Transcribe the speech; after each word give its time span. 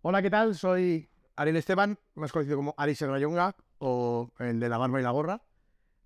Hola, 0.00 0.22
¿qué 0.22 0.30
tal? 0.30 0.54
Soy 0.54 1.10
Ariel 1.34 1.56
Esteban, 1.56 1.98
más 2.14 2.30
conocido 2.30 2.56
como 2.56 2.72
Ari 2.76 2.94
Serrayonga 2.94 3.56
o 3.78 4.30
el 4.38 4.60
de 4.60 4.68
la 4.68 4.78
barba 4.78 5.00
y 5.00 5.02
la 5.02 5.10
gorra. 5.10 5.42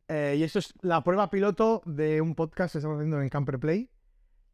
Eh, 0.09 0.37
y 0.39 0.43
esto 0.45 0.61
es 0.61 0.73
la 0.81 1.05
prueba 1.05 1.29
piloto 1.29 1.83
de 1.85 2.23
un 2.23 2.35
podcast 2.35 2.73
que 2.73 2.79
estamos 2.79 2.97
haciendo 2.97 3.21
en 3.21 3.29
Camper 3.29 3.59
Play 3.59 3.91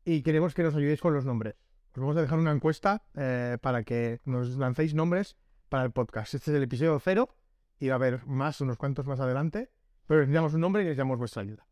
y 0.04 0.22
queremos 0.22 0.54
que 0.54 0.64
nos 0.64 0.74
ayudéis 0.74 1.00
con 1.00 1.14
los 1.14 1.24
nombres. 1.24 1.54
Os 1.94 2.00
vamos 2.00 2.16
a 2.16 2.22
dejar 2.22 2.40
una 2.40 2.50
encuesta 2.50 3.04
eh, 3.14 3.58
para 3.60 3.84
que 3.84 4.20
nos 4.24 4.56
lancéis 4.56 4.92
nombres 4.94 5.36
para 5.68 5.84
el 5.84 5.92
podcast. 5.92 6.34
Este 6.34 6.50
es 6.50 6.56
el 6.56 6.64
episodio 6.64 6.98
cero 6.98 7.28
y 7.78 7.86
va 7.86 7.94
a 7.94 7.96
haber 7.96 8.26
más, 8.26 8.60
unos 8.60 8.76
cuantos 8.76 9.06
más 9.06 9.20
adelante, 9.20 9.70
pero 10.08 10.18
necesitamos 10.18 10.54
un 10.54 10.62
nombre 10.62 10.82
y 10.82 10.84
necesitamos 10.86 11.16
vuestra 11.16 11.42
ayuda. 11.42 11.64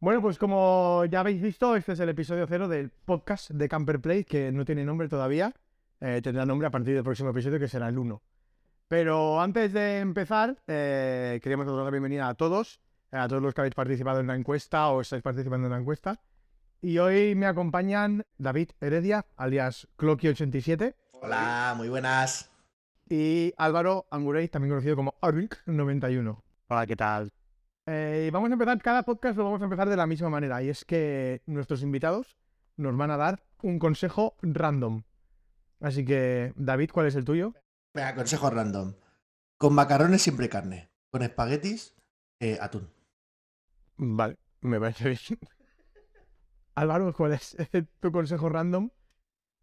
Bueno, 0.00 0.20
pues 0.20 0.38
como 0.38 1.04
ya 1.04 1.20
habéis 1.20 1.40
visto, 1.40 1.76
este 1.76 1.92
es 1.92 2.00
el 2.00 2.08
episodio 2.08 2.48
cero 2.48 2.66
del 2.66 2.90
podcast 2.90 3.50
de 3.50 3.68
Camper 3.68 4.00
Play, 4.00 4.24
que 4.24 4.50
no 4.50 4.64
tiene 4.64 4.84
nombre 4.84 5.08
todavía. 5.08 5.54
Eh, 6.00 6.20
tendrá 6.22 6.44
nombre 6.44 6.66
a 6.68 6.70
partir 6.70 6.94
del 6.94 7.04
próximo 7.04 7.30
episodio, 7.30 7.58
que 7.58 7.68
será 7.68 7.88
el 7.88 7.98
1. 7.98 8.22
Pero 8.88 9.40
antes 9.40 9.72
de 9.72 9.98
empezar, 9.98 10.56
eh, 10.66 11.40
queríamos 11.42 11.66
dar 11.66 11.76
la 11.76 11.90
bienvenida 11.90 12.28
a 12.28 12.34
todos, 12.34 12.80
a 13.10 13.26
todos 13.26 13.42
los 13.42 13.54
que 13.54 13.62
habéis 13.62 13.74
participado 13.74 14.20
en 14.20 14.28
la 14.28 14.36
encuesta 14.36 14.88
o 14.88 15.00
estáis 15.00 15.22
participando 15.22 15.66
en 15.66 15.72
la 15.72 15.78
encuesta. 15.78 16.20
Y 16.82 16.98
hoy 16.98 17.34
me 17.34 17.46
acompañan 17.46 18.24
David 18.38 18.70
Heredia, 18.80 19.26
alias 19.36 19.88
Clocky87. 19.98 20.94
Hola, 21.22 21.74
muy 21.76 21.88
buenas. 21.88 22.50
Y 23.08 23.54
Álvaro 23.56 24.06
Angurey, 24.10 24.48
también 24.48 24.70
conocido 24.70 24.96
como 24.96 25.14
Arink91. 25.20 26.42
Hola, 26.68 26.86
¿qué 26.86 26.96
tal? 26.96 27.32
Eh, 27.86 28.30
vamos 28.32 28.50
a 28.50 28.52
empezar, 28.52 28.80
cada 28.82 29.04
podcast 29.04 29.36
lo 29.38 29.44
vamos 29.44 29.60
a 29.62 29.64
empezar 29.64 29.88
de 29.88 29.96
la 29.96 30.06
misma 30.06 30.28
manera, 30.28 30.62
y 30.62 30.68
es 30.68 30.84
que 30.84 31.42
nuestros 31.46 31.82
invitados 31.82 32.36
nos 32.76 32.96
van 32.96 33.10
a 33.10 33.16
dar 33.16 33.42
un 33.62 33.78
consejo 33.78 34.36
random. 34.42 35.02
Así 35.80 36.04
que, 36.04 36.52
David, 36.56 36.90
¿cuál 36.92 37.06
es 37.06 37.14
el 37.14 37.24
tuyo? 37.24 37.54
Venga, 37.94 38.14
consejo 38.14 38.50
random. 38.50 38.94
Con 39.58 39.74
macarrones 39.74 40.22
siempre 40.22 40.48
carne. 40.48 40.90
Con 41.10 41.22
espaguetis, 41.22 41.94
eh, 42.40 42.58
atún. 42.60 42.90
Vale, 43.96 44.36
me 44.60 44.78
parece 44.78 45.08
bien. 45.08 45.38
Álvaro, 46.74 47.12
¿cuál 47.14 47.32
es 47.32 47.56
tu 48.00 48.12
consejo 48.12 48.48
random? 48.48 48.90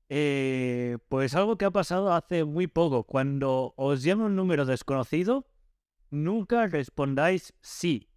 Eh, 0.10 0.98
pues 1.10 1.36
algo 1.36 1.58
que 1.58 1.66
ha 1.66 1.72
pasado 1.72 2.14
hace 2.14 2.44
muy 2.44 2.68
poco. 2.68 3.04
Cuando 3.04 3.74
os 3.78 4.04
llama 4.04 4.26
un 4.26 4.36
número 4.36 4.66
desconocido, 4.66 5.48
nunca 6.10 6.68
respondáis 6.68 7.54
sí. 7.62 8.10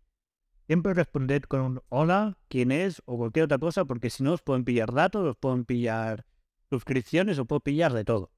Siempre 0.67 0.95
responded 0.95 1.43
con 1.43 1.61
un 1.61 1.83
hola, 1.89 2.39
quién 2.49 2.73
es 2.73 3.01
o 3.05 3.17
cualquier 3.17 3.45
otra 3.45 3.59
cosa, 3.59 3.85
porque 3.85 4.11
si 4.11 4.23
no 4.23 4.33
os 4.33 4.43
pueden 4.43 4.65
pillar 4.65 4.93
datos, 4.93 5.25
os 5.25 5.37
pueden 5.37 5.65
pillar 5.65 6.27
suscripciones, 6.71 7.39
os 7.39 7.47
pueden 7.47 7.63
pillar 7.63 7.93
de 7.93 8.05
todo. 8.05 8.31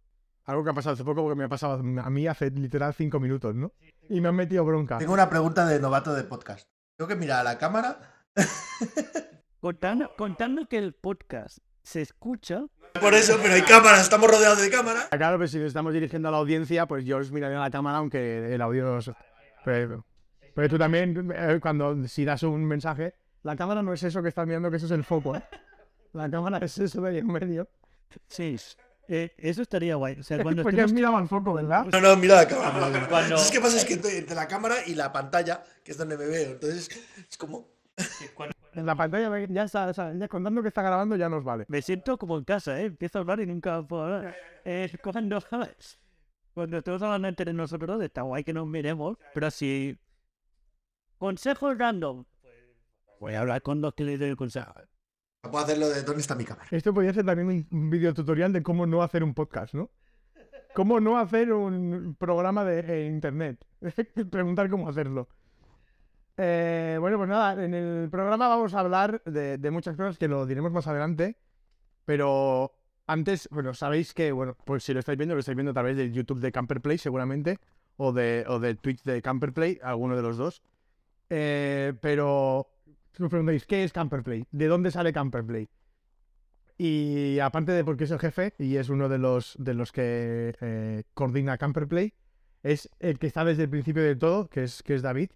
Algo 0.44 0.64
que 0.64 0.70
ha 0.70 0.74
pasado 0.74 0.94
hace 0.94 1.04
poco 1.04 1.22
porque 1.22 1.36
me 1.36 1.44
ha 1.44 1.48
pasado 1.48 1.74
a 1.74 2.10
mí 2.10 2.26
hace 2.26 2.50
literal 2.50 2.94
cinco 2.94 3.20
minutos, 3.20 3.54
¿no? 3.54 3.72
Y 4.08 4.20
me 4.20 4.28
han 4.28 4.36
metido 4.36 4.64
bronca. 4.64 4.98
Tengo 4.98 5.12
una 5.12 5.28
pregunta 5.28 5.66
de 5.66 5.78
novato 5.78 6.14
de 6.14 6.24
podcast. 6.24 6.66
Tengo 6.96 7.08
que 7.08 7.16
mirar 7.16 7.40
a 7.40 7.44
la 7.44 7.58
cámara. 7.58 8.24
Contando, 9.60 10.12
contando 10.16 10.68
que 10.68 10.78
el 10.78 10.94
podcast 10.94 11.58
se 11.82 12.00
escucha, 12.00 12.66
Por 13.00 13.14
eso, 13.14 13.38
pero 13.42 13.54
hay 13.54 13.62
cámaras, 13.62 14.02
estamos 14.02 14.30
rodeados 14.30 14.60
de 14.60 14.70
cámara. 14.70 15.08
Claro, 15.10 15.36
pero 15.36 15.48
si 15.48 15.58
nos 15.58 15.68
estamos 15.68 15.92
dirigiendo 15.92 16.28
a 16.28 16.30
la 16.30 16.36
audiencia, 16.36 16.86
pues 16.86 17.04
yo 17.04 17.16
os 17.16 17.32
miraré 17.32 17.56
a 17.56 17.60
la 17.60 17.70
cámara, 17.70 17.98
aunque 17.98 18.54
el 18.54 18.60
audio 18.60 18.84
no 18.84 19.00
Pero, 19.64 20.04
pero 20.54 20.68
tú 20.68 20.78
también, 20.78 21.32
eh, 21.34 21.58
cuando 21.60 22.06
si 22.06 22.24
das 22.24 22.42
un 22.44 22.64
mensaje, 22.66 23.14
la 23.42 23.56
cámara 23.56 23.82
no 23.82 23.92
es 23.92 24.02
eso 24.02 24.22
que 24.22 24.28
estás 24.28 24.46
mirando, 24.46 24.70
que 24.70 24.76
eso 24.76 24.86
es 24.86 24.92
el 24.92 25.02
foco, 25.02 25.34
¿eh? 25.34 25.42
La 26.12 26.30
cámara 26.30 26.58
es 26.58 26.78
eso 26.78 27.00
de 27.02 27.10
ahí 27.10 27.18
en 27.18 27.26
medio. 27.26 27.68
Sí, 28.26 28.56
eh, 29.08 29.32
eso 29.38 29.62
estaría 29.62 29.94
guay. 29.96 30.18
O 30.20 30.22
sea, 30.22 30.42
cuando 30.42 30.62
Porque 30.62 30.76
estemos- 30.76 30.92
mirado 30.92 31.16
al 31.16 31.28
foco, 31.28 31.54
¿verdad? 31.54 31.86
No, 31.86 32.00
no, 32.00 32.16
mira 32.16 32.36
la 32.36 32.48
cámara. 32.48 32.72
mira 32.72 32.86
la 32.86 32.92
cámara. 32.92 33.08
Cuando- 33.08 33.36
¿Sabes 33.38 33.52
qué 33.52 33.60
pasa? 33.60 33.76
Es 33.78 33.84
que 33.86 33.94
estoy 33.94 34.12
entre 34.16 34.34
la 34.34 34.46
cámara 34.46 34.76
y 34.86 34.94
la 34.94 35.12
pantalla, 35.12 35.64
que 35.82 35.92
es 35.92 35.98
donde 35.98 36.18
me 36.18 36.26
veo. 36.26 36.52
Entonces, 36.52 36.88
es 37.28 37.36
como... 37.36 37.68
En 38.74 38.86
la 38.86 38.94
pantalla 38.94 39.44
ya 39.48 39.64
está, 39.64 39.86
o 39.88 39.94
sea, 39.94 40.12
ya 40.14 40.28
contando 40.28 40.62
que 40.62 40.68
está 40.68 40.82
grabando 40.82 41.16
ya 41.16 41.28
nos 41.28 41.42
vale. 41.42 41.64
Me 41.68 41.82
siento 41.82 42.16
como 42.16 42.38
en 42.38 42.44
casa, 42.44 42.80
¿eh? 42.80 42.84
Empiezo 42.84 43.18
a 43.18 43.22
hablar 43.22 43.40
y 43.40 43.46
nunca 43.46 43.82
puedo 43.82 44.04
hablar. 44.04 44.36
Eh, 44.64 44.92
cuando, 45.02 45.40
cuando 46.54 46.78
estamos 46.78 47.02
hablando 47.02 47.26
entre 47.26 47.52
nosotros 47.52 48.00
está 48.02 48.22
guay 48.22 48.44
que 48.44 48.52
nos 48.52 48.68
miremos, 48.68 49.16
pero 49.34 49.50
si... 49.50 49.98
Consejos 51.16 51.76
random. 51.76 52.24
Voy 53.18 53.34
a 53.34 53.40
hablar 53.40 53.62
con 53.62 53.80
los 53.80 53.94
que 53.94 54.04
les 54.04 54.20
doy 54.20 54.28
el 54.28 54.36
consejo. 54.36 54.72
Puedo 55.42 55.58
hacerlo 55.64 55.88
de 55.88 56.02
dónde 56.02 56.20
está 56.20 56.34
mi 56.34 56.44
cámara. 56.44 56.66
Esto 56.70 56.92
podría 56.92 57.12
ser 57.12 57.24
también 57.24 57.48
un- 57.48 57.66
un 57.78 57.90
video 57.90 58.12
tutorial 58.12 58.52
de 58.52 58.62
cómo 58.62 58.86
no 58.86 59.02
hacer 59.02 59.22
un 59.22 59.34
podcast, 59.34 59.74
¿no? 59.74 59.90
Cómo 60.74 61.00
no 61.00 61.18
hacer 61.18 61.52
un 61.52 62.16
programa 62.18 62.64
de 62.64 62.80
eh, 62.80 63.06
internet. 63.06 63.64
Preguntar 64.30 64.68
cómo 64.68 64.88
hacerlo. 64.88 65.28
Eh, 66.36 66.96
bueno, 67.00 67.16
pues 67.18 67.28
nada, 67.28 67.64
en 67.64 67.72
el 67.74 68.08
programa 68.10 68.48
vamos 68.48 68.74
a 68.74 68.80
hablar 68.80 69.22
de, 69.24 69.58
de 69.58 69.70
muchas 69.70 69.96
cosas 69.96 70.18
que 70.18 70.28
lo 70.28 70.44
diremos 70.46 70.72
más 70.72 70.86
adelante. 70.86 71.36
Pero 72.04 72.72
antes, 73.06 73.48
bueno, 73.50 73.74
sabéis 73.74 74.14
que, 74.14 74.32
bueno, 74.32 74.56
pues 74.64 74.82
si 74.84 74.92
lo 74.92 75.00
estáis 75.00 75.18
viendo, 75.18 75.34
lo 75.34 75.40
estáis 75.40 75.56
viendo 75.56 75.70
a 75.70 75.74
través 75.74 75.96
del 75.96 76.12
YouTube 76.12 76.40
de 76.40 76.52
Camperplay 76.52 76.98
seguramente. 76.98 77.58
O, 77.96 78.12
de, 78.12 78.44
o 78.46 78.60
del 78.60 78.78
Twitch 78.78 79.02
de 79.02 79.22
Camperplay, 79.22 79.78
alguno 79.82 80.14
de 80.16 80.22
los 80.22 80.36
dos. 80.36 80.62
Eh, 81.30 81.94
pero 82.00 82.68
si 83.18 83.24
os 83.24 83.30
preguntáis, 83.30 83.66
¿qué 83.66 83.82
es 83.82 83.92
Camperplay? 83.92 84.44
¿De 84.52 84.66
dónde 84.68 84.92
sale 84.92 85.12
Camperplay? 85.12 85.68
Y 86.78 87.40
aparte 87.40 87.72
de 87.72 87.84
porque 87.84 88.04
es 88.04 88.10
el 88.12 88.20
jefe 88.20 88.54
y 88.58 88.76
es 88.76 88.88
uno 88.88 89.08
de 89.08 89.18
los, 89.18 89.56
de 89.58 89.74
los 89.74 89.90
que 89.90 90.54
eh, 90.60 91.02
coordina 91.14 91.58
Camperplay, 91.58 92.14
es 92.62 92.88
el 93.00 93.18
que 93.18 93.26
está 93.26 93.44
desde 93.44 93.64
el 93.64 93.70
principio 93.70 94.02
de 94.04 94.14
todo, 94.14 94.48
que 94.48 94.62
es, 94.62 94.84
que 94.84 94.94
es 94.94 95.02
David. 95.02 95.30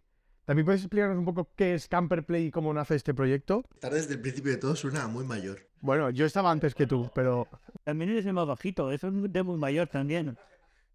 ¿También 0.44 0.64
puedes 0.64 0.82
explicarnos 0.82 1.18
un 1.18 1.24
poco 1.24 1.50
qué 1.56 1.74
es 1.74 1.88
Camperplay 1.88 2.46
y 2.46 2.50
cómo 2.52 2.72
nace 2.72 2.94
este 2.94 3.14
proyecto? 3.14 3.64
Estar 3.74 3.92
desde 3.92 4.14
el 4.14 4.20
principio 4.20 4.52
de 4.52 4.58
todo 4.58 4.76
suena 4.76 5.08
muy 5.08 5.24
mayor. 5.24 5.58
Bueno, 5.80 6.10
yo 6.10 6.26
estaba 6.26 6.52
antes 6.52 6.76
que 6.76 6.86
tú, 6.86 7.10
pero 7.14 7.48
También 7.82 8.10
eres 8.10 8.26
el 8.26 8.32
más 8.34 8.46
bajito, 8.46 8.92
eso 8.92 9.08
es 9.08 9.32
de 9.32 9.42
muy 9.42 9.58
mayor 9.58 9.88
también. 9.88 10.36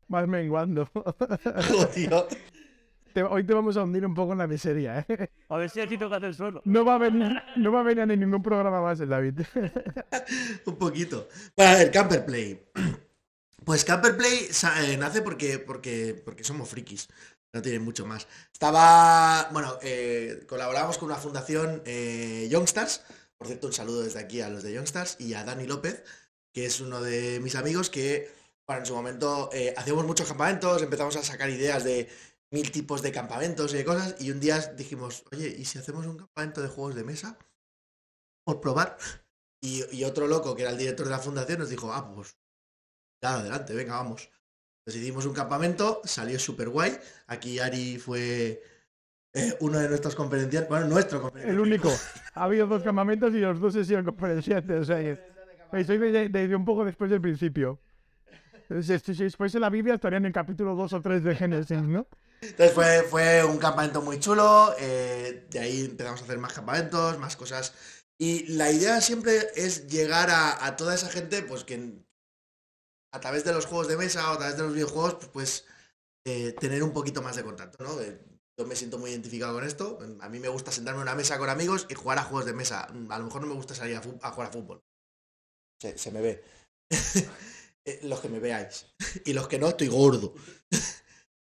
vas 0.07 0.27
menguando. 0.27 0.89
Oh, 0.95 1.85
tío. 1.87 2.27
Te- 3.17 3.23
hoy 3.23 3.43
te 3.43 3.51
vamos 3.55 3.75
a 3.77 3.81
hundir 3.83 4.05
un 4.05 4.13
poco 4.13 4.33
en 4.33 4.37
la 4.37 4.45
miseria, 4.45 5.03
¿eh? 5.09 5.29
A 5.49 5.57
ver 5.57 5.71
si 5.71 5.81
así 5.81 5.97
tocas 5.97 6.21
el 6.21 6.35
suelo. 6.35 6.61
No 6.65 6.85
va 6.85 6.93
a 6.93 6.97
venir, 6.99 7.35
no 7.55 7.71
va 7.71 7.79
a 7.79 7.83
venir 7.83 8.11
en 8.11 8.19
ningún 8.19 8.43
programa 8.43 8.79
más 8.79 8.99
el 8.99 9.09
David. 9.09 9.39
Un 10.67 10.75
poquito. 10.75 11.27
Bueno, 11.55 11.71
a 11.71 11.75
ver, 11.77 11.89
Camperplay. 11.89 12.63
Pues 13.65 13.83
Camperplay 13.83 14.49
sa- 14.51 14.85
eh, 14.87 14.97
nace 14.97 15.23
porque, 15.23 15.57
porque, 15.57 16.13
porque 16.23 16.43
somos 16.43 16.69
frikis. 16.69 17.07
No 17.53 17.63
tiene 17.63 17.79
mucho 17.79 18.05
más. 18.05 18.27
Estaba. 18.53 19.49
Bueno, 19.51 19.79
eh, 19.81 20.45
colaboramos 20.47 20.99
con 20.99 21.07
una 21.09 21.17
fundación 21.17 21.81
eh, 21.85 22.47
Youngstars. 22.51 23.03
Por 23.35 23.47
cierto, 23.47 23.65
un 23.65 23.73
saludo 23.73 24.03
desde 24.03 24.19
aquí 24.19 24.41
a 24.41 24.49
los 24.49 24.61
de 24.61 24.73
Youngstars 24.73 25.19
y 25.19 25.33
a 25.33 25.43
Dani 25.43 25.65
López, 25.65 26.03
que 26.53 26.67
es 26.67 26.81
uno 26.81 27.01
de 27.01 27.39
mis 27.39 27.55
amigos 27.55 27.89
que, 27.89 28.29
bueno, 28.67 28.81
en 28.81 28.85
su 28.85 28.93
momento 28.93 29.49
eh, 29.53 29.73
hacíamos 29.75 30.05
muchos 30.05 30.27
campamentos, 30.27 30.83
empezamos 30.83 31.15
a 31.15 31.23
sacar 31.23 31.49
ideas 31.49 31.83
de 31.83 32.07
mil 32.51 32.71
tipos 32.71 33.01
de 33.01 33.11
campamentos 33.11 33.73
y 33.73 33.77
de 33.77 33.85
cosas. 33.85 34.15
Y 34.19 34.31
un 34.31 34.39
día 34.39 34.59
dijimos, 34.77 35.23
oye, 35.31 35.47
¿y 35.57 35.65
si 35.65 35.79
hacemos 35.79 36.05
un 36.05 36.17
campamento 36.17 36.61
de 36.61 36.67
juegos 36.67 36.95
de 36.95 37.03
mesa? 37.03 37.37
Por 38.45 38.61
probar. 38.61 38.97
Y, 39.61 39.83
y 39.95 40.03
otro 40.03 40.27
loco, 40.27 40.55
que 40.55 40.61
era 40.63 40.71
el 40.71 40.77
director 40.77 41.05
de 41.05 41.11
la 41.11 41.19
fundación, 41.19 41.59
nos 41.59 41.69
dijo, 41.69 41.91
ah, 41.91 42.13
pues, 42.13 42.37
ya, 43.23 43.35
adelante, 43.39 43.73
venga, 43.73 43.95
vamos. 43.95 44.29
Entonces 44.85 45.03
hicimos 45.03 45.25
un 45.25 45.33
campamento, 45.33 46.01
salió 46.05 46.39
súper 46.39 46.69
guay. 46.69 46.97
Aquí 47.27 47.59
Ari 47.59 47.97
fue 47.97 48.63
eh, 49.33 49.57
uno 49.59 49.79
de 49.79 49.89
nuestros 49.89 50.15
conferenciantes, 50.15 50.69
bueno, 50.69 50.87
nuestro 50.87 51.21
conferenciante. 51.21 51.61
El 51.61 51.67
único. 51.67 51.89
Ha 52.35 52.43
habido 52.43 52.67
dos 52.67 52.83
campamentos 52.83 53.33
y 53.33 53.39
los 53.39 53.59
dos 53.59 53.73
se 53.73 53.83
sido 53.83 54.03
conferenciantes. 54.05 54.81
O 54.81 54.85
sea, 54.85 54.99
que- 54.99 55.83
soy 55.85 55.97
desde 55.97 56.55
un 56.55 56.63
poco 56.63 56.85
después 56.85 57.09
del 57.09 57.19
principio. 57.19 57.81
Si, 58.81 58.99
si- 58.99 59.23
después 59.23 59.51
de 59.53 59.59
la 59.59 59.69
Biblia 59.69 59.95
estaría 59.95 60.17
en 60.17 60.25
el 60.25 60.33
capítulo 60.33 60.75
2 60.75 60.93
o 60.93 61.01
3 61.01 61.23
de 61.23 61.35
Génesis, 61.35 61.81
¿no? 61.81 62.07
Entonces 62.41 63.07
fue, 63.09 63.43
un 63.43 63.57
campamento 63.57 64.01
muy 64.01 64.19
chulo, 64.19 64.75
eh, 64.79 65.47
de 65.49 65.59
ahí 65.59 65.85
empezamos 65.85 66.21
a 66.21 66.23
hacer 66.25 66.37
más 66.37 66.53
campamentos, 66.53 67.17
más 67.17 67.35
cosas. 67.35 67.73
Y 68.19 68.47
la 68.55 68.71
idea 68.71 69.01
siempre 69.01 69.39
es 69.55 69.87
llegar 69.87 70.29
a, 70.29 70.65
a 70.65 70.75
toda 70.75 70.95
esa 70.95 71.09
gente, 71.09 71.41
pues 71.43 71.63
que 71.63 72.03
a 73.13 73.19
través 73.19 73.43
de 73.43 73.53
los 73.53 73.65
juegos 73.65 73.87
de 73.87 73.97
mesa 73.97 74.29
o 74.31 74.33
a 74.33 74.37
través 74.37 74.57
de 74.57 74.63
los 74.63 74.73
videojuegos, 74.73 75.15
pues, 75.15 75.29
pues, 75.31 75.65
eh, 76.27 76.53
tener 76.53 76.83
un 76.83 76.93
poquito 76.93 77.21
más 77.21 77.35
de 77.35 77.43
contacto, 77.43 77.83
¿no? 77.83 77.99
Eh, 78.01 78.19
yo 78.59 78.65
me 78.65 78.75
siento 78.75 78.97
muy 78.97 79.11
identificado 79.11 79.53
con 79.53 79.63
esto. 79.63 79.99
A 80.19 80.29
mí 80.29 80.39
me 80.39 80.47
gusta 80.49 80.71
sentarme 80.71 80.99
en 80.99 81.03
una 81.03 81.15
mesa 81.15 81.37
con 81.37 81.49
amigos 81.49 81.85
y 81.89 81.93
jugar 81.93 82.17
a 82.17 82.23
juegos 82.23 82.45
de 82.45 82.53
mesa. 82.53 82.81
A 82.83 83.19
lo 83.19 83.25
mejor 83.25 83.41
no 83.41 83.47
me 83.47 83.53
gusta 83.53 83.75
salir 83.75 83.95
a, 83.95 83.99
a 83.99 84.31
jugar 84.31 84.49
a 84.49 84.51
fútbol. 84.51 84.81
Se 85.95 86.11
me 86.11 86.21
ve. 86.21 86.43
Eh, 87.87 88.01
los 88.03 88.19
que 88.19 88.27
me 88.27 88.39
veáis. 88.39 88.85
Y 89.25 89.31
los 89.31 89.47
que 89.47 89.57
no, 89.57 89.69
estoy 89.69 89.87
gordo. 89.87 90.35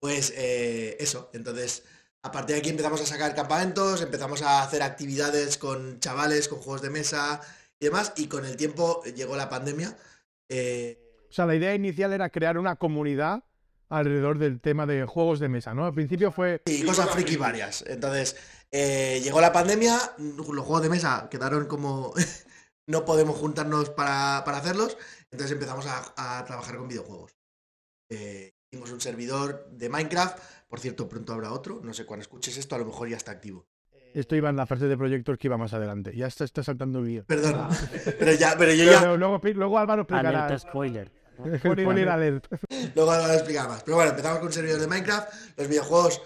Pues 0.02 0.32
eh, 0.34 0.96
eso, 0.98 1.28
entonces 1.34 1.82
a 2.22 2.32
partir 2.32 2.54
de 2.54 2.60
aquí 2.60 2.70
empezamos 2.70 3.02
a 3.02 3.06
sacar 3.06 3.34
campamentos, 3.34 4.00
empezamos 4.00 4.40
a 4.40 4.62
hacer 4.62 4.82
actividades 4.82 5.58
con 5.58 6.00
chavales, 6.00 6.48
con 6.48 6.60
juegos 6.60 6.80
de 6.80 6.88
mesa 6.88 7.42
y 7.78 7.84
demás, 7.84 8.14
y 8.16 8.26
con 8.26 8.46
el 8.46 8.56
tiempo 8.56 9.02
llegó 9.14 9.36
la 9.36 9.50
pandemia 9.50 9.94
eh, 10.48 10.98
O 11.28 11.32
sea, 11.32 11.44
la 11.44 11.54
idea 11.54 11.74
inicial 11.74 12.14
era 12.14 12.30
crear 12.30 12.56
una 12.56 12.76
comunidad 12.76 13.44
alrededor 13.90 14.38
del 14.38 14.60
tema 14.60 14.86
de 14.86 15.04
juegos 15.04 15.38
de 15.38 15.50
mesa, 15.50 15.74
¿no? 15.74 15.84
Al 15.84 15.92
principio 15.92 16.32
fue... 16.32 16.62
Y 16.64 16.82
cosas 16.82 17.10
friki 17.10 17.36
varias. 17.36 17.84
Entonces, 17.86 18.36
eh, 18.70 19.20
llegó 19.22 19.40
la 19.42 19.52
pandemia, 19.52 19.98
los 20.16 20.46
juegos 20.46 20.82
de 20.82 20.88
mesa 20.88 21.28
quedaron 21.30 21.66
como... 21.66 22.14
no 22.90 23.04
podemos 23.04 23.36
juntarnos 23.36 23.90
para, 23.90 24.42
para 24.44 24.58
hacerlos, 24.58 24.98
entonces 25.30 25.52
empezamos 25.52 25.86
a, 25.86 26.38
a 26.38 26.44
trabajar 26.44 26.76
con 26.76 26.88
videojuegos. 26.88 27.36
Eh, 28.08 28.52
hicimos 28.70 28.90
un 28.90 29.00
servidor 29.00 29.68
de 29.70 29.88
Minecraft, 29.88 30.38
por 30.68 30.80
cierto, 30.80 31.08
pronto 31.08 31.32
habrá 31.32 31.52
otro, 31.52 31.80
no 31.82 31.94
sé 31.94 32.04
cuándo 32.04 32.22
escuches 32.22 32.56
esto, 32.56 32.74
a 32.74 32.78
lo 32.78 32.86
mejor 32.86 33.08
ya 33.08 33.16
está 33.16 33.32
activo. 33.32 33.66
Esto 34.12 34.34
iba 34.34 34.50
en 34.50 34.56
la 34.56 34.66
fase 34.66 34.86
de 34.86 34.96
proyectos 34.96 35.38
que 35.38 35.46
iba 35.46 35.56
más 35.56 35.72
adelante. 35.72 36.16
Ya 36.16 36.26
está, 36.26 36.42
está 36.44 36.64
saltando 36.64 36.98
el 36.98 37.04
vídeo. 37.04 37.24
Perdón, 37.26 37.68
pero 38.18 38.32
ya, 38.32 38.56
pero 38.58 38.72
yo 38.72 38.84
ya... 38.84 39.00
Pero 39.00 39.16
luego, 39.16 39.40
luego 39.54 39.78
Álvaro 39.78 40.02
explicará. 40.02 40.46
Alerta 40.46 40.58
spoiler. 40.58 41.12
Spoiler 41.58 42.08
alert. 42.08 42.48
Luego 42.94 43.12
lo 43.12 43.22
voy 43.22 43.30
a 43.30 43.34
explicar 43.34 43.68
más. 43.68 43.82
Pero 43.82 43.96
bueno, 43.96 44.10
empezamos 44.10 44.38
con 44.40 44.48
un 44.48 44.52
servidor 44.52 44.80
de 44.80 44.86
Minecraft. 44.88 45.32
Los 45.56 45.68
videojuegos 45.68 46.22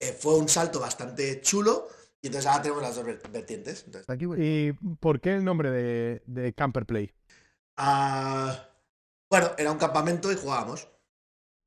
eh, 0.00 0.16
fue 0.18 0.34
un 0.36 0.48
salto 0.48 0.80
bastante 0.80 1.40
chulo. 1.40 1.88
Y 2.22 2.28
entonces 2.28 2.46
ahora 2.50 2.62
tenemos 2.62 2.82
las 2.82 2.96
dos 2.96 3.04
ver- 3.04 3.22
vertientes. 3.30 3.84
Entonces, 3.86 4.38
¿Y 4.38 4.72
por 5.00 5.20
qué 5.20 5.34
el 5.34 5.44
nombre 5.44 5.70
de, 5.70 6.22
de 6.26 6.52
Camper 6.54 6.86
Play? 6.86 7.12
ah, 7.78 8.68
bueno, 9.30 9.50
era 9.58 9.70
un 9.72 9.78
campamento 9.78 10.30
y 10.32 10.36
jugábamos. 10.36 10.88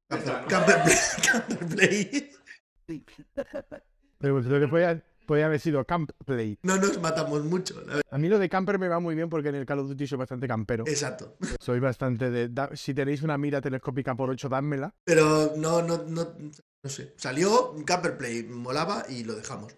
Camper, 0.10 0.46
Camper 0.48 0.84
Play. 0.84 0.98
Camper 1.32 1.68
Play. 1.68 2.32
Pero 4.18 4.34
pues, 4.36 4.46
lo 4.48 4.60
que 4.60 4.68
podía, 4.68 5.04
podía 5.28 5.46
haber 5.46 5.60
sido 5.60 5.86
Camp 5.86 6.12
Play. 6.26 6.58
No 6.64 6.78
nos 6.78 7.00
matamos 7.00 7.44
mucho. 7.46 7.80
la. 7.86 8.02
A 8.10 8.18
mí 8.18 8.28
lo 8.28 8.40
de 8.40 8.50
camper 8.50 8.80
me 8.80 8.88
va 8.88 9.00
muy 9.00 9.14
bien 9.16 9.30
porque 9.30 9.50
en 9.50 9.56
el 9.56 9.66
Call 9.66 9.80
of 9.80 9.88
Duty 9.90 10.08
soy 10.08 10.18
bastante 10.18 10.48
campero. 10.48 10.84
Exacto. 10.88 11.38
Soy 11.60 11.80
bastante 11.80 12.30
de... 12.32 12.50
da- 12.50 12.76
si 12.76 12.94
tenéis 12.94 13.22
una 13.22 13.38
mira 13.38 13.62
telescópica 13.62 14.16
por 14.16 14.30
8, 14.30 14.50
dádmela. 14.50 14.94
Pero 15.06 15.54
no, 15.58 15.82
no, 15.84 15.98
no, 16.06 16.34
no 16.84 16.90
sé. 16.90 17.14
Salió 17.18 17.72
un 17.72 17.84
Camper 17.84 18.18
Play, 18.18 18.44
molaba 18.44 19.06
y 19.08 19.24
lo 19.24 19.36
dejamos. 19.36 19.78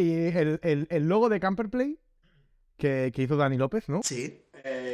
Y 0.00 0.14
el, 0.36 0.58
el- 0.62 0.86
el 0.90 1.08
logo 1.08 1.28
de 1.28 1.40
Camper 1.40 1.68
Play 1.68 1.98
que, 2.76 3.12
que 3.14 3.22
hizo 3.22 3.36
Dani 3.36 3.56
López, 3.58 3.88
¿no? 3.88 4.00
Sí. 4.02 4.46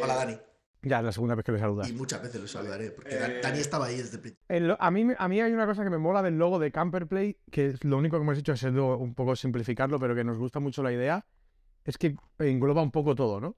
Hola 0.02 0.14
Dani. 0.16 0.38
Ya 0.82 0.98
es 0.98 1.04
la 1.04 1.12
segunda 1.12 1.34
vez 1.34 1.44
que 1.44 1.52
le 1.52 1.58
saludas. 1.58 1.88
Y 1.88 1.92
muchas 1.92 2.22
veces 2.22 2.40
lo 2.40 2.46
saludaré, 2.46 2.90
porque 2.90 3.16
Dan- 3.16 3.34
Dani 3.42 3.58
estaba 3.58 3.86
ahí 3.86 3.96
desde 3.96 4.36
el 4.48 4.76
a, 4.78 4.90
mí, 4.90 5.06
a 5.18 5.28
mí 5.28 5.40
hay 5.40 5.52
una 5.52 5.66
cosa 5.66 5.82
que 5.82 5.90
me 5.90 5.98
mola 5.98 6.22
del 6.22 6.38
logo 6.38 6.58
de 6.58 6.70
Camper 6.70 7.06
Play, 7.06 7.38
que 7.50 7.66
es 7.66 7.84
lo 7.84 7.96
único 7.98 8.16
que 8.16 8.22
hemos 8.22 8.38
hecho 8.38 8.52
es 8.52 8.60
sido 8.60 8.96
un 8.98 9.14
poco 9.14 9.34
simplificarlo, 9.34 9.98
pero 9.98 10.14
que 10.14 10.22
nos 10.24 10.38
gusta 10.38 10.60
mucho 10.60 10.82
la 10.82 10.92
idea, 10.92 11.26
es 11.84 11.98
que 11.98 12.14
engloba 12.38 12.82
un 12.82 12.90
poco 12.92 13.14
todo, 13.16 13.40
¿no? 13.40 13.56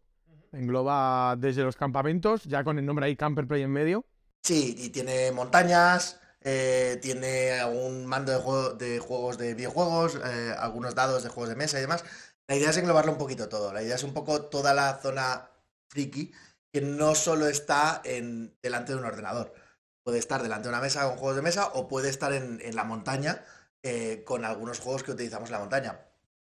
Engloba 0.52 1.36
desde 1.36 1.62
los 1.62 1.76
campamentos, 1.76 2.44
ya 2.44 2.64
con 2.64 2.78
el 2.78 2.86
nombre 2.86 3.04
ahí 3.06 3.16
Camper 3.16 3.46
Play 3.46 3.62
en 3.62 3.70
medio. 3.70 4.06
Sí, 4.42 4.74
y 4.78 4.88
tiene 4.88 5.30
montañas, 5.32 6.18
eh, 6.42 6.98
tiene 7.02 7.52
algún 7.60 8.06
mando 8.06 8.32
de, 8.32 8.38
juego- 8.38 8.70
de 8.74 8.98
juegos 8.98 9.38
de 9.38 9.54
videojuegos, 9.54 10.16
eh, 10.24 10.54
algunos 10.58 10.94
dados 10.94 11.22
de 11.22 11.28
juegos 11.28 11.48
de 11.50 11.56
mesa 11.56 11.78
y 11.78 11.82
demás. 11.82 12.04
La 12.46 12.56
idea 12.56 12.70
es 12.70 12.76
englobarlo 12.76 13.12
un 13.12 13.18
poquito 13.18 13.48
todo. 13.48 13.72
La 13.72 13.82
idea 13.82 13.96
es 13.96 14.04
un 14.04 14.14
poco 14.14 14.42
toda 14.46 14.74
la 14.74 14.98
zona 15.02 15.50
friki 15.88 16.32
que 16.72 16.80
no 16.80 17.14
solo 17.14 17.46
está 17.48 18.00
en, 18.04 18.56
delante 18.62 18.92
de 18.92 18.98
un 18.98 19.04
ordenador. 19.04 19.54
Puede 20.04 20.18
estar 20.18 20.42
delante 20.42 20.64
de 20.68 20.70
una 20.70 20.80
mesa 20.80 21.06
con 21.06 21.16
juegos 21.18 21.36
de 21.36 21.42
mesa 21.42 21.66
o 21.74 21.88
puede 21.88 22.08
estar 22.08 22.32
en, 22.32 22.60
la 22.74 22.84
montaña 22.84 23.44
eh, 23.82 24.22
con 24.24 24.44
algunos 24.44 24.80
juegos 24.80 25.02
que 25.02 25.12
utilizamos 25.12 25.48
en 25.48 25.52
la 25.54 25.58
montaña. 25.60 26.00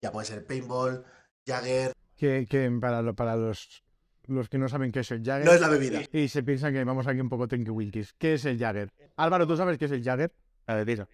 Ya 0.02 0.12
puede 0.12 0.28
ser 0.28 0.46
paintball, 0.46 1.06
Jagger. 1.48 1.94
Que, 2.18 2.46
para 2.82 3.36
los, 3.36 3.85
los 4.28 4.50
que 4.50 4.58
no 4.58 4.68
saben 4.68 4.92
qué 4.92 5.02
es 5.02 5.12
el 5.12 5.24
Jagger. 5.24 5.46
No 5.46 5.54
es 5.54 5.62
la 5.62 5.70
bebida. 5.70 6.02
Y 6.12 6.28
se 6.28 6.44
piensan 6.44 6.74
que 6.74 6.84
vamos 6.84 7.08
aquí 7.08 7.20
un 7.20 7.30
poco 7.30 7.48
Tinky 7.48 7.70
Winkies. 7.70 8.14
¿Qué 8.18 8.36
es 8.36 8.46
el 8.46 8.58
Jagger? 8.58 8.92
Álvaro, 9.16 9.48
¿tú 9.48 9.58
sabes 9.58 9.78
qué 9.78 9.86
es 9.86 9.92
el 9.92 10.04
Jagger? 10.04 10.34
La 10.68 10.76
bebida. 10.76 11.08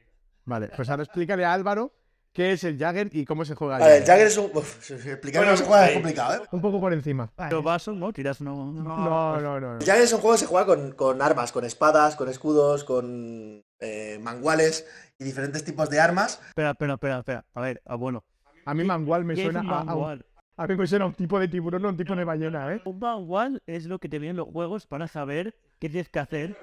Vale, 0.46 0.70
pues 0.76 0.90
ahora 0.90 1.04
explícale 1.04 1.46
a 1.46 1.54
Álvaro 1.54 1.94
qué 2.34 2.54
es 2.54 2.64
el 2.64 2.78
Jagger 2.78 3.10
y 3.12 3.26
cómo 3.26 3.46
se 3.46 3.56
juega 3.56 3.76
el 3.76 3.82
Vale, 3.82 3.98
el 3.98 4.06
Jagger. 4.06 4.28
Es 4.28 4.38
un... 4.38 4.46
Explicar 4.46 5.44
cómo 5.44 5.58
se 5.58 5.64
juega 5.66 5.88
es 5.88 5.94
complicado, 5.94 6.36
¿eh? 6.36 6.48
Un 6.52 6.62
poco 6.62 6.80
por 6.80 6.94
encima. 6.94 7.32
Pero 7.36 7.62
vaso, 7.62 7.94
¿no? 7.94 8.12
Tiras 8.14 8.42
no. 8.42 8.72
No, 8.72 9.40
no, 9.40 9.42
no. 9.42 9.60
no. 9.60 9.78
El 9.80 9.86
Jagger 9.86 10.04
es 10.04 10.14
un 10.14 10.22
juego 10.22 10.36
que 10.36 10.40
se 10.40 10.46
juega 10.48 10.66
con, 10.66 10.92
con 10.94 11.22
armas, 11.22 11.52
con 11.52 11.66
espadas, 11.66 12.16
con 12.16 12.30
escudos, 12.30 12.84
con 12.84 13.64
eh, 13.80 14.20
manguales 14.22 14.88
y 15.20 15.24
diferentes 15.24 15.64
tipos 15.64 15.90
de 15.90 16.00
armas. 16.00 16.40
Espera, 16.50 16.72
espera, 16.72 16.94
espera, 16.94 17.20
espera. 17.20 17.46
A 17.54 17.62
ver, 17.62 17.82
ah, 17.86 17.96
bueno. 17.96 18.24
A 18.66 18.74
mí 18.74 18.84
mangual 18.84 19.26
me 19.26 19.34
¿Qué 19.34 19.42
es 19.42 19.46
suena 19.52 19.62
un 19.62 19.90
a, 19.90 20.20
a 20.64 20.68
manual? 20.68 20.78
mí 20.78 20.82
me 20.82 20.88
suena 20.88 21.06
a 21.06 21.08
un 21.08 21.14
tipo 21.14 21.40
de 21.40 21.48
tiburón, 21.48 21.82
no 21.82 21.90
un 21.90 21.98
tipo 21.98 22.16
de 22.16 22.24
ballena, 22.24 22.74
¿eh? 22.74 22.82
Un 22.86 23.00
manual 23.00 23.62
es 23.66 23.86
lo 23.86 24.00
que 24.00 24.10
te 24.10 24.20
vienen 24.20 24.38
los 24.38 24.48
juegos 24.48 24.86
para 24.88 25.08
saber 25.08 25.56
qué 25.80 25.90
tienes 25.90 26.10
que 26.10 26.20
hacer. 26.20 26.58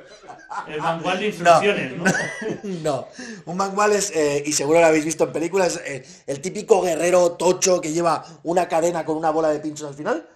El 0.67 0.81
manual 0.81 1.19
de 1.19 1.27
instrucciones, 1.29 1.97
¿no? 1.97 2.05
no, 2.83 3.09
un 3.47 3.57
mangual 3.57 3.93
es, 3.93 4.11
eh, 4.15 4.43
y 4.47 4.53
seguro 4.53 4.81
lo 4.81 4.87
habéis 4.87 5.05
visto 5.05 5.25
en 5.25 5.33
películas, 5.33 5.81
eh, 5.85 6.05
el 6.27 6.41
típico 6.41 6.81
guerrero 6.83 7.33
tocho 7.33 7.81
que 7.81 7.93
lleva 7.93 8.25
una 8.45 8.69
cadena 8.69 9.05
con 9.05 9.17
una 9.17 9.31
bola 9.31 9.49
de 9.51 9.61
pinchos 9.61 9.89
al 9.89 9.95
final. 9.95 10.29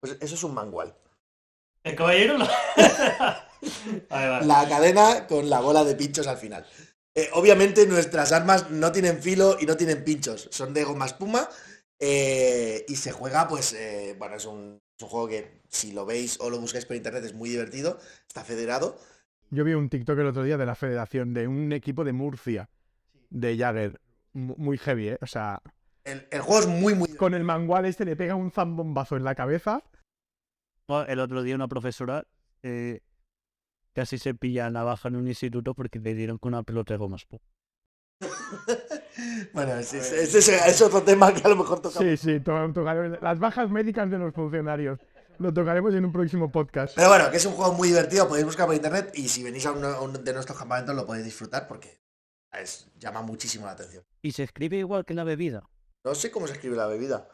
Pues 0.00 0.16
eso 0.20 0.34
es 0.36 0.44
un 0.44 0.54
mangual. 0.54 0.94
El 1.82 1.96
caballero. 1.96 2.38
la- 2.38 2.48
Vale, 4.08 4.28
vale. 4.28 4.46
La 4.46 4.68
cadena 4.68 5.26
con 5.26 5.50
la 5.50 5.58
bola 5.60 5.82
de 5.82 5.96
pinchos 5.96 6.26
al 6.28 6.36
final. 6.36 6.64
Eh, 7.14 7.28
obviamente 7.32 7.84
nuestras 7.86 8.30
armas 8.30 8.70
no 8.70 8.92
tienen 8.92 9.20
filo 9.20 9.56
y 9.60 9.66
no 9.66 9.76
tienen 9.76 10.04
pinchos, 10.04 10.48
son 10.52 10.72
de 10.72 10.84
goma 10.84 11.06
espuma 11.06 11.48
eh, 12.00 12.84
y 12.88 12.96
se 12.96 13.12
juega 13.12 13.48
pues, 13.48 13.72
eh, 13.72 14.14
bueno, 14.18 14.36
es 14.36 14.44
un, 14.46 14.80
es 14.96 15.02
un 15.02 15.08
juego 15.08 15.28
que 15.28 15.62
si 15.68 15.92
lo 15.92 16.06
veis 16.06 16.38
o 16.40 16.50
lo 16.50 16.60
buscáis 16.60 16.86
por 16.86 16.96
internet 16.96 17.24
es 17.24 17.34
muy 17.34 17.48
divertido, 17.50 17.98
está 18.26 18.44
federado. 18.44 18.98
Yo 19.50 19.64
vi 19.64 19.72
un 19.74 19.88
TikTok 19.88 20.18
el 20.18 20.26
otro 20.26 20.42
día 20.42 20.56
de 20.58 20.66
la 20.66 20.74
federación 20.74 21.32
de 21.34 21.48
un 21.48 21.72
equipo 21.72 22.04
de 22.04 22.12
Murcia, 22.12 22.68
de 23.30 23.56
Jagger. 23.56 24.00
mu- 24.34 24.54
Muy 24.58 24.76
heavy, 24.78 25.08
¿eh? 25.10 25.18
O 25.22 25.26
sea, 25.26 25.62
El, 26.04 26.26
el 26.30 26.40
juego 26.42 26.60
es 26.60 26.66
muy, 26.68 26.94
muy... 26.94 27.08
con 27.16 27.34
el 27.34 27.44
mangual 27.44 27.86
este 27.86 28.04
le 28.04 28.14
pega 28.16 28.34
un 28.34 28.50
zambombazo 28.50 29.16
en 29.16 29.24
la 29.24 29.34
cabeza. 29.34 29.82
El 31.06 31.20
otro 31.20 31.42
día 31.42 31.54
una 31.54 31.68
profesora 31.68 32.26
eh, 32.62 33.00
casi 33.94 34.16
se 34.18 34.34
pilla 34.34 34.70
navaja 34.70 35.08
en 35.08 35.16
un 35.16 35.28
instituto 35.28 35.74
porque 35.74 35.98
le 35.98 36.14
dieron 36.14 36.38
con 36.38 36.54
una 36.54 36.62
pelota 36.62 36.94
de 36.94 36.98
gomas. 36.98 37.26
Bueno, 39.52 39.74
ese 39.76 39.98
es, 39.98 40.12
ese 40.12 40.38
es- 40.38 40.48
es 40.66 40.82
otro 40.82 41.02
tema 41.02 41.32
que 41.34 41.42
a 41.44 41.48
lo 41.48 41.56
mejor 41.56 41.80
tocamos. 41.80 42.08
Sí, 42.08 42.16
sí, 42.16 42.40
to- 42.40 42.52
tocaremos- 42.72 43.20
las 43.20 43.38
bajas 43.38 43.70
médicas 43.70 44.10
de 44.10 44.18
los 44.18 44.34
funcionarios. 44.34 44.98
Lo 45.38 45.52
tocaremos 45.52 45.94
en 45.94 46.04
un 46.04 46.12
próximo 46.12 46.50
podcast. 46.50 46.94
Pero 46.96 47.08
bueno, 47.08 47.30
que 47.30 47.36
es 47.36 47.46
un 47.46 47.52
juego 47.52 47.72
muy 47.72 47.88
divertido, 47.88 48.26
podéis 48.28 48.44
buscar 48.46 48.66
por 48.66 48.74
internet 48.74 49.12
y 49.14 49.28
si 49.28 49.42
venís 49.44 49.66
a 49.66 49.72
uno, 49.72 49.86
a 49.88 50.00
uno 50.00 50.18
de 50.18 50.32
nuestros 50.32 50.58
campamentos 50.58 50.94
lo 50.96 51.06
podéis 51.06 51.24
disfrutar 51.24 51.68
porque 51.68 52.00
es, 52.52 52.88
llama 52.98 53.22
muchísimo 53.22 53.66
la 53.66 53.72
atención. 53.72 54.02
Y 54.22 54.32
se 54.32 54.42
escribe 54.42 54.76
igual 54.78 55.04
que 55.04 55.14
la 55.14 55.22
bebida. 55.24 55.62
No 56.04 56.14
sé 56.14 56.30
cómo 56.32 56.46
se 56.48 56.54
escribe 56.54 56.76
la 56.76 56.86
bebida. 56.86 57.28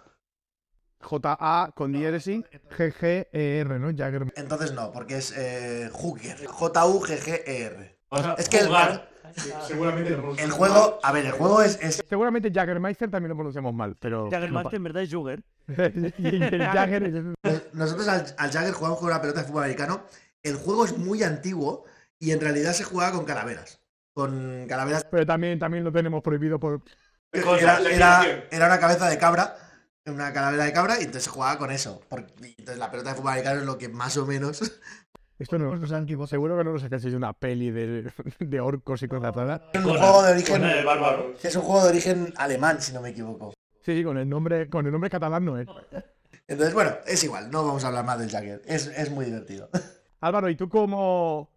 J-A 1.01 1.71
con 1.75 1.93
diéresis, 1.93 2.45
G-G-E-R, 2.77 3.79
¿no? 3.79 3.89
Jagger. 3.95 4.33
Entonces 4.37 4.73
no, 4.73 4.91
porque 4.93 5.19
es 5.19 5.33
eh, 5.37 5.91
Hugger. 5.93 6.47
J-U-G-G-E-R. 6.47 7.99
Es 8.39 8.49
que 8.49 8.59
el, 8.59 8.69
Seguramente 9.67 10.17
el 10.39 10.51
juego, 10.53 11.01
a 11.03 11.11
ver, 11.13 11.27
el 11.27 11.33
juego 11.33 11.61
es, 11.63 11.79
es- 11.83 12.05
Seguramente 12.09 12.53
Jaggermeister 12.53 13.11
también 13.11 13.31
lo 13.31 13.35
pronunciamos 13.35 13.75
mal, 13.75 13.97
pero. 13.99 14.31
Jaggermaster 14.31 14.77
en 14.77 14.85
verdad 14.85 15.03
es 15.03 15.13
Jugger. 15.13 15.43
Nosotros 17.73 18.09
al, 18.09 18.27
al 18.39 18.51
Jagger 18.53 18.73
jugamos 18.73 18.99
con 18.99 19.09
una 19.09 19.21
pelota 19.21 19.41
de 19.41 19.47
fútbol 19.47 19.65
americano. 19.65 20.05
El 20.43 20.57
juego 20.57 20.85
es 20.85 20.97
muy 20.97 21.23
antiguo 21.23 21.85
y 22.19 22.33
en 22.33 22.41
realidad 22.41 22.73
se 22.73 22.85
jugaba 22.85 23.13
con 23.17 23.25
calaveras. 23.25 23.81
Con 24.13 24.67
calaveras. 24.69 25.07
Pero 25.11 25.27
también, 25.27 25.59
también 25.59 25.85
lo 25.85 25.93
tenemos 25.93 26.23
prohibido 26.23 26.59
por. 26.61 26.83
Era, 27.33 27.81
era- 27.81 28.45
era 28.51 28.67
una 28.67 28.79
cabeza 28.79 29.09
de 29.09 29.19
cabra. 29.19 29.57
Una 30.07 30.35
calavera 30.35 30.65
de 30.65 30.73
cabra 30.73 30.97
y 30.99 31.05
entonces 31.05 31.25
se 31.25 31.31
jugaba 31.31 31.57
con 31.59 31.71
eso. 31.71 32.03
Porque, 32.11 32.31
entonces 32.59 32.79
la 32.79 32.91
pelota 32.91 33.11
de 33.11 33.17
fútbol 33.17 33.33
americano 33.33 33.61
es 33.61 33.67
lo 33.67 33.79
que 33.79 33.89
más 33.89 34.17
o 34.19 34.27
menos. 34.27 34.61
Esto 35.39 35.59
no, 35.59 35.71
o 35.71 35.87
sea, 35.87 36.05
seguro 36.27 36.57
que 36.57 36.65
no 36.65 36.73
lo 36.73 36.79
sacasteis 36.79 37.13
de 37.13 37.17
una 37.17 37.33
peli 37.33 37.71
de, 37.71 38.13
de 38.39 38.61
orcos 38.61 39.03
y 39.03 39.09
cosas 39.09 39.35
raras. 39.35 39.63
Es 39.73 39.85
un 39.85 39.97
juego 39.97 40.23
de 40.23 40.33
origen. 40.33 40.63
bárbaro. 40.85 41.35
Es 41.43 41.57
un 41.57 41.63
juego 41.63 41.83
de 41.85 41.91
origen 41.91 42.33
alemán, 42.37 42.81
si 42.81 42.93
no 42.93 43.01
me 43.01 43.11
equivoco. 43.11 43.53
Sí, 43.81 43.97
sí, 43.97 44.05
con 44.05 44.17
el 44.17 44.29
nombre, 44.29 44.69
con 44.71 44.87
el 44.87 44.93
nombre 44.93 45.11
catalán 45.11 45.45
no 45.45 45.59
es. 45.59 45.69
Entonces, 46.47 46.75
bueno, 46.75 46.93
es 47.07 47.23
igual, 47.25 47.51
no 47.51 47.65
vamos 47.65 47.85
a 47.85 47.89
hablar 47.89 48.05
más 48.05 48.19
del 48.19 48.31
Jagger. 48.31 48.63
Es, 48.67 48.87
es 48.87 49.11
muy 49.11 49.25
divertido. 49.25 49.69
Álvaro, 50.21 50.49
¿y 50.49 50.57
tú 50.57 50.69
cómo, 50.69 51.51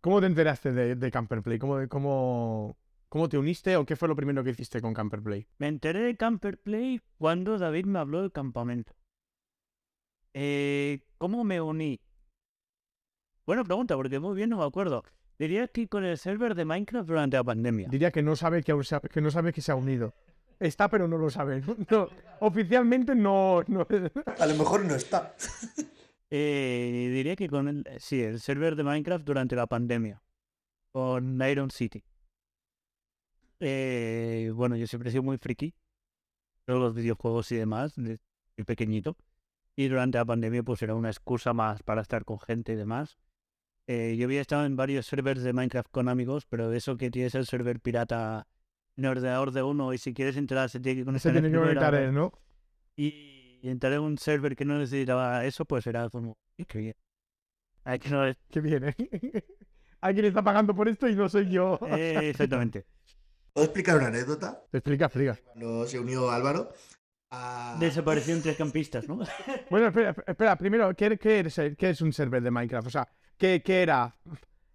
cómo 0.00 0.20
te 0.20 0.26
enteraste 0.26 0.72
de, 0.72 0.94
de 0.94 1.10
Camperplay? 1.10 1.58
¿Cómo, 1.58 1.88
cómo, 1.88 2.76
¿Cómo 3.08 3.28
te 3.28 3.38
uniste 3.38 3.76
o 3.76 3.84
qué 3.84 3.96
fue 3.96 4.08
lo 4.08 4.16
primero 4.16 4.44
que 4.44 4.50
hiciste 4.50 4.80
con 4.80 4.94
Camperplay? 4.94 5.46
Me 5.58 5.68
enteré 5.68 6.00
de 6.00 6.16
Camper 6.16 6.58
Play 6.58 7.00
cuando 7.18 7.58
David 7.58 7.86
me 7.86 7.98
habló 7.98 8.20
del 8.20 8.32
campamento. 8.32 8.94
Eh, 10.34 11.00
¿Cómo 11.16 11.42
me 11.42 11.60
uní? 11.60 12.00
Buena 13.48 13.64
pregunta, 13.64 13.96
porque 13.96 14.18
muy 14.20 14.36
bien 14.36 14.50
no 14.50 14.58
me 14.58 14.64
acuerdo. 14.64 15.02
Diría 15.38 15.66
que 15.68 15.88
con 15.88 16.04
el 16.04 16.18
server 16.18 16.54
de 16.54 16.66
Minecraft 16.66 17.08
durante 17.08 17.38
la 17.38 17.44
pandemia. 17.44 17.88
Diría 17.88 18.10
que 18.10 18.22
no 18.22 18.36
sabe 18.36 18.62
que, 18.62 18.72
aún 18.72 18.84
se 18.84 18.96
ha- 18.96 19.00
que 19.00 19.22
no 19.22 19.30
sabe 19.30 19.54
que 19.54 19.62
se 19.62 19.72
ha 19.72 19.74
unido. 19.74 20.12
Está, 20.60 20.90
pero 20.90 21.08
no 21.08 21.16
lo 21.16 21.30
sabe. 21.30 21.62
No, 21.90 22.10
oficialmente 22.40 23.14
no, 23.14 23.62
no- 23.68 23.86
A 24.38 24.44
lo 24.46 24.54
mejor 24.54 24.84
no 24.84 24.94
está. 24.94 25.34
Eh, 26.30 27.08
diría 27.10 27.36
que 27.36 27.48
con 27.48 27.68
el, 27.68 27.86
sí, 28.00 28.20
el 28.22 28.38
server 28.38 28.76
de 28.76 28.82
Minecraft 28.84 29.24
durante 29.24 29.56
la 29.56 29.66
pandemia, 29.66 30.20
con 30.92 31.40
Iron 31.50 31.70
City. 31.70 32.04
Eh, 33.60 34.52
bueno, 34.54 34.76
yo 34.76 34.86
siempre 34.86 35.08
he 35.08 35.12
sido 35.12 35.22
muy 35.22 35.38
friki, 35.38 35.72
todos 36.66 36.80
los 36.80 36.94
videojuegos 36.94 37.50
y 37.52 37.56
demás, 37.56 37.94
desde 37.96 38.20
muy 38.58 38.64
pequeñito. 38.66 39.16
Y 39.74 39.88
durante 39.88 40.18
la 40.18 40.26
pandemia 40.26 40.62
pues 40.62 40.82
era 40.82 40.94
una 40.94 41.08
excusa 41.08 41.54
más 41.54 41.82
para 41.82 42.02
estar 42.02 42.26
con 42.26 42.38
gente 42.38 42.74
y 42.74 42.76
demás. 42.76 43.16
Eh, 43.90 44.16
yo 44.18 44.26
había 44.26 44.42
estado 44.42 44.66
en 44.66 44.76
varios 44.76 45.06
servers 45.06 45.42
de 45.42 45.52
Minecraft 45.54 45.88
con 45.90 46.08
amigos, 46.10 46.44
pero 46.46 46.70
eso 46.74 46.96
que 46.98 47.10
tienes 47.10 47.34
el 47.34 47.46
server 47.46 47.80
pirata 47.80 48.46
en 48.96 49.06
ordenador 49.06 49.50
de 49.50 49.62
uno 49.62 49.94
y 49.94 49.98
si 49.98 50.12
quieres 50.12 50.36
entrar 50.36 50.68
se 50.68 50.78
tiene 50.78 50.96
que 50.96 51.02
Se 51.02 51.06
conectar 51.06 51.32
tiene 51.32 51.48
el 51.48 51.52
que 51.54 51.58
conectar 51.58 51.94
él, 51.94 52.12
¿no? 52.14 52.32
y, 52.96 53.58
y 53.62 53.68
entrar 53.70 53.94
en 53.94 54.00
un 54.00 54.18
server 54.18 54.54
que 54.56 54.64
no 54.66 54.76
necesitaba 54.78 55.44
eso, 55.46 55.64
pues 55.64 55.86
era 55.86 56.10
como, 56.10 56.36
"Uy, 56.58 56.64
qué 56.66 56.78
bien. 56.78 56.94
Ay, 57.84 57.98
que 57.98 58.10
no 58.10 58.26
es- 58.26 58.36
Qué 58.50 58.60
bien, 58.60 58.84
¿eh? 58.84 58.94
Alguien 60.02 60.26
está 60.26 60.42
pagando 60.42 60.74
por 60.74 60.86
esto 60.88 61.08
y 61.08 61.14
no 61.16 61.28
soy 61.28 61.48
yo. 61.50 61.78
eh, 61.88 62.28
exactamente. 62.28 62.84
¿Puedo 63.54 63.64
explicar 63.64 63.96
una 63.96 64.08
anécdota? 64.08 64.62
Explica, 64.70 65.06
explica. 65.06 65.36
Cuando 65.44 65.86
se 65.86 65.98
unió 65.98 66.30
Álvaro. 66.30 66.72
a- 67.30 67.76
Desaparecieron 67.80 68.42
tres 68.42 68.56
campistas, 68.56 69.08
¿no? 69.08 69.20
Bueno, 69.70 69.86
espera, 69.88 70.14
espera 70.26 70.56
primero, 70.56 70.94
¿qué, 70.94 71.16
qué 71.18 71.40
es, 71.40 71.56
el- 71.58 71.76
qué 71.76 71.90
es 71.90 72.00
un 72.02 72.12
server 72.12 72.42
de 72.42 72.50
Minecraft? 72.50 72.86
O 72.86 72.90
sea, 72.90 73.08
¿qué, 73.38 73.62
qué 73.62 73.82
era? 73.82 74.14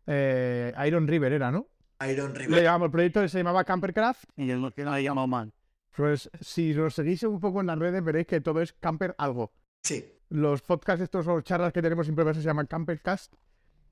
Eh, 0.07 0.73
Iron 0.87 1.07
River 1.07 1.33
era, 1.33 1.51
¿no? 1.51 1.67
Iron 2.09 2.33
Le 2.33 2.39
River. 2.39 2.63
llamamos, 2.63 2.87
el 2.87 2.91
proyecto 2.91 3.27
se 3.27 3.37
llamaba 3.37 3.63
Campercraft. 3.63 4.23
Y 4.35 4.47
yo 4.47 4.57
no 4.57 4.71
que 4.71 4.83
no 4.83 4.93
le 4.95 5.01
llamo 5.01 5.27
mal. 5.27 5.53
Pues 5.95 6.29
si 6.41 6.73
nos 6.73 6.95
seguís 6.95 7.23
un 7.23 7.39
poco 7.39 7.61
en 7.61 7.67
las 7.67 7.77
redes 7.77 8.03
veréis 8.03 8.25
que 8.27 8.41
todo 8.41 8.61
es 8.61 8.73
camper 8.73 9.13
algo. 9.17 9.53
Sí. 9.83 10.03
Los 10.29 10.61
podcasts 10.63 11.03
estos 11.03 11.27
o 11.27 11.39
charlas 11.41 11.71
que 11.71 11.81
tenemos 11.81 12.07
siempre 12.07 12.33
se 12.33 12.41
llaman 12.41 12.65
Campercast. 12.65 13.33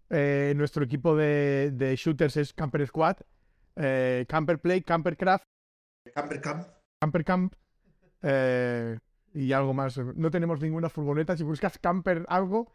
Eh, 0.10 0.54
nuestro 0.58 0.84
equipo 0.84 1.16
de, 1.16 1.72
de 1.74 1.96
shooters 1.96 2.38
es 2.38 2.54
Camper 2.54 2.86
Squad. 2.88 3.18
Eh, 3.75 4.25
Camper 4.28 4.60
Play, 4.60 4.82
Campercraft, 4.82 5.46
Camper 6.13 6.42
Camp. 6.42 6.68
Camper 7.00 7.24
Camp 7.24 7.54
eh, 8.24 8.98
y 9.34 9.51
algo 9.54 9.74
más. 9.74 9.98
No 9.98 10.32
tenemos 10.32 10.60
ninguna 10.60 10.90
furgoneta. 10.90 11.38
Si 11.38 11.44
buscas 11.44 11.78
camper 11.78 12.25
algo, 12.28 12.74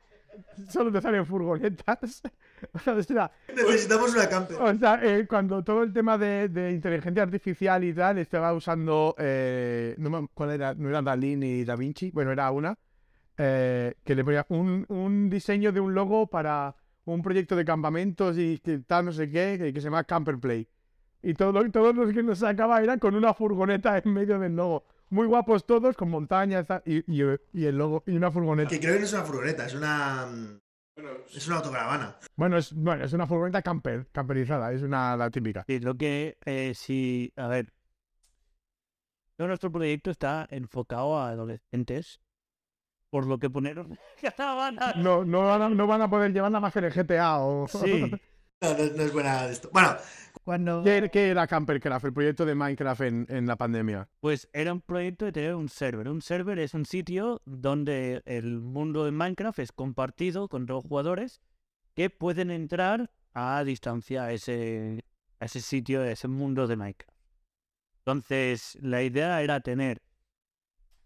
solo 0.68 0.92
te 0.92 1.00
salen 1.00 1.26
furgonetas. 1.26 2.22
o 2.72 2.78
sea, 3.02 3.30
Necesitamos 3.54 4.14
una 4.14 4.28
camper. 4.28 4.56
o 4.60 4.74
sea, 4.78 5.00
eh, 5.02 5.26
cuando 5.26 5.62
todo 5.62 5.82
el 5.82 5.92
tema 5.92 6.16
de, 6.18 6.48
de 6.48 6.72
inteligencia 6.72 7.22
artificial 7.22 7.84
y 7.84 7.92
tal 7.92 8.18
estaba 8.18 8.52
usando, 8.52 9.14
eh, 9.18 9.94
no, 9.98 10.28
¿cuál 10.34 10.50
era? 10.50 10.74
No 10.74 10.88
era 10.88 11.02
Dalí 11.02 11.36
ni 11.36 11.64
Da 11.64 11.76
Vinci, 11.76 12.10
bueno, 12.10 12.32
era 12.32 12.50
una, 12.50 12.78
eh, 13.36 13.94
que 14.04 14.14
le 14.14 14.24
ponía 14.24 14.46
un, 14.48 14.84
un 14.88 15.28
diseño 15.28 15.72
de 15.72 15.80
un 15.80 15.94
logo 15.94 16.26
para 16.26 16.74
un 17.04 17.22
proyecto 17.22 17.54
de 17.54 17.64
campamentos 17.64 18.36
y 18.38 18.58
tal, 18.86 19.06
no 19.06 19.12
sé 19.12 19.30
qué, 19.30 19.56
que, 19.58 19.72
que 19.72 19.80
se 19.80 19.86
llama 19.86 20.04
Camper 20.04 20.38
Play. 20.38 20.68
Y 21.22 21.34
todo, 21.34 21.68
todos 21.70 21.94
los 21.94 22.12
que 22.12 22.22
nos 22.22 22.38
sacaba 22.38 22.80
era 22.80 22.98
con 22.98 23.14
una 23.14 23.34
furgoneta 23.34 23.98
en 23.98 24.12
medio 24.12 24.38
del 24.38 24.54
logo. 24.54 24.84
Muy 25.10 25.26
guapos 25.26 25.64
todos, 25.66 25.96
con 25.96 26.10
montañas 26.10 26.66
tal, 26.66 26.82
y, 26.84 26.98
y, 27.10 27.22
y 27.52 27.64
el 27.66 27.78
logo, 27.78 28.02
y 28.06 28.16
una 28.16 28.30
furgoneta. 28.30 28.68
Que 28.70 28.80
creo 28.80 28.94
que 28.94 29.00
no 29.00 29.04
es 29.06 29.12
una 29.12 29.22
furgoneta, 29.24 29.66
es 29.66 29.74
una. 29.74 30.26
mm, 30.26 30.60
Es 31.34 31.46
una 31.46 31.56
autocaravana. 31.56 32.16
Bueno, 32.36 32.56
es, 32.56 32.72
bueno, 32.72 33.04
es 33.04 33.12
una 33.12 33.26
furgoneta 33.26 33.62
camper, 33.62 34.06
camperizada, 34.12 34.72
es 34.72 34.82
una 34.82 35.16
la 35.16 35.30
típica. 35.30 35.64
Sí, 35.66 35.78
lo 35.80 35.94
que, 35.96 36.38
eh, 36.44 36.72
si, 36.74 37.32
a 37.36 37.46
ver, 37.48 37.72
todo 39.36 39.48
nuestro 39.48 39.70
proyecto 39.70 40.10
está 40.10 40.46
enfocado 40.50 41.18
a 41.18 41.28
adolescentes, 41.30 42.20
por 43.10 43.26
lo 43.26 43.38
que 43.38 43.48
poneron 43.50 43.98
caravana. 44.20 44.94
No, 44.96 45.24
no, 45.24 45.42
van 45.46 45.62
a, 45.62 45.68
no 45.68 45.86
van 45.86 46.02
a 46.02 46.10
poder 46.10 46.32
llevar 46.32 46.50
nada 46.50 46.60
más 46.60 46.72
que 46.72 46.80
el 46.80 46.92
GTA 46.92 47.38
o... 47.40 47.68
Sí, 47.68 48.10
No, 48.62 48.70
no, 48.76 48.84
no 48.96 49.02
es 49.02 49.12
buena 49.12 49.46
de 49.46 49.52
esto. 49.52 49.68
Bueno, 49.72 49.96
cuando... 50.44 50.82
¿Qué, 50.82 51.10
qué 51.12 51.28
era 51.28 51.46
Campercraft, 51.46 52.06
el 52.06 52.12
proyecto 52.12 52.46
de 52.46 52.54
Minecraft 52.54 53.00
en, 53.02 53.26
en 53.28 53.46
la 53.46 53.56
pandemia? 53.56 54.08
Pues 54.20 54.48
era 54.52 54.72
un 54.72 54.80
proyecto 54.80 55.24
de 55.26 55.32
tener 55.32 55.54
un 55.54 55.68
server. 55.68 56.08
Un 56.08 56.22
server 56.22 56.58
es 56.58 56.72
un 56.72 56.86
sitio 56.86 57.42
donde 57.44 58.22
el 58.24 58.60
mundo 58.60 59.04
de 59.04 59.10
Minecraft 59.10 59.58
es 59.58 59.72
compartido 59.72 60.48
con 60.48 60.66
dos 60.66 60.84
jugadores 60.84 61.42
que 61.94 62.10
pueden 62.10 62.50
entrar 62.50 63.10
a 63.34 63.62
distancia 63.64 64.24
a 64.24 64.32
ese, 64.32 65.04
a 65.40 65.44
ese 65.44 65.60
sitio, 65.60 66.00
a 66.00 66.10
ese 66.10 66.28
mundo 66.28 66.66
de 66.66 66.76
Minecraft. 66.76 67.16
Entonces, 67.98 68.78
la 68.80 69.02
idea 69.02 69.42
era 69.42 69.60
tener, 69.60 70.00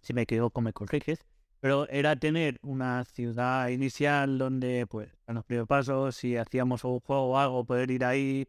si 0.02 0.12
me 0.12 0.22
equivoco 0.22 0.60
me 0.60 0.72
corriges, 0.72 1.26
pero 1.60 1.88
era 1.88 2.16
tener 2.16 2.58
una 2.62 3.04
ciudad 3.04 3.68
inicial 3.68 4.38
donde, 4.38 4.86
pues, 4.88 5.10
en 5.26 5.34
los 5.36 5.44
primeros 5.44 5.68
pasos, 5.68 6.16
si 6.16 6.36
hacíamos 6.36 6.84
un 6.84 7.00
juego 7.00 7.30
o 7.30 7.38
algo, 7.38 7.64
poder 7.64 7.90
ir 7.90 8.04
ahí 8.04 8.48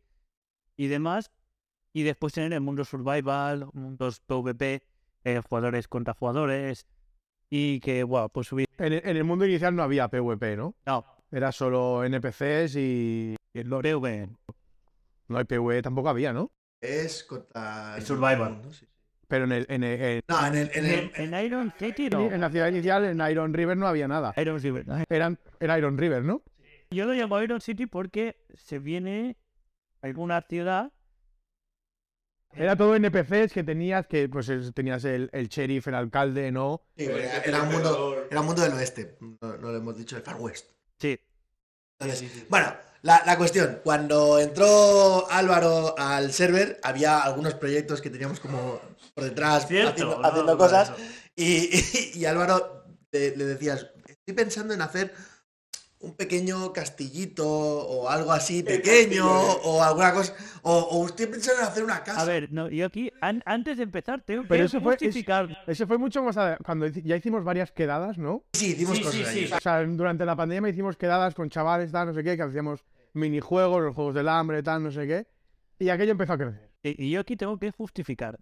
y 0.77 0.87
demás. 0.87 1.31
Y 1.93 2.03
después 2.03 2.33
tener 2.33 2.53
el 2.53 2.61
mundo 2.61 2.85
survival, 2.85 3.67
mundos 3.73 4.21
PvP, 4.21 4.81
eh, 5.25 5.41
jugadores 5.47 5.87
contra 5.89 6.13
jugadores. 6.13 6.85
Y 7.49 7.81
que, 7.81 8.03
bueno, 8.03 8.29
pues 8.29 8.47
subir. 8.47 8.65
En, 8.77 8.93
el- 8.93 9.01
en 9.05 9.17
el 9.17 9.23
mundo 9.25 9.45
inicial 9.45 9.75
no 9.75 9.83
había 9.83 10.07
PvP, 10.07 10.55
¿no? 10.55 10.73
No, 10.85 11.05
Era 11.31 11.51
solo 11.51 12.03
NPCs 12.05 12.75
y, 12.77 13.35
y 13.53 13.59
el 13.59 13.67
lore. 13.67 13.91
PvP. 13.93 14.29
No 15.27 15.37
hay 15.37 15.43
PvE, 15.45 15.81
tampoco 15.81 16.09
había, 16.09 16.33
¿no? 16.33 16.49
es 16.81 17.23
contra. 17.25 17.99
Survival. 18.01 18.61
¿no? 18.63 18.71
Sí. 18.71 18.87
Pero 19.31 19.45
en, 19.45 19.51
el, 19.53 19.65
en, 19.69 19.83
el- 19.85 20.01
en- 20.01 20.21
No, 20.27 20.45
en 20.45 20.55
el. 20.57 20.71
En 20.73 20.85
el... 20.85 21.11
En, 21.15 21.33
en 21.33 21.45
Iron 21.45 21.73
City 21.79 22.09
no. 22.09 22.29
en 22.29 22.41
la 22.41 22.49
ciudad 22.51 22.67
inicial, 22.67 23.05
en 23.05 23.21
Iron 23.31 23.53
River, 23.53 23.77
no 23.77 23.87
había 23.87 24.07
nada. 24.07 24.33
Iron 24.35 24.59
City. 24.59 24.79
Eran, 25.09 25.39
era 25.59 25.77
Iron 25.77 25.97
River, 25.97 26.21
¿no? 26.23 26.43
Yo 26.91 27.05
lo 27.05 27.13
llamo 27.13 27.41
Iron 27.41 27.61
City 27.61 27.85
porque 27.85 28.43
se 28.53 28.77
viene 28.79 29.37
alguna 30.01 30.41
ciudad. 30.41 30.91
Era 32.53 32.75
todo 32.75 32.93
NPCs 32.97 33.53
que 33.53 33.63
tenías, 33.63 34.05
que 34.07 34.27
pues 34.27 34.49
es- 34.49 34.73
tenías 34.73 35.05
el, 35.05 35.29
el 35.31 35.47
sheriff, 35.47 35.87
el 35.87 35.95
alcalde, 35.95 36.51
¿no? 36.51 36.81
Sí, 36.97 37.05
era, 37.05 37.37
era 37.37 37.63
un 37.63 37.71
mundo, 37.71 38.25
era 38.29 38.41
un 38.41 38.45
mundo 38.47 38.61
del 38.61 38.73
oeste. 38.73 39.15
No, 39.21 39.37
no 39.57 39.71
lo 39.71 39.77
hemos 39.77 39.97
dicho, 39.97 40.17
el 40.17 40.23
Far 40.23 40.35
West. 40.41 40.69
Sí, 40.99 41.17
Entonces, 42.01 42.49
bueno, 42.49 42.73
la, 43.03 43.23
la 43.25 43.37
cuestión, 43.37 43.79
cuando 43.83 44.39
entró 44.39 45.29
Álvaro 45.29 45.95
al 45.97 46.31
server, 46.33 46.79
había 46.83 47.19
algunos 47.19 47.53
proyectos 47.55 48.01
que 48.01 48.09
teníamos 48.09 48.39
como 48.39 48.79
por 49.13 49.23
detrás 49.23 49.67
Cierto, 49.67 49.91
haciendo, 49.91 50.19
no, 50.19 50.27
haciendo 50.27 50.51
no, 50.53 50.57
cosas 50.57 50.89
no. 50.91 50.95
y, 51.35 51.69
y- 51.75 52.11
y 52.19 52.25
Álvaro 52.25 52.85
le, 53.11 53.35
le 53.35 53.45
decías, 53.45 53.87
estoy 54.07 54.33
pensando 54.33 54.73
en 54.73 54.81
hacer 54.81 55.13
un 56.01 56.13
pequeño 56.15 56.73
castillito 56.73 57.47
o 57.47 58.09
algo 58.09 58.31
así 58.31 58.63
pequeño 58.63 59.25
o 59.27 59.83
alguna 59.83 60.13
cosa, 60.13 60.33
o, 60.63 60.73
o 60.79 61.05
estoy 61.05 61.27
pensando 61.27 61.61
en 61.61 61.67
hacer 61.67 61.83
una 61.83 62.03
casa. 62.03 62.21
A 62.21 62.25
ver, 62.25 62.51
no, 62.51 62.69
yo 62.69 62.85
aquí, 62.87 63.11
an- 63.21 63.43
antes 63.45 63.77
de 63.77 63.83
empezar, 63.83 64.21
tengo 64.23 64.43
Pero 64.47 64.61
que 64.61 64.65
eso 64.65 64.81
fue- 64.81 64.95
es- 64.95 64.99
justificar. 64.99 65.63
Eso 65.67 65.85
fue 65.87 65.97
mucho 65.97 66.23
más 66.23 66.35
adelante, 66.37 66.63
cuando 66.63 66.87
ya 66.87 67.15
hicimos 67.15 67.43
varias 67.43 67.71
quedadas, 67.71 68.17
¿no? 68.17 68.43
sí, 68.53 68.71
hicimos 68.71 68.97
sí, 68.97 69.03
cosas 69.03 69.27
sí. 69.27 69.49
O 69.53 69.59
sea, 69.59 69.83
durante 69.85 70.25
la 70.25 70.35
pandemia 70.35 70.69
hicimos 70.71 70.97
quedadas 70.97 71.35
con 71.35 71.49
chavales, 71.49 71.91
tal, 71.91 72.07
no 72.07 72.13
sé 72.13 72.23
qué, 72.23 72.35
que 72.35 72.43
hacíamos 72.43 72.83
minijuegos, 73.13 73.81
los 73.83 73.93
juegos 73.95 74.15
del 74.15 74.27
hambre, 74.29 74.63
tal, 74.63 74.81
no 74.83 74.91
sé 74.91 75.05
qué. 75.07 75.27
Y 75.79 75.89
aquello 75.89 76.11
empezó 76.13 76.33
a 76.33 76.37
crecer. 76.37 76.71
Y 76.83 77.05
y 77.05 77.11
yo 77.11 77.19
aquí 77.19 77.35
tengo 77.37 77.57
que 77.59 77.71
justificar. 77.71 78.39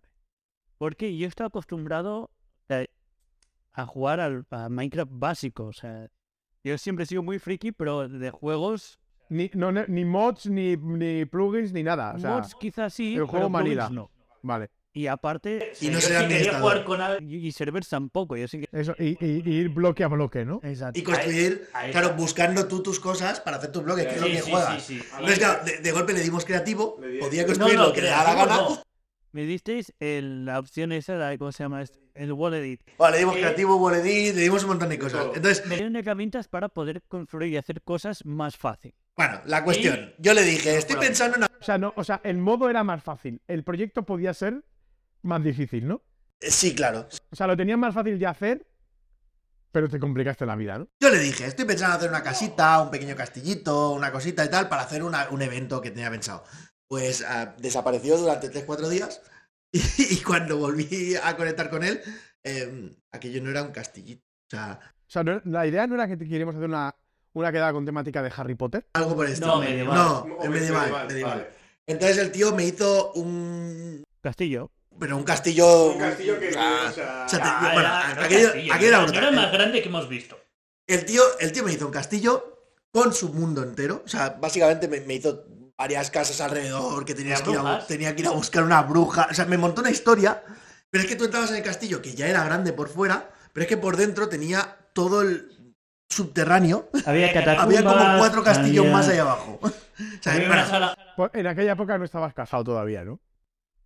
Porque 0.78 1.18
yo 1.18 1.28
estoy 1.28 1.46
acostumbrado 1.48 2.32
eh, 2.70 2.88
a 3.74 3.86
jugar 3.86 4.22
al, 4.22 4.46
a 4.50 4.70
Minecraft 4.70 5.12
básico. 5.14 5.66
O 5.66 5.74
sea, 5.74 6.08
yo 6.64 6.78
siempre 6.78 7.04
he 7.04 7.08
sido 7.08 7.24
muy 7.24 7.40
friki, 7.40 7.72
pero 7.72 8.08
de 8.08 8.30
juegos, 8.32 9.00
Ni, 9.30 9.50
no, 9.54 9.72
ni 9.72 10.06
mods, 10.06 10.48
ni, 10.48 10.76
ni 10.76 11.26
plugins, 11.26 11.72
ni 11.72 11.84
nada. 11.84 12.14
O 12.16 12.20
sea, 12.20 12.32
mods 12.32 12.56
quizás 12.60 12.94
sí, 12.94 13.14
el 13.16 13.26
juego 13.26 13.48
pero 13.52 13.64
plugins 13.64 13.78
vanilla. 13.78 13.90
no. 13.90 14.10
vale. 14.42 14.70
Y 14.92 15.06
aparte, 15.06 15.72
Y 15.82 15.90
no 15.92 16.00
quería 16.00 16.60
jugar 16.60 16.84
con 16.84 17.00
y, 17.22 17.36
y 17.48 17.52
servers 17.52 17.88
tampoco. 17.88 18.36
Yo 18.36 18.48
sí 18.48 18.60
que... 18.62 18.68
Eso, 18.72 18.96
y, 18.98 19.10
y- 19.24 19.44
y 19.46 19.54
ir 19.60 19.70
bloque 19.70 20.04
a 20.04 20.08
bloque, 20.08 20.44
¿no? 20.44 20.60
Exacto. 20.64 21.00
Y 21.00 21.04
construir, 21.04 21.70
ahí 21.74 21.92
claro, 21.92 22.16
buscando 22.16 22.68
tú 22.68 22.82
tus 22.82 23.00
cosas 23.00 23.40
para 23.40 23.58
hacer 23.58 23.72
tus 23.72 23.84
bloques, 23.84 24.08
que 24.08 24.16
es 24.16 24.22
lo 24.22 24.28
que 24.28 24.42
sí, 24.42 24.50
juegas. 24.52 24.84
sí, 24.84 24.96
sí. 25.00 25.06
Entonces, 25.14 25.38
claro, 25.38 25.64
de, 25.64 25.78
de 25.78 25.92
golpe 25.92 26.12
le 26.14 26.22
dimos 26.22 26.44
creativo, 26.44 27.00
podía 27.20 27.44
No, 27.44 27.48
construir 27.48 27.76
no, 27.78 27.84
lo 27.86 27.94
que 27.94 28.02
le 28.02 28.08
da 28.10 28.24
la 28.24 28.32
creativo 28.34 28.48
gana. 28.56 28.70
no. 28.70 28.84
Me 29.32 29.44
disteis 29.44 29.94
el- 30.00 30.46
la 30.46 30.58
opción 30.60 30.92
esa, 30.92 31.14
la, 31.16 31.38
¿cómo 31.38 31.52
se 31.52 31.64
llama? 31.64 31.82
esto? 31.82 32.00
El 32.16 32.34
wall 32.34 32.56
edit. 32.56 32.82
Vale, 32.98 33.14
le 33.14 33.20
dimos 33.20 33.36
creativo, 33.36 33.76
wall 33.78 33.96
edit, 33.96 34.36
le 34.36 34.42
dimos 34.42 34.64
un 34.64 34.70
montón 34.70 34.90
de 34.90 34.98
cosas. 35.00 35.28
Entonces, 35.36 35.66
Me 35.68 35.76
dieron 35.76 35.96
herramientas 35.96 36.48
para 36.48 36.68
poder 36.70 37.04
construir 37.08 37.54
y 37.54 37.58
hacer 37.58 37.82
cosas 37.82 38.26
más 38.26 38.58
fácil. 38.58 38.94
bueno, 39.16 39.42
la 39.46 39.64
cuestión. 39.64 40.14
Yo 40.18 40.34
le 40.34 40.44
dije, 40.44 40.78
estoy 40.78 40.96
pensando 40.96 41.38
en... 41.38 41.44
O 41.44 41.48
sea, 41.64 41.78
no, 41.78 41.94
o 41.98 42.04
sea, 42.06 42.22
el 42.24 42.38
modo 42.38 42.70
era 42.70 42.84
más 42.86 43.04
fácil. 43.04 43.42
El 43.48 43.64
proyecto 43.66 44.04
podía 44.06 44.34
ser 44.34 44.64
más 45.24 45.44
difícil, 45.44 45.88
¿no? 45.88 46.02
Sí, 46.40 46.74
claro. 46.74 47.08
O 47.30 47.36
sea, 47.36 47.46
lo 47.48 47.58
tenías 47.58 47.78
más 47.78 47.94
fácil 47.94 48.18
de 48.18 48.26
hacer, 48.26 48.66
pero 49.74 49.90
te 49.90 50.00
complicaste 50.00 50.46
la 50.46 50.56
vida, 50.56 50.78
¿no? 50.80 50.88
Yo 51.02 51.10
le 51.10 51.20
dije, 51.20 51.46
estoy 51.46 51.66
pensando 51.66 51.94
en 51.96 51.98
hacer 52.00 52.10
una 52.10 52.24
casita, 52.24 52.82
un 52.82 52.90
pequeño 52.90 53.16
castillito, 53.16 53.92
una 53.92 54.12
cosita 54.12 54.44
y 54.46 54.50
tal, 54.50 54.70
para 54.70 54.84
hacer 54.84 55.04
una- 55.04 55.28
un 55.32 55.42
evento 55.42 55.82
que 55.82 55.92
tenía 55.92 56.10
pensado. 56.10 56.44
Pues 56.90 57.24
ah, 57.26 57.56
desapareció 57.60 58.18
durante 58.18 58.52
3-4 58.52 58.90
días 58.90 59.22
y, 59.72 60.18
cuando 60.24 60.58
volví 60.58 61.16
a 61.22 61.38
conectar 61.38 61.70
con 61.70 61.84
él, 61.84 62.02
eh, 62.44 62.92
aquello 63.12 63.42
no 63.44 63.52
era 63.52 63.62
un 63.64 63.72
castillito. 63.72 64.24
O 64.48 64.50
sea, 64.50 64.80
O 64.84 65.10
sea, 65.12 65.24
no- 65.24 65.42
la 65.46 65.68
idea 65.68 65.86
no 65.86 65.94
era 65.96 66.08
que 66.08 66.18
te 66.18 66.28
queríamos 66.28 66.56
hacer 66.56 66.68
una, 66.68 66.96
una 67.34 67.52
quedada 67.52 67.72
con 67.74 67.86
temática 67.86 68.24
de 68.24 68.32
Harry 68.36 68.56
Potter. 68.56 68.88
Algo 68.94 69.16
por 69.16 69.28
esto. 69.28 69.46
No, 69.46 69.60
medieval. 69.60 69.96
No, 69.96 70.38
es 70.44 70.50
medieval, 70.50 71.08
medieval. 71.08 71.38
vale. 71.38 71.50
Entonces 71.86 72.18
el 72.18 72.32
tío 72.32 72.56
me 72.56 72.66
hizo 72.66 73.12
un. 73.14 74.04
Castillo. 74.22 74.72
Pero 75.00 75.16
un 75.16 75.24
castillo. 75.24 75.92
Un 75.94 76.00
castillo 76.00 76.40
que- 76.40 76.50
era- 76.50 76.92
era 76.92 78.24
aquello, 78.24 78.48
castillo, 78.52 78.74
aquello 78.74 79.08
era 79.14 79.32
más 79.32 79.52
grande 79.52 79.82
que 79.84 79.90
hemos 79.90 80.10
visto. 80.10 80.38
El 80.88 81.06
tío, 81.06 81.22
el 81.40 81.52
tío 81.52 81.64
me 81.64 81.72
hizo 81.74 81.86
un 81.86 81.92
castillo 81.92 82.74
con 82.92 83.14
su 83.14 83.30
mundo 83.32 83.62
entero. 83.62 84.02
O 84.04 84.08
sea, 84.08 84.30
básicamente 84.30 84.88
me, 84.88 85.02
me 85.02 85.14
hizo 85.14 85.46
varias 85.80 86.12
casas 86.12 86.42
alrededor 86.42 87.06
que 87.06 87.16
tenías 87.16 87.40
¿Las 87.40 87.48
que, 87.48 87.54
ir 87.54 87.60
a, 87.66 87.88
tenía 87.88 88.14
que 88.16 88.22
ir 88.22 88.28
a 88.28 88.32
buscar 88.32 88.64
una 88.64 88.82
bruja. 88.84 89.28
O 89.32 89.34
sea, 89.34 89.46
me 89.46 89.58
montó 89.58 89.80
una 89.82 89.90
historia. 89.90 90.44
Pero 90.92 91.04
es 91.04 91.10
que 91.10 91.16
tú 91.16 91.24
entrabas 91.26 91.52
en 91.52 91.58
el 91.58 91.64
castillo, 91.64 92.02
que 92.02 92.14
ya 92.14 92.28
era 92.28 92.44
grande 92.44 92.74
por 92.74 92.90
fuera, 92.90 93.30
pero 93.54 93.64
es 93.64 93.70
que 93.70 93.78
por 93.78 93.96
dentro 93.96 94.28
tenía 94.28 94.78
todo 94.94 95.22
el 95.22 95.74
subterráneo. 96.10 96.90
Había 97.06 97.32
catacumbas. 97.34 97.64
Había 97.64 97.84
como 97.84 98.18
cuatro 98.18 98.44
castillos 98.44 98.86
había- 98.86 98.98
más 98.98 99.08
ahí 99.08 99.18
abajo. 99.18 99.60
O 100.02 100.22
sea, 100.24 100.34
una 100.46 100.66
sala- 100.66 101.14
Pues 101.18 101.32
en 101.34 101.46
aquella 101.48 101.74
época 101.74 101.98
no 101.98 102.06
estabas 102.06 102.34
casado 102.34 102.64
todavía, 102.64 103.04
¿no? 103.04 103.20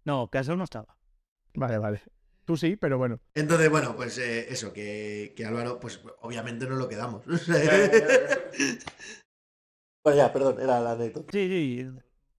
No, 0.06 0.28
casado 0.30 0.56
no 0.58 0.64
estaba. 0.64 0.96
Vale, 1.56 1.80
vale. 1.80 2.04
Tú 2.46 2.56
sí, 2.56 2.76
pero 2.76 3.00
bueno. 3.00 3.20
Entonces, 3.34 3.68
bueno, 3.70 3.96
pues 3.96 4.18
eh, 4.20 4.46
eso, 4.52 4.72
que, 4.74 5.34
que 5.36 5.44
Álvaro, 5.46 5.80
pues 5.80 6.02
obviamente 6.22 6.68
no 6.68 6.76
lo 6.76 6.88
quedamos. 6.88 7.24
bueno, 10.04 10.18
ya, 10.18 10.34
perdón, 10.34 10.58
era 10.60 10.80
la 10.80 10.92
anécdota. 10.92 11.32
Sí, 11.32 11.48
sí, 11.48 11.90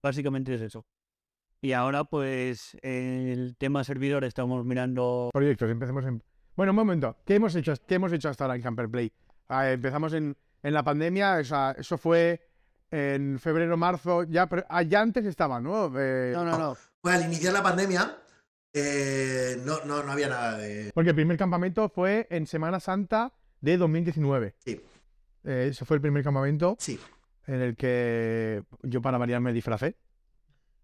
básicamente 0.01 0.53
es 0.55 0.61
eso. 0.61 0.85
Y 1.61 1.71
ahora, 1.73 2.03
pues, 2.03 2.77
el 2.81 3.55
tema 3.57 3.83
servidor 3.83 4.23
estamos 4.23 4.63
mirando. 4.65 5.29
Proyectos, 5.33 5.69
empecemos 5.69 6.05
en. 6.05 6.21
Bueno, 6.55 6.71
un 6.71 6.75
momento. 6.75 7.17
¿Qué 7.25 7.35
hemos 7.35 7.55
hecho, 7.55 7.73
qué 7.87 7.95
hemos 7.95 8.11
hecho 8.13 8.29
hasta 8.29 8.43
ahora 8.45 8.55
en 8.55 8.61
Camper 8.61 8.87
Play? 8.89 9.11
Ah, 9.49 9.69
empezamos 9.71 10.13
en, 10.13 10.37
en 10.63 10.73
la 10.73 10.83
pandemia, 10.83 11.37
o 11.39 11.43
sea, 11.43 11.75
eso 11.77 11.97
fue 11.97 12.47
en 12.91 13.39
febrero, 13.39 13.75
marzo, 13.77 14.23
ya, 14.23 14.47
pero- 14.47 14.65
ah, 14.69 14.83
ya 14.83 15.01
antes 15.01 15.25
estaba, 15.25 15.59
¿no? 15.59 15.91
Eh, 15.99 16.31
No, 16.33 16.45
no, 16.45 16.57
no. 16.57 16.77
Pues 17.01 17.15
al 17.15 17.23
iniciar 17.25 17.51
la 17.53 17.63
pandemia, 17.63 18.15
eh, 18.73 19.57
no, 19.65 19.83
no, 19.85 20.03
no 20.03 20.11
había 20.11 20.29
nada 20.29 20.57
de. 20.57 20.91
Porque 20.93 21.09
el 21.09 21.15
primer 21.15 21.37
campamento 21.37 21.89
fue 21.89 22.27
en 22.29 22.45
Semana 22.47 22.79
Santa 22.79 23.33
de 23.61 23.77
2019. 23.77 24.55
Sí. 24.59 24.81
Eh, 25.43 25.67
ese 25.71 25.83
fue 25.85 25.95
el 25.97 26.01
primer 26.01 26.23
campamento 26.23 26.75
Sí, 26.79 26.99
en 27.47 27.61
el 27.61 27.75
que 27.75 28.63
yo 28.83 29.01
para 29.01 29.17
variar 29.17 29.41
me 29.41 29.53
disfracé. 29.53 29.97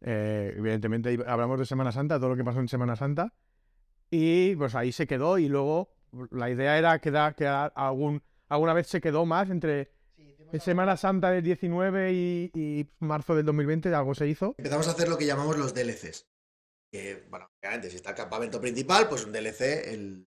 Eh, 0.02 0.54
evidentemente 0.58 1.18
hablamos 1.28 1.60
de 1.60 1.66
Semana 1.66 1.92
Santa, 1.92 2.18
todo 2.20 2.30
lo 2.30 2.36
que 2.36 2.44
pasó 2.44 2.60
en 2.60 2.68
Semana 2.68 2.96
Santa. 2.96 3.34
Y 4.10 4.56
pues 4.56 4.76
ahí 4.76 4.92
se 4.92 5.08
quedó 5.08 5.38
y 5.38 5.48
luego 5.48 5.94
la 6.32 6.50
idea 6.50 6.78
era 6.78 7.00
quedar, 7.00 7.36
quedar 7.36 7.72
algún, 7.76 8.22
alguna 8.50 8.74
vez 8.74 8.88
se 8.88 9.00
quedó 9.00 9.26
más 9.26 9.50
entre 9.50 9.92
Semana 10.60 10.98
Santa 10.98 11.32
del 11.32 11.44
19 11.44 12.12
y, 12.12 12.52
y 12.54 12.90
marzo 13.00 13.36
del 13.36 13.46
2020, 13.46 13.94
algo 13.96 14.14
se 14.14 14.28
hizo. 14.28 14.54
empezamos 14.58 14.88
a 14.88 14.92
hacer 14.92 15.08
lo 15.08 15.18
que 15.18 15.26
llamamos 15.26 15.58
los 15.58 15.74
DLCs. 15.74 16.28
Que, 16.92 17.26
bueno, 17.30 17.50
obviamente, 17.64 17.90
si 17.90 17.96
está 17.96 18.10
el 18.10 18.18
campamento 18.18 18.60
principal, 18.60 19.08
pues 19.08 19.26
un 19.26 19.32
DLC, 19.32 19.94
el- 19.94 20.28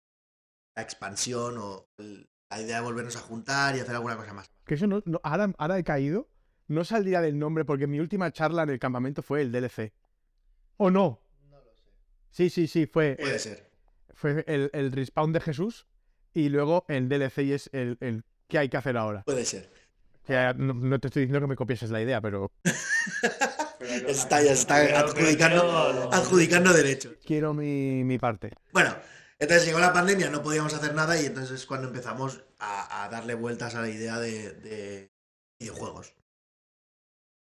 la 0.76 0.82
expansión 0.82 1.58
o 1.60 1.88
el- 2.00 2.28
la 2.50 2.62
idea 2.62 2.78
de 2.78 2.82
volvernos 2.84 3.16
a 3.16 3.20
juntar 3.20 3.76
y 3.76 3.80
hacer 3.80 3.96
alguna 3.96 4.16
cosa 4.18 4.34
más. 4.34 4.50
Que 4.66 4.76
eso 4.76 4.88
no, 4.88 5.02
no- 5.06 5.20
ahora, 5.24 5.52
ahora 5.58 5.78
he 5.78 5.84
caído. 5.84 6.30
No 6.68 6.84
saldría 6.84 7.22
del 7.22 7.40
nombre 7.40 7.64
porque 7.64 7.88
mi 7.88 8.00
última 8.00 8.32
charla 8.32 8.64
en 8.64 8.70
el 8.70 8.80
campamento 8.80 9.22
fue 9.24 9.42
el 9.42 9.52
DLC. 9.52 9.94
¿O 10.78 10.92
no? 10.92 11.22
Sí, 12.30 12.50
sí, 12.50 12.68
sí, 12.68 12.86
fue, 12.86 13.16
Puede 13.20 13.40
ser. 13.40 13.70
fue 14.14 14.44
el, 14.48 14.70
el 14.74 14.92
respawn 14.92 15.32
de 15.34 15.40
Jesús 15.40 15.88
y 16.34 16.50
luego 16.50 16.86
el 16.90 17.08
DLC 17.10 17.40
y 17.44 17.54
es 17.54 17.70
el, 17.74 17.98
el 18.02 18.24
qué 18.48 18.60
hay 18.60 18.70
que 18.70 18.78
hacer 18.78 18.98
ahora. 18.98 19.24
Puede 19.24 19.46
ser. 19.46 19.72
Ya 20.28 20.54
no, 20.54 20.74
no 20.74 21.00
te 21.00 21.08
estoy 21.08 21.22
diciendo 21.22 21.40
que 21.40 21.48
me 21.50 21.56
copieses 21.56 21.90
la 21.90 22.02
idea, 22.02 22.20
pero 22.20 22.52
Está, 24.08 24.42
ya 24.44 24.52
está 24.52 25.00
adjudicando, 25.00 26.10
adjudicando 26.12 26.74
derechos. 26.74 27.14
quiero 27.26 27.54
mi, 27.54 28.04
mi 28.04 28.18
parte. 28.20 28.52
Bueno, 28.74 28.94
entonces 29.40 29.66
llegó 29.66 29.80
la 29.80 29.94
pandemia, 29.94 30.30
no 30.30 30.42
podíamos 30.42 30.74
hacer 30.74 30.94
nada 30.94 31.20
y 31.22 31.26
entonces 31.26 31.60
es 31.62 31.66
cuando 31.66 31.88
empezamos 31.88 32.44
a, 32.60 33.08
darle 33.12 33.36
vueltas 33.36 33.76
a 33.76 33.82
la 33.82 33.90
idea 33.90 34.20
de, 34.20 34.52
de 34.54 35.12
videojuegos. 35.60 36.16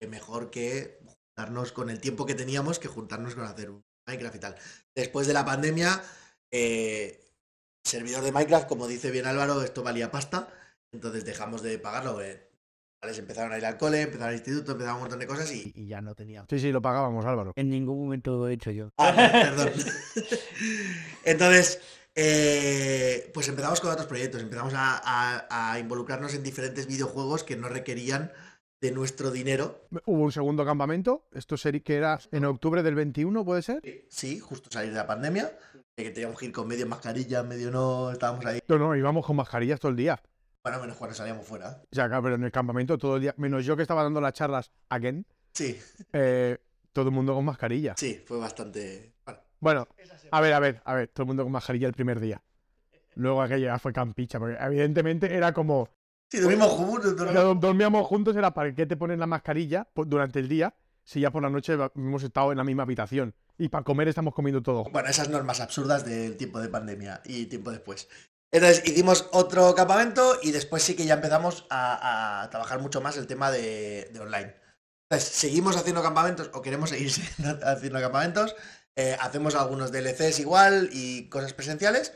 Que 0.00 0.08
mejor 0.08 0.50
que 0.50 0.98
juntarnos 1.04 1.72
con 1.72 1.90
el 1.90 2.00
tiempo 2.00 2.26
que 2.26 2.34
teníamos 2.34 2.78
que 2.78 2.88
juntarnos 2.88 3.34
con 3.34 3.44
hacer 3.44 3.70
un 3.70 3.84
Minecraft 4.06 4.36
y 4.36 4.38
tal. 4.40 4.56
Después 4.94 5.26
de 5.26 5.32
la 5.32 5.44
pandemia, 5.44 6.02
eh, 6.50 7.24
servidor 7.84 8.22
de 8.22 8.32
Minecraft, 8.32 8.68
como 8.68 8.86
dice 8.86 9.10
bien 9.10 9.26
Álvaro, 9.26 9.62
esto 9.62 9.82
valía 9.82 10.10
pasta, 10.10 10.48
entonces 10.92 11.24
dejamos 11.24 11.62
de 11.62 11.78
pagarlo. 11.78 12.20
eh. 12.22 12.53
¿Vale? 13.04 13.14
Se 13.14 13.20
empezaron 13.20 13.52
a 13.52 13.58
ir 13.58 13.66
al 13.66 13.76
cole, 13.76 14.00
empezaron 14.02 14.28
al 14.28 14.34
instituto, 14.34 14.72
empezaron 14.72 14.96
un 14.96 15.02
montón 15.02 15.18
de 15.18 15.26
cosas 15.26 15.52
y... 15.52 15.72
Y 15.74 15.86
ya 15.86 16.00
no 16.00 16.14
tenía. 16.14 16.46
Sí, 16.48 16.58
sí, 16.58 16.72
lo 16.72 16.80
pagábamos, 16.80 17.24
Álvaro. 17.26 17.52
En 17.56 17.68
ningún 17.68 17.98
momento 18.02 18.30
lo 18.38 18.48
he 18.48 18.54
hecho 18.54 18.70
yo. 18.70 18.88
Ah, 18.98 19.12
perdón. 19.14 19.70
Entonces, 21.24 21.80
eh, 22.14 23.30
pues 23.34 23.48
empezamos 23.48 23.80
con 23.80 23.90
otros 23.90 24.06
proyectos, 24.06 24.40
empezamos 24.42 24.72
a, 24.74 25.00
a- 25.04 25.72
a 25.72 25.78
involucrarnos 25.78 26.34
en 26.34 26.42
diferentes 26.42 26.86
videojuegos 26.86 27.44
que 27.44 27.56
no 27.56 27.68
requerían 27.68 28.32
de 28.80 28.90
nuestro 28.90 29.30
dinero. 29.30 29.86
Hubo 30.06 30.22
un 30.22 30.32
segundo 30.32 30.64
campamento, 30.64 31.26
esto 31.32 31.56
sería 31.56 31.80
que 31.82 31.96
era 31.96 32.18
en 32.32 32.44
octubre 32.44 32.82
del 32.82 32.94
21, 32.94 33.44
¿puede 33.44 33.62
ser? 33.62 33.80
Sí, 34.10 34.38
justo 34.38 34.70
salir 34.70 34.90
de 34.92 34.96
la 34.98 35.06
pandemia, 35.06 35.52
de 35.96 36.04
que 36.04 36.10
teníamos 36.10 36.38
que 36.38 36.46
ir 36.46 36.52
con 36.52 36.68
medio 36.68 36.86
mascarilla, 36.86 37.42
medio 37.42 37.70
no, 37.70 38.10
estábamos 38.12 38.44
ahí. 38.44 38.60
No, 38.68 38.78
no, 38.78 38.94
íbamos 38.94 39.24
con 39.24 39.36
mascarillas 39.36 39.80
todo 39.80 39.90
el 39.90 39.96
día. 39.96 40.20
Bueno, 40.64 40.80
menos 40.80 40.96
cuando 40.96 41.14
salíamos 41.14 41.46
fuera. 41.46 41.82
O 41.82 41.94
sea, 41.94 42.08
claro, 42.08 42.22
pero 42.22 42.34
en 42.36 42.44
el 42.44 42.50
campamento 42.50 42.96
todo 42.96 43.16
el 43.16 43.22
día, 43.22 43.34
menos 43.36 43.64
yo 43.66 43.76
que 43.76 43.82
estaba 43.82 44.02
dando 44.02 44.20
las 44.20 44.32
charlas 44.32 44.72
again, 44.88 45.26
Sí, 45.52 45.78
eh, 46.12 46.58
todo 46.92 47.08
el 47.08 47.14
mundo 47.14 47.34
con 47.34 47.44
mascarilla. 47.44 47.94
sí, 47.98 48.22
fue 48.26 48.38
bastante... 48.38 49.12
Bueno, 49.60 49.86
a 50.30 50.40
ver, 50.40 50.52
a 50.54 50.58
ver, 50.60 50.82
a 50.84 50.94
ver, 50.94 51.08
todo 51.08 51.22
el 51.24 51.26
mundo 51.28 51.42
con 51.42 51.52
mascarilla 51.52 51.86
el 51.86 51.92
primer 51.94 52.18
día. 52.18 52.42
Luego 53.14 53.40
aquello 53.42 53.66
ya 53.66 53.78
fue 53.78 53.92
campicha, 53.92 54.38
porque 54.38 54.56
evidentemente 54.58 55.32
era 55.34 55.52
como, 55.52 55.88
sí, 56.30 56.40
dormimos 56.40 56.68
juntos. 56.72 57.14
dormimos- 57.16 57.32
Cuando 57.44 57.54
dormíamos 57.66 58.06
juntos 58.06 58.34
era 58.36 58.52
para 58.52 58.74
qué 58.74 58.86
te 58.86 58.96
pones 58.96 59.18
la 59.18 59.26
mascarilla 59.26 59.86
durante 59.94 60.38
el 60.40 60.48
día 60.48 60.74
si 61.04 61.20
ya 61.20 61.30
por 61.30 61.42
la 61.42 61.50
noche 61.50 61.76
hemos 61.94 62.22
estado 62.22 62.50
en 62.52 62.58
la 62.58 62.64
misma 62.64 62.82
habitación. 62.84 63.34
Y 63.58 63.68
para 63.68 63.84
comer 63.84 64.08
estamos 64.08 64.34
comiendo 64.34 64.62
todo. 64.62 64.84
Bueno, 64.84 65.08
esas 65.08 65.28
normas 65.28 65.60
absurdas 65.60 66.04
del 66.04 66.36
tiempo 66.38 66.58
de 66.60 66.68
pandemia 66.68 67.20
y 67.26 67.46
tiempo 67.46 67.70
después. 67.70 68.08
Entonces 68.54 68.82
hicimos 68.86 69.28
otro 69.32 69.74
campamento 69.74 70.38
y 70.42 70.52
después 70.52 70.82
sí 70.84 70.94
que 70.94 71.06
ya 71.06 71.14
empezamos 71.14 71.66
a, 71.70 72.42
a 72.44 72.50
trabajar 72.50 72.78
mucho 72.80 73.00
más 73.00 73.16
el 73.16 73.26
tema 73.26 73.50
de, 73.50 74.08
de 74.12 74.20
online. 74.20 74.54
Entonces, 75.10 75.28
seguimos 75.36 75.76
haciendo 75.76 76.02
campamentos 76.02 76.50
o 76.54 76.62
queremos 76.62 76.90
seguir 76.90 77.10
haciendo 77.64 78.00
campamentos. 78.00 78.54
eh, 78.96 79.16
hacemos 79.20 79.56
algunos 79.56 79.90
DLCs 79.92 80.38
igual 80.40 80.88
y 80.92 81.28
cosas 81.28 81.52
presenciales. 81.52 82.12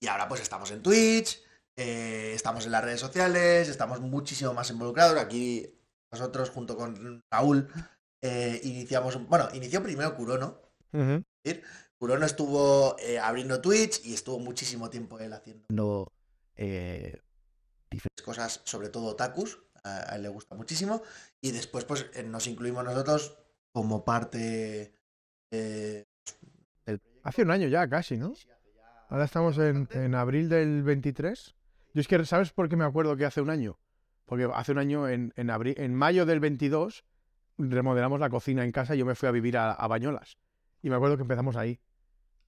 Y 0.00 0.08
ahora 0.08 0.28
pues 0.28 0.40
estamos 0.40 0.70
en 0.72 0.82
Twitch, 0.82 1.42
eh, 1.76 2.32
estamos 2.34 2.66
en 2.66 2.72
las 2.72 2.82
redes 2.84 3.00
sociales, 3.00 3.68
estamos 3.68 4.00
muchísimo 4.00 4.54
más 4.54 4.70
involucrados. 4.70 5.18
Aquí 5.18 5.78
nosotros 6.10 6.50
junto 6.50 6.76
con 6.76 7.22
Raúl 7.30 7.68
eh, 8.22 8.60
iniciamos, 8.64 9.16
bueno, 9.28 9.48
inició 9.52 9.82
primero 9.82 10.16
Kurono, 10.16 10.60
Ujú. 10.92 11.22
Kurono 12.02 12.26
estuvo 12.26 12.96
eh, 12.98 13.20
abriendo 13.20 13.60
Twitch 13.60 14.04
y 14.04 14.14
estuvo 14.14 14.40
muchísimo 14.40 14.90
tiempo 14.90 15.20
él 15.20 15.32
haciendo 15.32 15.66
No, 15.68 16.08
eh, 16.56 17.16
cosas, 18.24 18.60
sobre 18.64 18.88
todo 18.88 19.04
otakus, 19.06 19.62
a, 19.84 20.12
a 20.12 20.16
él 20.16 20.22
le 20.22 20.28
gusta 20.28 20.56
muchísimo. 20.56 21.04
Y 21.40 21.52
después 21.52 21.84
pues 21.84 22.10
eh, 22.14 22.24
nos 22.24 22.48
incluimos 22.48 22.82
nosotros 22.82 23.38
como 23.70 24.04
parte... 24.04 24.96
eh, 25.52 26.04
Hace 27.22 27.42
un 27.42 27.52
año 27.52 27.68
ya 27.68 27.88
casi, 27.88 28.16
¿no? 28.16 28.32
Ahora 29.08 29.26
estamos 29.26 29.56
en, 29.58 29.88
en 29.92 30.16
abril 30.16 30.48
del 30.48 30.82
23. 30.82 31.54
Yo 31.94 32.00
es 32.00 32.08
que, 32.08 32.24
¿sabes 32.24 32.50
por 32.52 32.68
qué 32.68 32.74
me 32.74 32.84
acuerdo 32.84 33.16
que 33.16 33.26
hace 33.26 33.40
un 33.40 33.50
año? 33.50 33.78
Porque 34.24 34.50
hace 34.52 34.72
un 34.72 34.78
año, 34.78 35.08
en, 35.08 35.32
en, 35.36 35.50
abril, 35.50 35.76
en 35.78 35.94
mayo 35.94 36.26
del 36.26 36.40
22, 36.40 37.04
remodelamos 37.58 38.18
la 38.18 38.28
cocina 38.28 38.64
en 38.64 38.72
casa 38.72 38.96
y 38.96 38.98
yo 38.98 39.06
me 39.06 39.14
fui 39.14 39.28
a 39.28 39.30
vivir 39.30 39.56
a, 39.56 39.70
a 39.70 39.86
Bañolas. 39.86 40.36
Y 40.82 40.90
me 40.90 40.96
acuerdo 40.96 41.14
que 41.16 41.22
empezamos 41.22 41.54
ahí. 41.54 41.78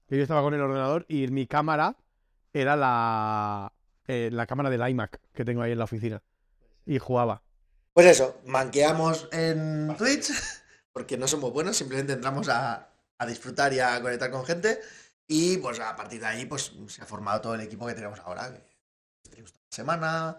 Que 0.07 0.17
yo 0.17 0.23
estaba 0.23 0.41
con 0.41 0.53
el 0.53 0.61
ordenador 0.61 1.05
y 1.07 1.27
mi 1.27 1.47
cámara 1.47 1.97
era 2.53 2.75
la, 2.75 3.73
eh, 4.07 4.29
la 4.31 4.45
cámara 4.45 4.69
del 4.69 4.87
iMac 4.87 5.19
que 5.33 5.45
tengo 5.45 5.61
ahí 5.61 5.71
en 5.71 5.79
la 5.79 5.85
oficina. 5.85 6.21
Y 6.85 6.99
jugaba. 6.99 7.41
Pues 7.93 8.07
eso, 8.07 8.41
manqueamos 8.45 9.29
en 9.31 9.95
Twitch, 9.97 10.31
porque 10.93 11.17
no 11.17 11.27
somos 11.27 11.51
buenos, 11.51 11.77
simplemente 11.77 12.13
entramos 12.13 12.49
a, 12.49 12.89
a 13.17 13.25
disfrutar 13.25 13.73
y 13.73 13.79
a 13.79 14.01
conectar 14.01 14.29
con 14.31 14.45
gente. 14.45 14.79
Y 15.27 15.57
pues 15.57 15.79
a 15.79 15.95
partir 15.95 16.19
de 16.19 16.27
ahí 16.27 16.45
pues 16.45 16.73
se 16.87 17.01
ha 17.01 17.05
formado 17.05 17.41
todo 17.41 17.55
el 17.55 17.61
equipo 17.61 17.87
que 17.87 17.93
tenemos 17.93 18.19
ahora. 18.19 18.53
que 18.53 19.29
streams 19.29 19.51
toda 19.51 19.65
la 19.69 19.75
semana. 19.75 20.37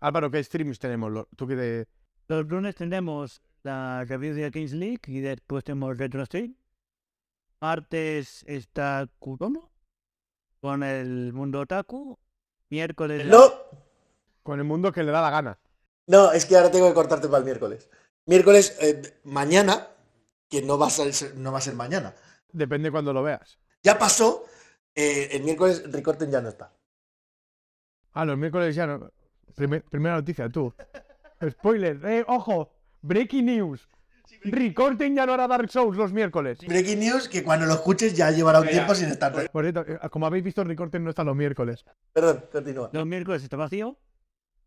Álvaro, 0.00 0.30
¿qué 0.30 0.42
streams 0.44 0.78
tenemos? 0.78 1.26
¿Tú 1.36 1.46
qué 1.46 1.56
de...? 1.56 1.86
los 2.28 2.46
lunes 2.46 2.74
tenemos 2.74 3.40
la 3.62 4.04
review 4.04 4.34
de 4.34 4.50
Kings 4.50 4.72
League 4.72 5.00
y 5.06 5.20
después 5.20 5.64
tenemos 5.64 5.96
Retro 5.96 6.24
Stream. 6.26 6.56
Martes 7.60 8.44
está 8.46 9.08
Kurono 9.18 9.70
con 10.60 10.82
el 10.82 11.32
mundo 11.32 11.60
otaku. 11.60 12.18
Miércoles 12.68 13.24
No, 13.26 13.52
Con 14.42 14.58
el 14.58 14.64
mundo 14.64 14.92
que 14.92 15.02
le 15.04 15.12
da 15.12 15.22
la 15.22 15.30
gana. 15.30 15.58
No, 16.08 16.32
es 16.32 16.44
que 16.46 16.56
ahora 16.56 16.70
tengo 16.70 16.88
que 16.88 16.94
cortarte 16.94 17.28
para 17.28 17.38
el 17.38 17.44
miércoles. 17.44 17.88
Miércoles, 18.26 18.76
eh, 18.80 19.20
mañana, 19.24 19.88
que 20.48 20.62
no 20.62 20.78
va, 20.78 20.88
a 20.88 20.90
ser, 20.90 21.36
no 21.36 21.52
va 21.52 21.58
a 21.58 21.60
ser 21.60 21.74
mañana. 21.74 22.14
Depende 22.52 22.90
cuando 22.90 23.12
lo 23.12 23.22
veas. 23.22 23.58
Ya 23.82 23.98
pasó, 23.98 24.44
eh, 24.94 25.28
el 25.32 25.42
miércoles 25.44 25.84
Ricorten 25.92 26.30
ya 26.30 26.40
no 26.40 26.48
está. 26.48 26.72
Ah, 28.12 28.24
los 28.24 28.36
miércoles 28.36 28.74
ya 28.74 28.86
no. 28.86 29.10
Primer- 29.54 29.84
primera 29.84 30.16
noticia, 30.16 30.48
tú. 30.48 30.72
Spoiler, 31.50 32.04
eh, 32.04 32.24
ojo. 32.26 32.70
Breaking 33.02 33.46
news. 33.46 33.88
Recorten 34.42 35.14
ya 35.16 35.26
no 35.26 35.34
hará 35.34 35.48
Dark 35.48 35.70
Souls 35.70 35.96
los 35.96 36.12
miércoles. 36.12 36.58
Breaking 36.66 37.00
news, 37.00 37.28
que 37.28 37.42
cuando 37.42 37.66
lo 37.66 37.74
escuches 37.74 38.14
ya 38.14 38.30
llevará 38.30 38.60
un 38.60 38.68
tiempo 38.68 38.94
sin 38.94 39.08
estar. 39.08 39.50
Por 39.50 39.64
cierto, 39.64 39.84
eh, 39.86 39.98
como 40.10 40.26
habéis 40.26 40.44
visto, 40.44 40.62
Recorten 40.64 41.02
no 41.04 41.10
está 41.10 41.24
los 41.24 41.34
miércoles. 41.36 41.84
Perdón, 42.12 42.44
continúa. 42.52 42.90
Los 42.92 43.06
miércoles 43.06 43.42
está 43.42 43.56
vacío. 43.56 43.96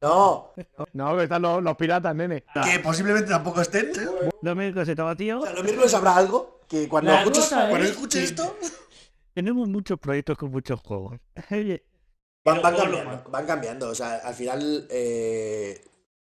No, 0.01 0.53
No, 0.93 1.17
que 1.17 1.23
están 1.23 1.41
los, 1.41 1.61
los 1.61 1.75
piratas, 1.75 2.15
nene. 2.15 2.45
que 2.63 2.79
posiblemente 2.79 3.29
tampoco 3.29 3.61
estén. 3.61 3.91
Los 4.41 4.55
miércoles 4.55 4.87
está 4.87 5.03
vacío. 5.03 5.39
O 5.39 5.45
sea, 5.45 5.53
los 5.53 5.63
miércoles 5.63 5.93
habrá 5.93 6.15
algo 6.15 6.61
que 6.69 6.87
cuando 6.87 7.11
La 7.11 7.19
escuches, 7.19 7.43
cosa 7.43 7.67
cuando 7.69 7.85
es 7.85 7.91
escuches 7.91 8.19
que- 8.21 8.25
esto, 8.25 8.57
Tenemos 9.33 9.67
muchos 9.67 9.99
proyectos 9.99 10.37
con 10.37 10.51
muchos 10.51 10.79
juegos. 10.81 11.17
Van, 12.45 12.61
van 12.61 12.75
cambiando, 12.75 13.29
van 13.29 13.45
cambiando. 13.45 13.89
O 13.89 13.95
sea, 13.95 14.15
al 14.23 14.33
final 14.33 14.87
eh, 14.89 15.83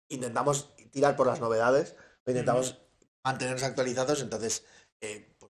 intentamos 0.08 0.74
tirar 0.92 1.16
por 1.16 1.26
las 1.26 1.40
novedades, 1.40 1.96
intentamos 2.26 2.78
mantenernos 3.24 3.62
actualizados, 3.62 4.20
entonces 4.20 4.64
eh, 5.00 5.34
pues, 5.38 5.50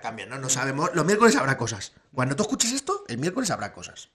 cambiando. 0.00 0.38
No 0.38 0.48
sabemos. 0.48 0.94
Los 0.94 1.04
miércoles 1.04 1.36
habrá 1.36 1.56
cosas. 1.56 1.94
Cuando 2.12 2.36
tú 2.36 2.42
escuches 2.42 2.72
esto, 2.72 3.04
el 3.08 3.18
miércoles 3.18 3.50
habrá 3.50 3.72
cosas. 3.72 4.12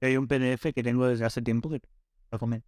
hay 0.00 0.16
un 0.16 0.26
PDF 0.26 0.72
que 0.74 0.82
tengo 0.82 1.06
desde 1.06 1.24
hace 1.24 1.42
tiempo 1.42 1.70
que 1.70 1.80
lo 2.30 2.38
comen. 2.38 2.64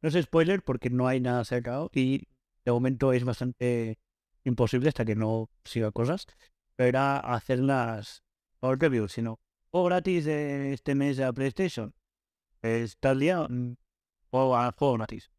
No 0.00 0.08
es 0.08 0.24
spoiler 0.24 0.62
porque 0.62 0.90
no 0.90 1.08
hay 1.08 1.20
nada 1.20 1.44
sacado 1.44 1.90
y 1.92 2.28
de 2.64 2.72
momento 2.72 3.12
es 3.12 3.24
bastante 3.24 3.98
imposible 4.44 4.88
hasta 4.88 5.04
que 5.04 5.16
no 5.16 5.50
siga 5.64 5.90
cosas. 5.90 6.26
Pero 6.76 6.88
era 6.88 7.18
hacer 7.18 7.58
las 7.58 8.22
no 8.62 8.74
reviews, 8.74 9.12
sino 9.12 9.40
o 9.70 9.84
gratis 9.84 10.24
de 10.24 10.72
este 10.72 10.94
mes 10.94 11.16
de 11.16 11.24
la 11.24 11.32
PlayStation. 11.32 11.94
Está 12.62 13.12
el 13.12 13.20
día, 13.20 13.46
mm, 13.48 13.76
o 14.30 14.56
al 14.56 14.72
juego 14.72 14.94
gratis. 14.94 15.30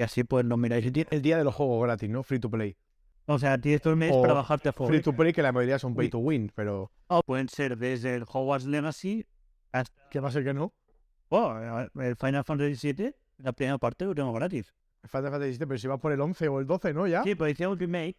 Y 0.00 0.02
así 0.02 0.24
pues 0.24 0.46
lo 0.46 0.56
miráis. 0.56 0.90
El 1.10 1.20
día 1.20 1.36
de 1.36 1.44
los 1.44 1.54
juegos 1.54 1.82
gratis, 1.82 2.08
¿no? 2.08 2.22
Free 2.22 2.40
to 2.40 2.48
play. 2.50 2.74
O 3.26 3.38
sea, 3.38 3.60
tienes 3.60 3.82
todo 3.82 3.92
el 3.92 3.98
mes 3.98 4.10
O 4.14 4.22
para 4.22 4.32
bajarte 4.32 4.70
a 4.70 4.72
juego. 4.72 4.90
Free 4.90 5.02
to 5.02 5.12
play, 5.12 5.34
que 5.34 5.42
la 5.42 5.52
mayoría 5.52 5.78
son 5.78 5.94
pay 5.94 6.08
to 6.08 6.20
win, 6.20 6.50
pero. 6.54 6.90
O 7.08 7.22
pueden 7.22 7.50
ser 7.50 7.76
desde 7.76 8.14
el 8.14 8.22
Hogwarts 8.22 8.64
Legacy 8.64 9.26
hasta 9.72 9.94
¿Qué 10.08 10.18
va 10.18 10.28
a 10.28 10.32
ser 10.32 10.42
que 10.42 10.54
no? 10.54 10.72
oh, 11.28 11.54
el 12.00 12.16
Final 12.16 12.44
Fantasy 12.44 12.94
VII. 12.94 13.14
La 13.36 13.52
primera 13.52 13.76
parte 13.76 14.06
lo 14.06 14.14
tengo 14.14 14.32
gratis. 14.32 14.74
Falta 15.04 15.30
Fantasy 15.30 15.58
VII, 15.58 15.66
pero 15.66 15.78
si 15.78 15.86
va 15.86 15.98
por 15.98 16.12
el 16.12 16.20
11 16.22 16.48
o 16.48 16.60
el 16.60 16.66
12, 16.66 16.94
¿no? 16.94 17.06
Ya. 17.06 17.22
Sí, 17.22 17.34
pero 17.34 17.50
hice 17.50 17.66
un 17.66 17.78
remake 17.78 18.16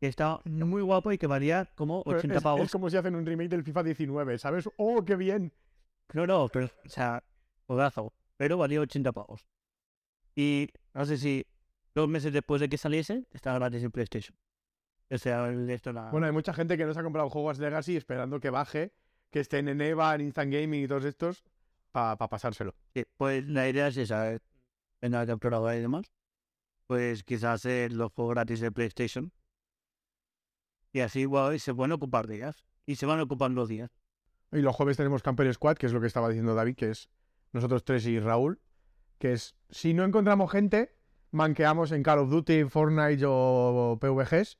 que 0.00 0.06
está 0.06 0.40
muy 0.46 0.80
guapo 0.80 1.12
y 1.12 1.18
que 1.18 1.26
valía 1.26 1.70
como 1.74 2.02
Pero 2.04 2.20
80 2.20 2.36
es, 2.38 2.42
pavos. 2.42 2.62
es 2.62 2.72
como 2.72 2.88
si 2.88 2.96
hacen 2.96 3.14
un 3.14 3.26
remake 3.26 3.50
del 3.50 3.64
FIFA 3.64 3.82
19, 3.82 4.38
¿sabes? 4.38 4.66
¡Oh, 4.78 5.04
qué 5.04 5.16
bien! 5.16 5.52
No, 6.14 6.26
no, 6.26 6.48
pero, 6.48 6.70
o 6.86 6.88
sea, 6.88 7.22
juegazo. 7.66 8.14
Pero 8.38 8.56
valía 8.56 8.80
80 8.80 9.12
pavos. 9.12 9.46
Y 10.40 10.70
no 10.94 11.04
sé 11.04 11.18
si 11.18 11.46
dos 11.94 12.08
meses 12.08 12.32
después 12.32 12.62
de 12.62 12.70
que 12.70 12.78
saliese, 12.78 13.26
estaba 13.30 13.58
gratis 13.58 13.82
en 13.82 13.90
PlayStation. 13.90 14.34
O 15.10 15.18
sea, 15.18 15.50
esto 15.50 15.92
la... 15.92 16.10
Bueno, 16.10 16.26
hay 16.26 16.32
mucha 16.32 16.54
gente 16.54 16.78
que 16.78 16.86
no 16.86 16.94
se 16.94 17.00
ha 17.00 17.02
comprado 17.02 17.28
juegos 17.28 17.58
Legacy 17.58 17.94
esperando 17.94 18.40
que 18.40 18.48
baje, 18.48 18.94
que 19.30 19.40
estén 19.40 19.68
en 19.68 19.82
EVA, 19.82 20.14
en 20.14 20.22
Instant 20.22 20.50
Gaming 20.50 20.84
y 20.84 20.88
todos 20.88 21.04
estos, 21.04 21.44
para 21.92 22.16
pasárselo. 22.16 22.74
Sí, 22.94 23.04
pues 23.18 23.46
la 23.48 23.68
idea 23.68 23.88
es 23.88 23.98
esa, 23.98 24.32
eh, 24.32 24.40
en 25.02 25.12
la 25.12 25.26
capturadora 25.26 25.76
y 25.76 25.82
demás. 25.82 26.10
Pues 26.86 27.22
quizás 27.22 27.56
hacer 27.56 27.92
los 27.92 28.10
juegos 28.10 28.32
gratis 28.32 28.60
de 28.60 28.72
PlayStation. 28.72 29.32
Y 30.90 31.00
así 31.00 31.20
igual 31.20 31.60
se 31.60 31.74
pueden 31.74 31.92
ocupar 31.92 32.26
días. 32.26 32.64
Y 32.86 32.96
se 32.96 33.04
van 33.04 33.20
ocupando 33.20 33.66
días. 33.66 33.90
Y 34.52 34.62
los 34.62 34.74
jueves 34.74 34.96
tenemos 34.96 35.22
Camper 35.22 35.52
Squad, 35.52 35.76
que 35.76 35.84
es 35.84 35.92
lo 35.92 36.00
que 36.00 36.06
estaba 36.06 36.30
diciendo 36.30 36.54
David, 36.54 36.76
que 36.76 36.92
es 36.92 37.10
nosotros 37.52 37.84
tres 37.84 38.06
y 38.06 38.18
Raúl, 38.18 38.58
que 39.20 39.34
es, 39.34 39.54
si 39.68 39.94
no 39.94 40.02
encontramos 40.04 40.50
gente, 40.50 40.96
manqueamos 41.30 41.92
en 41.92 42.02
Call 42.02 42.18
of 42.18 42.30
Duty, 42.30 42.64
Fortnite 42.64 43.22
o 43.26 43.98
PVGs, 44.00 44.58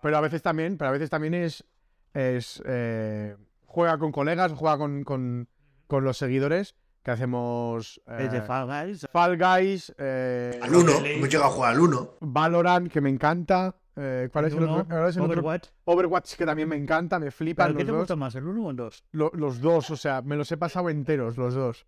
pero 0.00 0.16
a 0.16 0.20
veces 0.22 0.40
también, 0.42 0.78
pero 0.78 0.88
a 0.88 0.92
veces 0.92 1.10
también 1.10 1.34
es, 1.34 1.64
es 2.14 2.62
eh, 2.64 3.36
juega 3.66 3.98
con 3.98 4.12
colegas, 4.12 4.52
juega 4.52 4.78
con, 4.78 5.02
con, 5.04 5.48
con 5.88 6.04
los 6.04 6.16
seguidores, 6.16 6.76
que 7.02 7.10
hacemos 7.10 8.00
eh, 8.06 8.42
Fall 8.46 8.66
Guys. 8.66 9.06
Fall 9.12 9.36
Guys, 9.38 9.94
eh, 9.98 10.58
Al 10.62 10.74
1, 10.74 10.92
hemos 11.04 11.28
llegado 11.28 11.50
a 11.50 11.54
jugar 11.54 11.72
al 11.74 11.80
1. 11.80 12.10
Valorant, 12.20 12.90
que 12.90 13.00
me 13.00 13.10
encanta. 13.10 13.76
eh, 13.96 14.28
¿Cuál 14.32 14.44
es 14.46 14.52
el 14.54 14.62
uno, 14.62 14.76
otro? 14.78 14.94
Ahora 14.96 15.08
es 15.08 15.16
el 15.16 15.22
otro- 15.22 15.34
Overwatch. 15.40 15.68
Overwatch, 15.84 16.34
que 16.36 16.46
también 16.46 16.68
me 16.68 16.76
encanta, 16.76 17.18
me 17.18 17.30
flipan 17.30 17.68
¿Pero 17.68 17.78
qué 17.78 17.82
los 17.84 17.86
te 17.86 17.92
dos. 17.92 18.00
gusta 18.02 18.16
más, 18.16 18.34
el 18.36 18.46
1 18.46 18.66
o 18.66 18.70
el 18.70 18.76
2? 18.76 19.04
Lo- 19.12 19.30
los 19.34 19.60
dos, 19.60 19.90
o 19.90 19.96
sea, 19.96 20.22
me 20.22 20.36
los 20.36 20.50
he 20.52 20.56
pasado 20.56 20.90
enteros, 20.90 21.36
los 21.36 21.54
dos. 21.54 21.86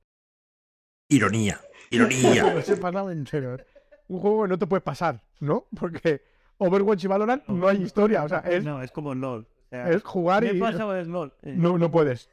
Ironía, 1.09 1.61
ironía. 1.90 2.55
los 2.55 2.68
he 2.68 2.77
pasado 2.77 3.11
enteros. 3.11 3.62
Un 4.09 4.21
juego 4.21 4.42
que 4.42 4.49
no 4.49 4.59
te 4.59 4.66
puedes 4.66 4.83
pasar, 4.83 5.23
¿no? 5.40 5.66
Porque 5.79 6.23
Overwatch 6.59 7.05
y 7.05 7.07
Valorant 7.07 7.47
no 7.49 7.68
hay 7.68 7.83
historia, 7.83 8.25
o 8.25 8.29
sea, 8.29 8.38
es, 8.40 8.64
No, 8.64 8.83
es 8.83 8.90
como 8.90 9.12
el 9.12 9.21
LOL. 9.21 9.42
O 9.42 9.68
sea, 9.71 9.90
es 9.90 10.03
jugar 10.03 10.42
me 10.42 10.53
y 10.53 10.57
he 10.57 10.61
pasado 10.61 10.97
el 10.97 11.09
LOL. 11.09 11.35
eh. 11.42 11.55
no, 11.57 11.79
no 11.79 11.90
puedes. 11.90 12.29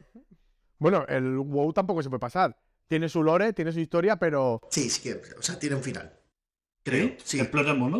Bueno, 0.77 1.05
el 1.07 1.38
WoW 1.38 1.73
tampoco 1.73 2.01
se 2.03 2.09
puede 2.09 2.19
pasar. 2.19 2.57
Tiene 2.88 3.09
su 3.09 3.23
lore, 3.23 3.53
tiene 3.53 3.71
su 3.71 3.79
historia, 3.79 4.17
pero 4.17 4.61
Sí, 4.69 4.89
sí 4.89 5.01
que, 5.01 5.19
o 5.38 5.41
sea, 5.41 5.57
tiene 5.57 5.75
un 5.75 5.81
final. 5.81 6.13
Creo, 6.83 7.11
sí. 7.23 7.39
¿Explota 7.39 7.71
el 7.71 7.77
mundo? 7.77 7.97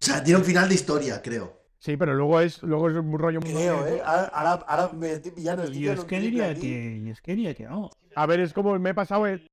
O 0.00 0.04
sea, 0.04 0.22
tiene 0.22 0.38
un 0.38 0.44
final 0.44 0.68
de 0.68 0.74
historia, 0.74 1.20
creo. 1.22 1.60
sí, 1.78 1.96
pero 1.96 2.14
luego 2.14 2.40
es, 2.40 2.62
luego 2.62 2.88
es 2.88 2.96
un 2.96 3.18
rollo. 3.18 3.40
Creo, 3.40 3.86
¿eh? 3.86 4.00
Ahora, 4.04 4.52
ahora, 4.66 4.90
me 4.92 5.12
estoy 5.12 5.32
pillando. 5.32 5.64
estoy 5.64 5.78
Y 5.78 5.88
es 5.88 6.04
que 6.04 6.20
diría 6.20 6.54
que, 6.54 7.00
y 7.04 7.10
es 7.10 7.20
que 7.20 7.34
diría 7.34 7.54
que 7.54 7.64
no. 7.64 7.90
A 8.14 8.26
ver, 8.26 8.40
es 8.40 8.52
como 8.52 8.78
me 8.78 8.90
he 8.90 8.94
pasado 8.94 9.26
el. 9.26 9.50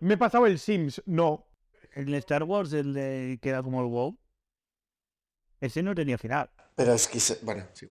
Me 0.00 0.14
he 0.14 0.16
pasado 0.18 0.46
el 0.46 0.58
Sims, 0.58 1.02
no. 1.06 1.46
El 1.94 2.12
Star 2.14 2.44
Wars, 2.44 2.72
el 2.72 2.92
de, 2.94 3.38
que 3.42 3.48
era 3.48 3.62
como 3.62 3.80
el 3.80 3.86
WoW, 3.88 4.16
ese 5.60 5.82
no 5.82 5.94
tenía 5.94 6.18
final. 6.18 6.50
Pero 6.76 6.92
es 6.92 7.08
que, 7.08 7.18
se- 7.18 7.38
bueno, 7.44 7.64
sí. 7.72 7.88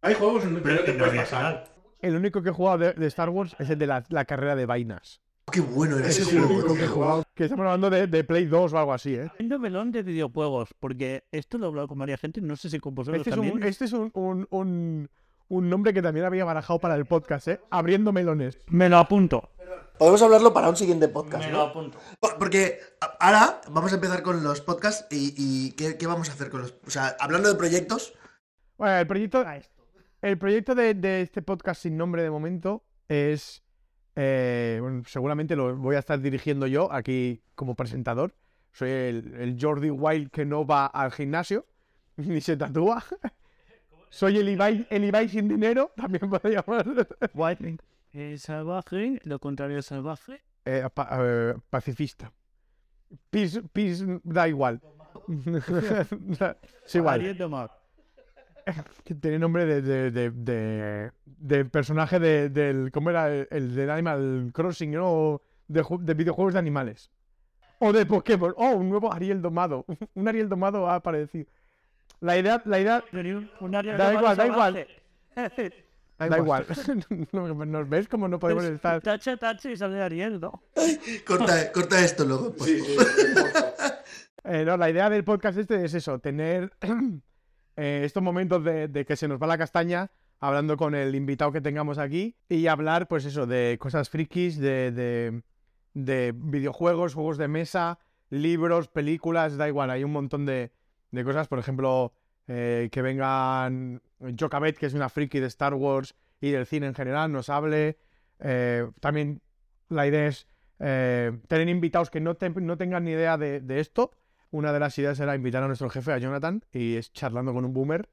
Hay 0.00 0.14
juegos 0.14 0.44
en 0.44 0.54
los 0.54 0.62
que 0.62 0.92
no 0.94 1.04
puedes 1.04 1.20
pasar. 1.22 1.74
El 2.00 2.14
único 2.16 2.40
que 2.42 2.50
he 2.50 2.52
jugado 2.52 2.78
de, 2.78 2.92
de 2.92 3.06
Star 3.08 3.28
Wars 3.28 3.54
es 3.58 3.68
el 3.68 3.78
de 3.78 3.86
la, 3.86 4.04
la 4.08 4.24
carrera 4.24 4.54
de 4.56 4.64
vainas. 4.66 5.20
Qué 5.50 5.60
bueno 5.60 5.98
era 5.98 6.08
Ese 6.08 6.24
juego. 6.24 6.54
único 6.54 6.74
que 6.74 6.84
he 6.84 6.88
jugado. 6.88 7.24
Que 7.34 7.44
estamos 7.44 7.64
hablando 7.64 7.90
de, 7.90 8.06
de 8.06 8.24
Play 8.24 8.46
2 8.46 8.72
o 8.72 8.78
algo 8.78 8.92
así, 8.92 9.14
¿eh? 9.14 9.30
Tengo 9.36 9.58
melón 9.58 9.90
de 9.90 10.02
videojuegos, 10.02 10.74
porque 10.78 11.24
esto 11.32 11.58
lo 11.58 11.66
he 11.66 11.68
hablado 11.68 11.88
con 11.88 11.98
varias 11.98 12.20
gente, 12.20 12.40
no 12.40 12.54
sé 12.56 12.70
si 12.70 12.78
con 12.78 12.94
vosotros 12.94 13.26
Este 13.26 13.30
es, 13.30 13.36
un, 13.36 13.62
este 13.64 13.84
es 13.86 13.92
un, 13.92 14.10
un, 14.14 14.46
un, 14.50 15.10
un 15.48 15.68
nombre 15.70 15.92
que 15.92 16.02
también 16.02 16.26
había 16.26 16.44
barajado 16.44 16.78
para 16.78 16.94
el 16.94 17.06
podcast, 17.06 17.48
¿eh? 17.48 17.60
Abriendo 17.70 18.12
melones. 18.12 18.58
Me 18.68 18.88
lo 18.88 18.98
apunto. 18.98 19.50
Podemos 19.98 20.22
hablarlo 20.22 20.52
para 20.54 20.68
un 20.68 20.76
siguiente 20.76 21.08
podcast, 21.08 21.44
Me 21.44 21.50
¿no? 21.50 21.58
lo 21.58 21.62
apunto. 21.64 21.98
Po- 22.20 22.36
Porque 22.38 22.78
ahora 23.20 23.60
vamos 23.70 23.92
a 23.92 23.96
empezar 23.96 24.22
con 24.22 24.42
los 24.44 24.60
podcasts 24.60 25.06
y, 25.10 25.34
y 25.36 25.72
¿qué, 25.72 25.96
qué 25.96 26.06
vamos 26.06 26.28
a 26.28 26.32
hacer 26.32 26.50
con 26.50 26.62
los... 26.62 26.74
O 26.86 26.90
sea, 26.90 27.16
hablando 27.18 27.48
de 27.48 27.54
proyectos, 27.56 28.14
Bueno, 28.76 28.96
el 28.98 29.06
proyecto, 29.06 29.44
el 30.22 30.38
proyecto 30.38 30.74
de, 30.74 30.94
de 30.94 31.22
este 31.22 31.42
podcast 31.42 31.82
sin 31.82 31.96
nombre 31.96 32.22
de 32.22 32.30
momento 32.30 32.84
es. 33.08 33.62
eh, 34.14 34.78
bueno, 34.80 35.02
seguramente 35.06 35.56
lo 35.56 35.76
voy 35.76 35.96
a 35.96 36.00
estar 36.00 36.20
dirigiendo 36.20 36.66
yo 36.68 36.92
aquí 36.92 37.42
como 37.56 37.74
presentador. 37.74 38.34
Soy 38.72 38.90
el, 38.90 39.34
el 39.34 39.56
Jordi 39.60 39.90
Wild 39.90 40.30
que 40.30 40.44
no 40.44 40.64
va 40.66 40.86
al 40.86 41.10
gimnasio 41.10 41.66
ni 42.16 42.40
se 42.40 42.56
tatúa. 42.56 43.02
Soy 44.10 44.38
el 44.38 44.48
Ibai, 44.48 44.86
el 44.90 45.04
Ibai 45.04 45.28
sin 45.28 45.48
dinero, 45.48 45.90
también 45.96 46.30
podría 46.30 46.64
llamar. 46.66 46.86
Eh, 48.12 48.36
salvaje, 48.38 49.20
lo 49.24 49.38
contrario 49.38 49.76
de 49.76 49.82
salvaje. 49.82 50.40
Eh, 50.64 50.86
pa- 50.92 51.08
eh, 51.20 51.54
pacifista. 51.70 52.32
Peace, 53.30 53.62
peace 53.72 54.04
da 54.24 54.48
igual. 54.48 54.80
es 56.86 56.94
igual. 56.94 57.20
Tiene 59.20 59.38
nombre 59.38 59.64
de, 59.64 59.80
de, 59.82 60.10
de, 60.10 60.30
de- 60.30 61.10
de 61.24 61.64
personaje 61.64 62.18
de- 62.18 62.48
del. 62.50 62.90
¿Cómo 62.92 63.10
era? 63.10 63.28
El, 63.34 63.48
el 63.50 63.74
del 63.74 63.90
Animal 63.90 64.50
Crossing, 64.52 64.90
¿no? 64.92 65.10
O 65.10 65.42
De, 65.68 65.84
de 66.00 66.14
videojuegos 66.14 66.52
de 66.54 66.58
animales. 66.58 67.10
O 67.78 67.92
de 67.92 68.04
Pokémon. 68.06 68.52
Oh, 68.56 68.72
un 68.72 68.88
nuevo 68.90 69.12
Ariel 69.12 69.40
domado. 69.40 69.84
Un 70.14 70.28
Ariel 70.28 70.48
domado 70.48 70.88
ha 70.88 70.96
aparecido. 70.96 71.46
La 72.20 72.36
idea, 72.36 72.60
la 72.64 72.80
idea. 72.80 73.04
Un 73.60 73.74
Ariel 73.74 73.96
Da 73.96 74.12
igual, 74.14 74.36
da 74.36 74.46
igual. 74.46 74.86
Da 76.18 76.38
igual. 76.38 76.66
No, 77.32 77.54
¿Nos 77.64 77.88
ves 77.88 78.08
como 78.08 78.26
no 78.28 78.38
podemos 78.38 78.64
Pues, 78.64 78.74
estar? 78.74 79.00
Tacha, 79.00 79.36
tacha 79.36 79.70
y 79.70 79.76
sale 79.76 80.02
Ariel, 80.02 80.40
¿no? 80.40 80.62
corta, 81.26 81.70
corta 81.72 82.04
esto 82.04 82.24
luego. 82.24 82.52
pues. 82.54 82.70
Sí, 82.70 82.80
sí, 82.80 82.96
sí. 82.96 83.42
Eh, 84.44 84.64
no, 84.64 84.78
la 84.78 84.88
idea 84.88 85.10
del 85.10 85.24
podcast 85.24 85.58
este 85.58 85.84
es 85.84 85.92
eso, 85.92 86.20
tener 86.20 86.72
eh, 87.76 88.02
estos 88.04 88.22
momentos 88.22 88.64
de, 88.64 88.88
de 88.88 89.04
que 89.04 89.14
se 89.14 89.28
nos 89.28 89.40
va 89.42 89.46
la 89.46 89.58
castaña 89.58 90.10
hablando 90.40 90.76
con 90.78 90.94
el 90.94 91.14
invitado 91.14 91.52
que 91.52 91.60
tengamos 91.60 91.98
aquí 91.98 92.34
y 92.48 92.66
hablar, 92.68 93.08
pues 93.08 93.26
eso, 93.26 93.46
de 93.46 93.76
cosas 93.78 94.08
frikis, 94.08 94.56
de, 94.58 94.90
de, 94.92 95.42
de 95.92 96.32
videojuegos, 96.34 97.12
juegos 97.14 97.36
de 97.36 97.48
mesa, 97.48 97.98
libros, 98.30 98.88
películas, 98.88 99.56
da 99.58 99.68
igual, 99.68 99.90
hay 99.90 100.02
un 100.04 100.12
montón 100.12 100.46
de, 100.46 100.72
de 101.10 101.24
cosas. 101.24 101.46
Por 101.48 101.58
ejemplo, 101.58 102.14
eh, 102.48 102.88
que 102.90 103.02
vengan 103.02 104.02
Jokabet, 104.38 104.76
que 104.76 104.86
es 104.86 104.94
una 104.94 105.08
friki 105.08 105.38
de 105.38 105.46
Star 105.46 105.74
Wars 105.74 106.14
y 106.40 106.50
del 106.50 106.66
cine 106.66 106.86
en 106.86 106.94
general, 106.94 107.30
nos 107.30 107.48
hable. 107.48 107.98
Eh, 108.40 108.88
también 109.00 109.40
la 109.88 110.06
idea 110.06 110.26
es 110.26 110.46
eh, 110.80 111.38
tener 111.48 111.68
invitados 111.68 112.10
que 112.10 112.20
no, 112.20 112.34
te- 112.36 112.50
no 112.50 112.76
tengan 112.76 113.04
ni 113.04 113.12
idea 113.12 113.36
de, 113.36 113.60
de 113.60 113.80
esto. 113.80 114.10
Una 114.50 114.72
de 114.72 114.80
las 114.80 114.96
ideas 114.98 115.20
era 115.20 115.34
invitar 115.34 115.62
a 115.62 115.66
nuestro 115.66 115.90
jefe, 115.90 116.12
a 116.12 116.18
Jonathan, 116.18 116.64
y 116.72 116.96
es 116.96 117.12
charlando 117.12 117.52
con 117.52 117.64
un 117.66 117.74
boomer, 117.74 118.08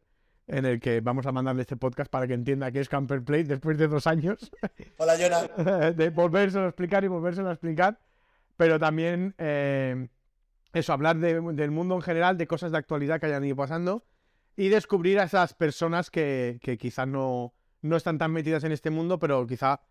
en 0.48 0.66
el 0.66 0.80
que 0.80 1.00
vamos 1.02 1.26
a 1.26 1.32
mandarle 1.32 1.62
este 1.62 1.78
podcast 1.78 2.12
para 2.12 2.28
que 2.28 2.34
entienda 2.34 2.72
qué 2.72 2.80
es 2.82 2.90
Camper 2.90 3.24
Play 3.24 3.44
después 3.44 3.78
de 3.78 3.88
dos 3.88 4.06
años 4.06 4.52
Hola, 4.98 5.14
Jonah. 5.18 5.92
de 5.92 6.10
volvérselo 6.12 6.66
a 6.66 6.68
explicar 6.68 7.04
y 7.04 7.08
volvérselo 7.08 7.50
a 7.50 7.54
explicar. 7.54 8.00
Pero 8.58 8.80
también 8.80 9.34
eh, 9.38 10.08
eso, 10.74 10.94
hablar 10.94 11.18
de- 11.18 11.42
del 11.54 11.72
mundo 11.72 11.96
en 11.96 12.02
general, 12.02 12.38
de 12.38 12.48
cosas 12.48 12.72
de 12.72 12.78
actualidad 12.78 13.20
que 13.20 13.26
hayan 13.28 13.44
ido 13.46 13.56
pasando 13.56 14.04
y 14.56 14.70
descubrir 14.70 15.20
a 15.20 15.24
esas 15.24 15.54
personas 15.54 16.10
que, 16.10 16.60
que 16.62 16.78
quizás 16.78 17.08
no, 17.08 17.54
no 17.82 17.96
están 17.96 18.18
tan 18.18 18.32
metidas 18.32 18.64
en 18.64 18.72
este 18.72 18.90
mundo, 18.90 19.20
pero 19.20 19.46
quizá 19.46 19.82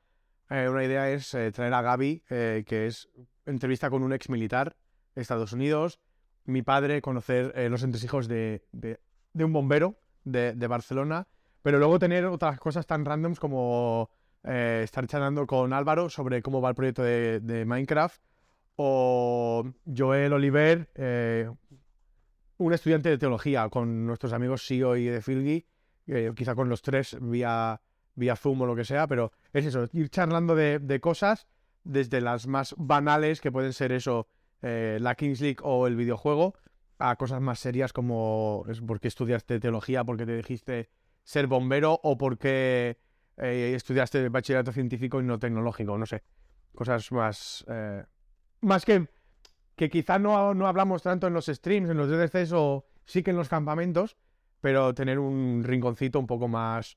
eh, 0.51 0.69
una 0.69 0.85
idea 0.85 1.11
es 1.11 1.33
eh, 1.35 1.51
traer 1.53 1.73
a 1.73 1.83
Gaby, 1.83 2.23
eh, 2.29 2.65
que 2.67 2.87
es 2.87 3.09
entrevista 3.47 3.91
con 3.91 4.03
un 4.03 4.13
ex 4.13 4.29
militar 4.29 4.77
de 5.15 5.23
Estados 5.23 5.53
Unidos, 5.53 6.01
mi 6.45 6.63
padre, 6.63 7.01
conocer 7.01 7.55
los 7.71 7.83
entresijos 7.83 8.29
de, 8.29 8.65
de, 8.73 9.01
de 9.33 9.45
un 9.45 9.53
bombero 9.53 9.99
de, 10.25 10.53
de 10.53 10.67
Barcelona, 10.67 11.27
pero 11.63 11.79
luego 11.79 11.99
tener 11.99 12.27
otras 12.27 12.59
cosas 12.59 12.87
tan 12.87 13.05
randoms 13.05 13.41
como 13.41 14.11
estar 14.43 15.07
charlando 15.07 15.47
con 15.47 15.73
Álvaro 15.73 16.11
sobre 16.11 16.43
cómo 16.43 16.61
va 16.61 16.69
el 16.69 16.75
proyecto 16.75 17.03
de, 17.03 17.65
Minecraft, 17.67 18.21
o 18.77 19.65
Joel 19.97 20.35
Oliver, 20.35 20.91
un 22.59 22.73
estudiante 22.73 23.09
de 23.09 23.19
teología, 23.19 23.69
con 23.69 24.07
nuestros 24.07 24.33
amigos 24.33 24.67
Sio 24.67 24.97
y 24.97 25.07
de 25.07 25.23
Filgi, 25.23 25.67
quizá 26.37 26.55
con 26.55 26.69
los 26.69 26.83
tres 26.83 27.17
vía, 27.21 27.81
vía 28.15 28.37
Zoom 28.37 28.63
o 28.63 28.67
lo 28.67 28.77
que 28.77 28.85
sea, 28.85 29.07
pero 29.07 29.33
es 29.53 29.67
eso, 29.67 29.89
ir 29.93 30.11
charlando 30.11 30.55
de, 30.55 30.79
de 30.79 31.01
cosas 31.01 31.47
desde 31.83 32.21
las 32.21 32.47
más 32.47 32.75
banales, 32.79 33.41
que 33.41 33.53
pueden 33.53 33.73
ser 33.73 33.93
eso, 33.93 34.29
eh, 34.63 34.99
la 35.01 35.15
Kings 35.15 35.41
League 35.41 35.59
o 35.63 35.87
el 35.87 35.97
videojuego, 35.97 36.55
a 36.99 37.17
cosas 37.17 37.41
más 37.41 37.59
serias 37.59 37.93
como 37.93 38.65
es 38.69 38.81
por 38.81 39.01
qué 39.01 39.09
estudiaste 39.09 39.61
teología, 39.61 40.05
porque 40.05 40.25
te 40.27 40.37
dijiste 40.37 40.89
ser 41.23 41.47
bombero 41.47 42.01
o 42.03 42.17
porque 42.17 42.99
eh, 43.37 43.73
estudiaste 43.75 44.29
bachillerato 44.29 44.73
científico 44.73 45.21
y 45.21 45.25
no 45.25 45.39
tecnológico, 45.39 45.99
no 45.99 46.07
sé. 46.07 46.23
Cosas 46.75 47.11
más... 47.13 47.65
eh, 47.69 48.05
más 48.61 48.85
que, 48.85 49.09
que 49.77 49.91
quizá 49.91 50.19
no, 50.19 50.55
no 50.55 50.67
hablamos 50.67 51.03
tanto 51.03 51.27
en 51.27 51.35
los 51.35 51.47
streams, 51.47 51.91
en 51.91 51.97
los 51.97 52.09
DDCs 52.09 52.53
o 52.53 52.85
sí 53.05 53.23
que 53.23 53.31
en 53.31 53.37
los 53.37 53.49
campamentos, 53.49 54.17
pero 54.61 54.95
tener 54.95 55.19
un 55.19 55.63
rinconcito 55.65 56.19
un 56.19 56.27
poco 56.27 56.49
más 56.49 56.97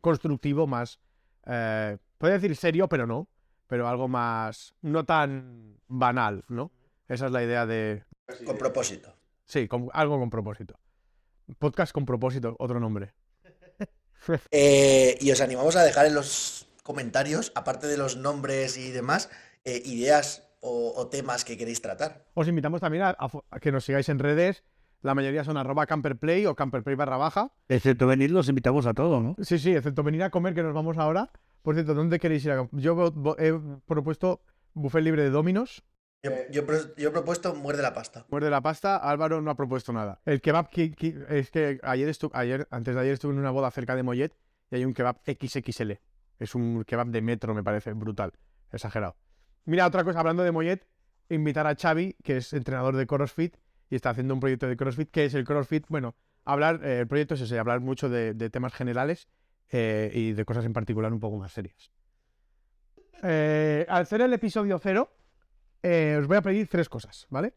constructivo, 0.00 0.66
más... 0.66 1.00
Eh, 1.46 1.96
puede 2.18 2.34
decir 2.34 2.56
serio, 2.56 2.88
pero 2.88 3.06
no. 3.06 3.28
Pero 3.66 3.88
algo 3.88 4.08
más... 4.08 4.74
no 4.82 5.04
tan 5.04 5.78
banal, 5.88 6.44
¿no? 6.48 6.70
Esa 7.08 7.26
es 7.26 7.32
la 7.32 7.42
idea 7.42 7.64
de... 7.66 8.04
Con 8.44 8.58
propósito. 8.58 9.14
Sí, 9.44 9.68
con- 9.68 9.88
algo 9.92 10.18
con 10.18 10.30
propósito. 10.30 10.78
Podcast 11.58 11.92
con 11.92 12.04
propósito, 12.04 12.56
otro 12.58 12.80
nombre. 12.80 13.14
Eh, 14.50 15.18
y 15.20 15.30
os 15.32 15.42
animamos 15.42 15.76
a 15.76 15.82
dejar 15.82 16.06
en 16.06 16.14
los 16.14 16.66
comentarios, 16.82 17.52
aparte 17.54 17.86
de 17.88 17.98
los 17.98 18.16
nombres 18.16 18.78
y 18.78 18.90
demás, 18.90 19.28
eh, 19.66 19.82
ideas 19.84 20.48
o, 20.64 20.92
o 20.96 21.08
temas 21.08 21.44
que 21.44 21.56
queréis 21.58 21.82
tratar. 21.82 22.24
Os 22.34 22.48
invitamos 22.48 22.80
también 22.80 23.04
a, 23.04 23.10
a 23.10 23.28
fo- 23.28 23.44
a 23.50 23.60
que 23.60 23.70
nos 23.70 23.84
sigáis 23.84 24.08
en 24.08 24.18
redes. 24.18 24.64
La 25.02 25.14
mayoría 25.14 25.44
son 25.44 25.58
arroba 25.58 25.84
camperplay 25.86 26.46
o 26.46 26.54
camperplay 26.56 26.96
barra 26.96 27.18
baja. 27.18 27.52
Excepto 27.68 28.06
venir, 28.06 28.30
los 28.30 28.48
invitamos 28.48 28.86
a 28.86 28.94
todos, 28.94 29.22
¿no? 29.22 29.36
Sí, 29.42 29.58
sí, 29.58 29.74
excepto 29.76 30.02
venir 30.02 30.22
a 30.22 30.30
comer 30.30 30.54
que 30.54 30.62
nos 30.62 30.72
vamos 30.72 30.96
ahora. 30.96 31.30
Por 31.60 31.74
cierto, 31.74 31.92
¿dónde 31.94 32.18
queréis 32.18 32.44
ir 32.46 32.52
a? 32.52 32.68
Yo 32.72 33.12
he 33.38 33.52
propuesto 33.86 34.40
buffet 34.72 35.02
libre 35.02 35.22
de 35.22 35.30
Dominos. 35.30 35.84
Yo, 36.22 36.30
yo 36.50 36.64
pro- 36.64 36.94
yo 36.96 37.08
he 37.10 37.12
propuesto 37.12 37.54
muerde 37.54 37.82
la 37.82 37.92
pasta. 37.92 38.24
Muerde 38.30 38.48
la 38.48 38.62
pasta, 38.62 38.96
Álvaro 38.96 39.42
no 39.42 39.50
ha 39.50 39.54
propuesto 39.56 39.92
nada. 39.92 40.20
El 40.24 40.40
kebab 40.40 40.70
ki- 40.70 40.92
ki- 40.92 41.14
es 41.28 41.50
que 41.50 41.78
ayer 41.82 42.08
estuve, 42.08 42.30
ayer, 42.34 42.66
antes 42.70 42.94
de 42.94 43.00
ayer 43.02 43.12
estuve 43.12 43.34
en 43.34 43.40
una 43.40 43.50
boda 43.50 43.70
cerca 43.70 43.94
de 43.94 44.02
Mollet 44.02 44.32
y 44.70 44.76
hay 44.76 44.84
un 44.86 44.94
kebab 44.94 45.20
XXL. 45.26 46.00
Es 46.38 46.54
un 46.54 46.82
kebab 46.84 47.08
de 47.08 47.20
metro, 47.20 47.54
me 47.54 47.62
parece, 47.62 47.92
brutal. 47.92 48.32
Exagerado. 48.72 49.16
Mira, 49.66 49.86
otra 49.86 50.04
cosa, 50.04 50.20
hablando 50.20 50.42
de 50.42 50.52
Mollet, 50.52 50.86
invitar 51.30 51.66
a 51.66 51.74
Xavi, 51.74 52.16
que 52.22 52.38
es 52.38 52.52
entrenador 52.52 52.96
de 52.96 53.06
CrossFit 53.06 53.56
y 53.88 53.94
está 53.94 54.10
haciendo 54.10 54.34
un 54.34 54.40
proyecto 54.40 54.68
de 54.68 54.76
CrossFit, 54.76 55.10
que 55.10 55.24
es 55.24 55.34
el 55.34 55.44
CrossFit, 55.44 55.86
bueno, 55.88 56.14
hablar, 56.44 56.80
eh, 56.84 57.00
el 57.00 57.06
proyecto 57.06 57.34
es 57.34 57.40
ese, 57.40 57.58
hablar 57.58 57.80
mucho 57.80 58.08
de, 58.08 58.34
de 58.34 58.50
temas 58.50 58.74
generales 58.74 59.28
eh, 59.70 60.10
y 60.12 60.32
de 60.32 60.44
cosas 60.44 60.64
en 60.64 60.72
particular 60.72 61.12
un 61.12 61.20
poco 61.20 61.38
más 61.38 61.52
serias. 61.52 61.90
Eh, 63.22 63.86
al 63.88 64.06
ser 64.06 64.20
el 64.20 64.32
episodio 64.34 64.78
cero, 64.78 65.10
os 65.82 66.26
voy 66.26 66.36
a 66.36 66.42
pedir 66.42 66.68
tres 66.68 66.88
cosas, 66.88 67.26
¿vale? 67.30 67.54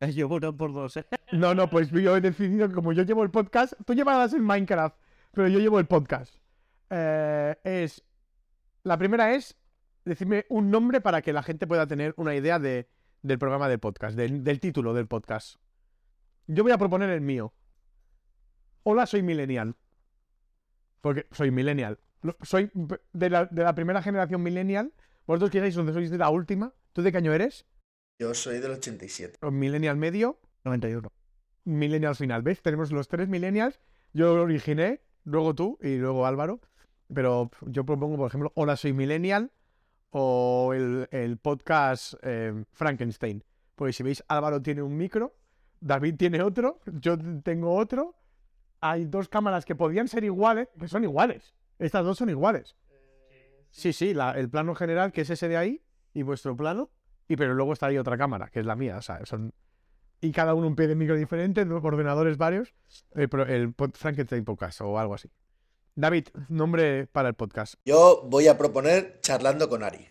Yo 0.14 0.28
voto 0.28 0.56
por 0.56 0.72
dos, 0.72 0.96
¿eh? 0.96 1.06
No, 1.32 1.54
no, 1.54 1.68
pues 1.68 1.90
yo 1.90 2.16
he 2.16 2.20
decidido 2.20 2.68
que 2.68 2.74
como 2.74 2.92
yo 2.92 3.02
llevo 3.02 3.24
el 3.24 3.30
podcast, 3.30 3.72
tú 3.84 3.94
llevabas 3.94 4.34
el 4.34 4.42
Minecraft, 4.42 4.96
pero 5.32 5.48
yo 5.48 5.58
llevo 5.58 5.80
el 5.80 5.86
podcast. 5.86 6.36
Es 6.90 8.04
la 8.84 8.98
primera 8.98 9.34
es 9.34 9.56
decirme 10.04 10.46
un 10.48 10.70
nombre 10.70 11.00
para 11.00 11.22
que 11.22 11.32
la 11.32 11.42
gente 11.42 11.66
pueda 11.66 11.86
tener 11.86 12.14
una 12.16 12.34
idea 12.34 12.58
de, 12.58 12.88
del 13.22 13.38
programa 13.38 13.68
del 13.68 13.78
podcast, 13.78 14.16
del, 14.16 14.44
del 14.44 14.60
título 14.60 14.94
del 14.94 15.06
podcast. 15.06 15.56
Yo 16.46 16.62
voy 16.62 16.72
a 16.72 16.78
proponer 16.78 17.10
el 17.10 17.20
mío. 17.20 17.54
Hola, 18.82 19.06
soy 19.06 19.22
millennial. 19.22 19.76
Porque 21.00 21.26
soy 21.32 21.50
millennial. 21.50 21.98
Soy 22.42 22.70
de 23.12 23.30
la, 23.30 23.46
de 23.46 23.62
la 23.62 23.74
primera 23.74 24.02
generación 24.02 24.42
millennial. 24.42 24.92
Vosotros 25.26 25.50
que 25.50 25.72
sois, 25.72 25.74
sois 25.74 26.10
de 26.10 26.18
la 26.18 26.30
última. 26.30 26.74
¿Tú 26.92 27.02
de 27.02 27.10
qué 27.10 27.18
año 27.18 27.32
eres? 27.32 27.66
Yo 28.18 28.34
soy 28.34 28.58
del 28.60 28.72
87. 28.72 29.38
Millennial 29.50 29.96
medio. 29.96 30.38
91. 30.64 31.10
millennial 31.64 32.14
final. 32.14 32.42
¿Ves? 32.42 32.62
Tenemos 32.62 32.92
los 32.92 33.08
tres 33.08 33.28
millennials. 33.28 33.80
Yo 34.12 34.36
lo 34.36 34.42
originé, 34.42 35.00
luego 35.24 35.54
tú 35.54 35.78
y 35.82 35.96
luego 35.96 36.26
Álvaro. 36.26 36.60
Pero 37.12 37.50
yo 37.62 37.84
propongo, 37.84 38.16
por 38.16 38.28
ejemplo, 38.28 38.52
Hola, 38.54 38.76
soy 38.76 38.92
millennial 38.92 39.50
o 40.16 40.72
el, 40.72 41.08
el 41.10 41.38
podcast 41.38 42.14
eh, 42.22 42.64
Frankenstein. 42.70 43.42
Porque 43.74 43.92
si 43.92 44.04
veis, 44.04 44.22
Álvaro 44.28 44.62
tiene 44.62 44.80
un 44.80 44.96
micro, 44.96 45.34
David 45.80 46.14
tiene 46.16 46.40
otro, 46.40 46.78
yo 46.86 47.18
tengo 47.42 47.74
otro. 47.74 48.14
Hay 48.80 49.06
dos 49.06 49.28
cámaras 49.28 49.64
que 49.64 49.74
podían 49.74 50.06
ser 50.06 50.22
iguales, 50.22 50.68
que 50.78 50.86
son 50.86 51.02
iguales. 51.02 51.54
Estas 51.80 52.04
dos 52.04 52.16
son 52.16 52.30
iguales. 52.30 52.76
Sí, 53.70 53.92
sí, 53.92 54.14
la- 54.14 54.38
el 54.38 54.48
plano 54.48 54.76
general, 54.76 55.10
que 55.10 55.22
es 55.22 55.30
ese 55.30 55.48
de 55.48 55.56
ahí, 55.56 55.82
y 56.12 56.22
vuestro 56.22 56.56
plano. 56.56 56.90
Y 57.26 57.34
pero 57.34 57.54
luego 57.54 57.72
está 57.72 57.86
ahí 57.86 57.98
otra 57.98 58.16
cámara, 58.16 58.48
que 58.50 58.60
es 58.60 58.66
la 58.66 58.76
mía. 58.76 58.98
O 58.98 59.02
sea, 59.02 59.26
son 59.26 59.52
y 60.20 60.30
cada 60.30 60.54
uno 60.54 60.68
un 60.68 60.76
pie 60.76 60.86
de 60.86 60.94
micro 60.94 61.16
diferente, 61.16 61.64
dos 61.64 61.84
ordenadores 61.84 62.38
varios, 62.38 62.72
el, 63.14 63.74
Frankenstein 63.94 64.44
Podcast 64.44 64.80
o 64.80 64.96
algo 64.98 65.14
así. 65.14 65.28
David, 65.96 66.28
nombre 66.48 67.06
para 67.06 67.28
el 67.28 67.34
podcast. 67.34 67.74
Yo 67.84 68.22
voy 68.26 68.48
a 68.48 68.58
proponer 68.58 69.20
charlando 69.20 69.68
con 69.68 69.82
Ari. 69.84 70.08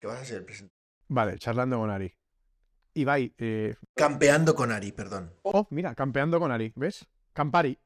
¿Qué 0.00 0.06
vas 0.06 0.20
a 0.20 0.24
ser 0.24 0.38
el 0.38 0.44
presentador? 0.44 0.76
Vale, 1.08 1.38
charlando 1.38 1.78
con 1.78 1.90
Ari. 1.90 2.12
Ibai, 2.94 3.32
eh, 3.38 3.76
Campeando 3.94 4.54
con 4.54 4.72
Ari, 4.72 4.90
perdón. 4.92 5.32
oh, 5.42 5.66
mira, 5.70 5.94
campeando 5.94 6.40
con 6.40 6.50
Ari, 6.50 6.72
¿ves? 6.74 7.06
Campari. 7.32 7.78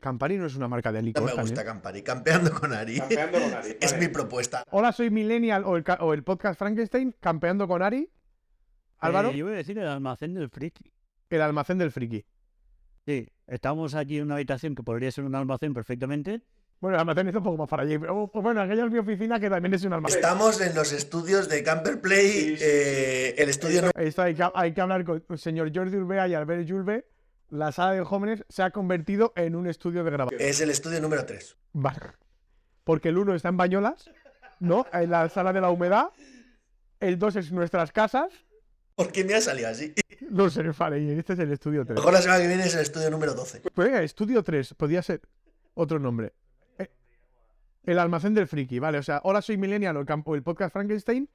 Campari 0.00 0.36
no 0.36 0.46
es 0.46 0.54
una 0.54 0.68
marca 0.68 0.92
de 0.92 1.00
No 1.00 1.06
licor 1.06 1.22
me 1.24 1.28
también? 1.30 1.46
gusta 1.48 1.64
Campari. 1.64 2.02
Campeando 2.02 2.52
con 2.52 2.72
Ari. 2.72 2.98
Campeando 2.98 3.40
con 3.40 3.54
Ari, 3.54 3.76
es 3.80 3.92
vale. 3.92 4.06
mi 4.06 4.12
propuesta. 4.12 4.64
Hola, 4.70 4.92
soy 4.92 5.10
Millennial 5.10 5.64
o 5.64 5.76
el, 5.76 5.82
ca- 5.82 5.98
o 6.00 6.12
el 6.14 6.22
podcast 6.22 6.58
Frankenstein, 6.58 7.14
campeando 7.18 7.66
con 7.66 7.82
Ari. 7.82 8.08
Álvaro, 8.98 9.30
Eh, 9.30 9.36
yo 9.36 9.46
voy 9.46 9.54
a 9.54 9.58
decir 9.58 9.78
el 9.78 9.88
almacén 9.88 10.34
del 10.34 10.48
friki. 10.48 10.92
el 11.30 11.42
almacén 11.42 11.78
del 11.78 11.90
friki. 11.90 12.24
Sí, 13.06 13.28
estamos 13.46 13.94
aquí 13.94 14.18
en 14.18 14.24
una 14.24 14.34
habitación 14.34 14.74
que 14.74 14.82
podría 14.82 15.10
ser 15.10 15.24
un 15.24 15.34
almacén 15.34 15.74
perfectamente. 15.74 16.42
Bueno, 16.80 16.96
el 16.96 17.00
almacén 17.00 17.28
es 17.28 17.34
un 17.34 17.42
poco 17.42 17.56
más 17.56 17.68
para 17.68 17.82
allí. 17.84 17.98
pero, 17.98 18.30
oh, 18.32 18.42
bueno, 18.42 18.60
aquella 18.60 18.84
es 18.84 18.90
mi 18.90 18.98
oficina 18.98 19.40
que 19.40 19.48
también 19.48 19.72
es 19.74 19.84
un 19.84 19.92
almacén. 19.94 20.18
Estamos 20.20 20.60
en 20.60 20.74
los 20.74 20.92
estudios 20.92 21.48
de 21.48 21.62
Camper 21.62 22.00
Play, 22.00 22.30
Sí, 22.30 22.56
sí, 22.56 22.64
eh, 22.66 23.34
el 23.38 23.48
estudio 23.48 23.82
no- 23.82 23.90
Esto 23.96 24.22
hay 24.22 24.34
que, 24.34 24.46
hay 24.54 24.72
que 24.74 24.80
hablar 24.80 25.04
con 25.04 25.24
el 25.28 25.38
señor 25.38 25.70
Jordi 25.74 25.96
Urbea 25.96 26.28
y 26.28 26.34
Albert 26.34 26.68
Julve. 26.68 27.06
La 27.50 27.72
sala 27.72 27.92
de 27.92 28.02
jóvenes 28.04 28.44
se 28.48 28.62
ha 28.62 28.70
convertido 28.70 29.32
en 29.36 29.54
un 29.54 29.66
estudio 29.66 30.02
de 30.04 30.10
grabación. 30.10 30.40
es 30.40 30.60
el 30.60 30.70
estudio 30.70 31.00
número 31.00 31.24
3. 31.24 31.56
Vale. 31.72 32.00
Porque 32.82 33.08
el 33.10 33.18
uno 33.18 33.34
está 33.34 33.48
en 33.48 33.56
Bañolas, 33.56 34.10
¿no? 34.60 34.86
En 34.92 35.10
la 35.10 35.28
sala 35.28 35.52
de 35.52 35.60
la 35.60 35.70
humedad. 35.70 36.08
El 37.00 37.18
2 37.18 37.36
es 37.36 37.52
nuestras 37.52 37.92
casas. 37.92 38.28
¿Por 38.94 39.10
qué 39.10 39.24
me 39.24 39.34
ha 39.34 39.40
salido 39.40 39.68
así? 39.68 39.94
No 40.30 40.48
sé, 40.50 40.62
vale, 40.78 41.00
y 41.00 41.10
este 41.10 41.34
es 41.34 41.38
el 41.38 41.52
estudio 41.52 41.82
A 41.82 41.84
3. 41.84 41.96
lo 41.96 42.00
mejor 42.00 42.12
la 42.14 42.22
semana 42.22 42.40
que 42.40 42.48
viene 42.48 42.64
es 42.64 42.74
el 42.74 42.80
estudio 42.80 43.10
número 43.10 43.34
12. 43.34 43.60
Pues 43.72 43.88
venga, 43.88 44.02
estudio 44.02 44.42
3, 44.42 44.74
podría 44.74 45.02
ser 45.02 45.20
otro 45.74 45.98
nombre. 45.98 46.32
Eh, 46.78 46.88
el 47.84 47.98
almacén 47.98 48.34
del 48.34 48.48
friki, 48.48 48.78
¿vale? 48.78 48.98
O 48.98 49.02
sea, 49.02 49.20
hola 49.24 49.42
soy 49.42 49.58
Millennial 49.58 49.96
el, 49.96 50.06
el 50.08 50.42
podcast 50.42 50.72
Frankenstein, 50.72 51.28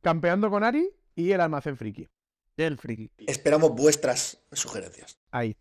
campeando 0.00 0.50
con 0.50 0.64
Ari 0.64 0.88
y 1.14 1.30
el 1.30 1.40
almacén 1.40 1.76
friki. 1.76 2.08
Del 2.56 2.78
friki. 2.78 3.10
Esperamos 3.26 3.72
vuestras 3.72 4.42
sugerencias. 4.50 5.18
Ahí. 5.30 5.56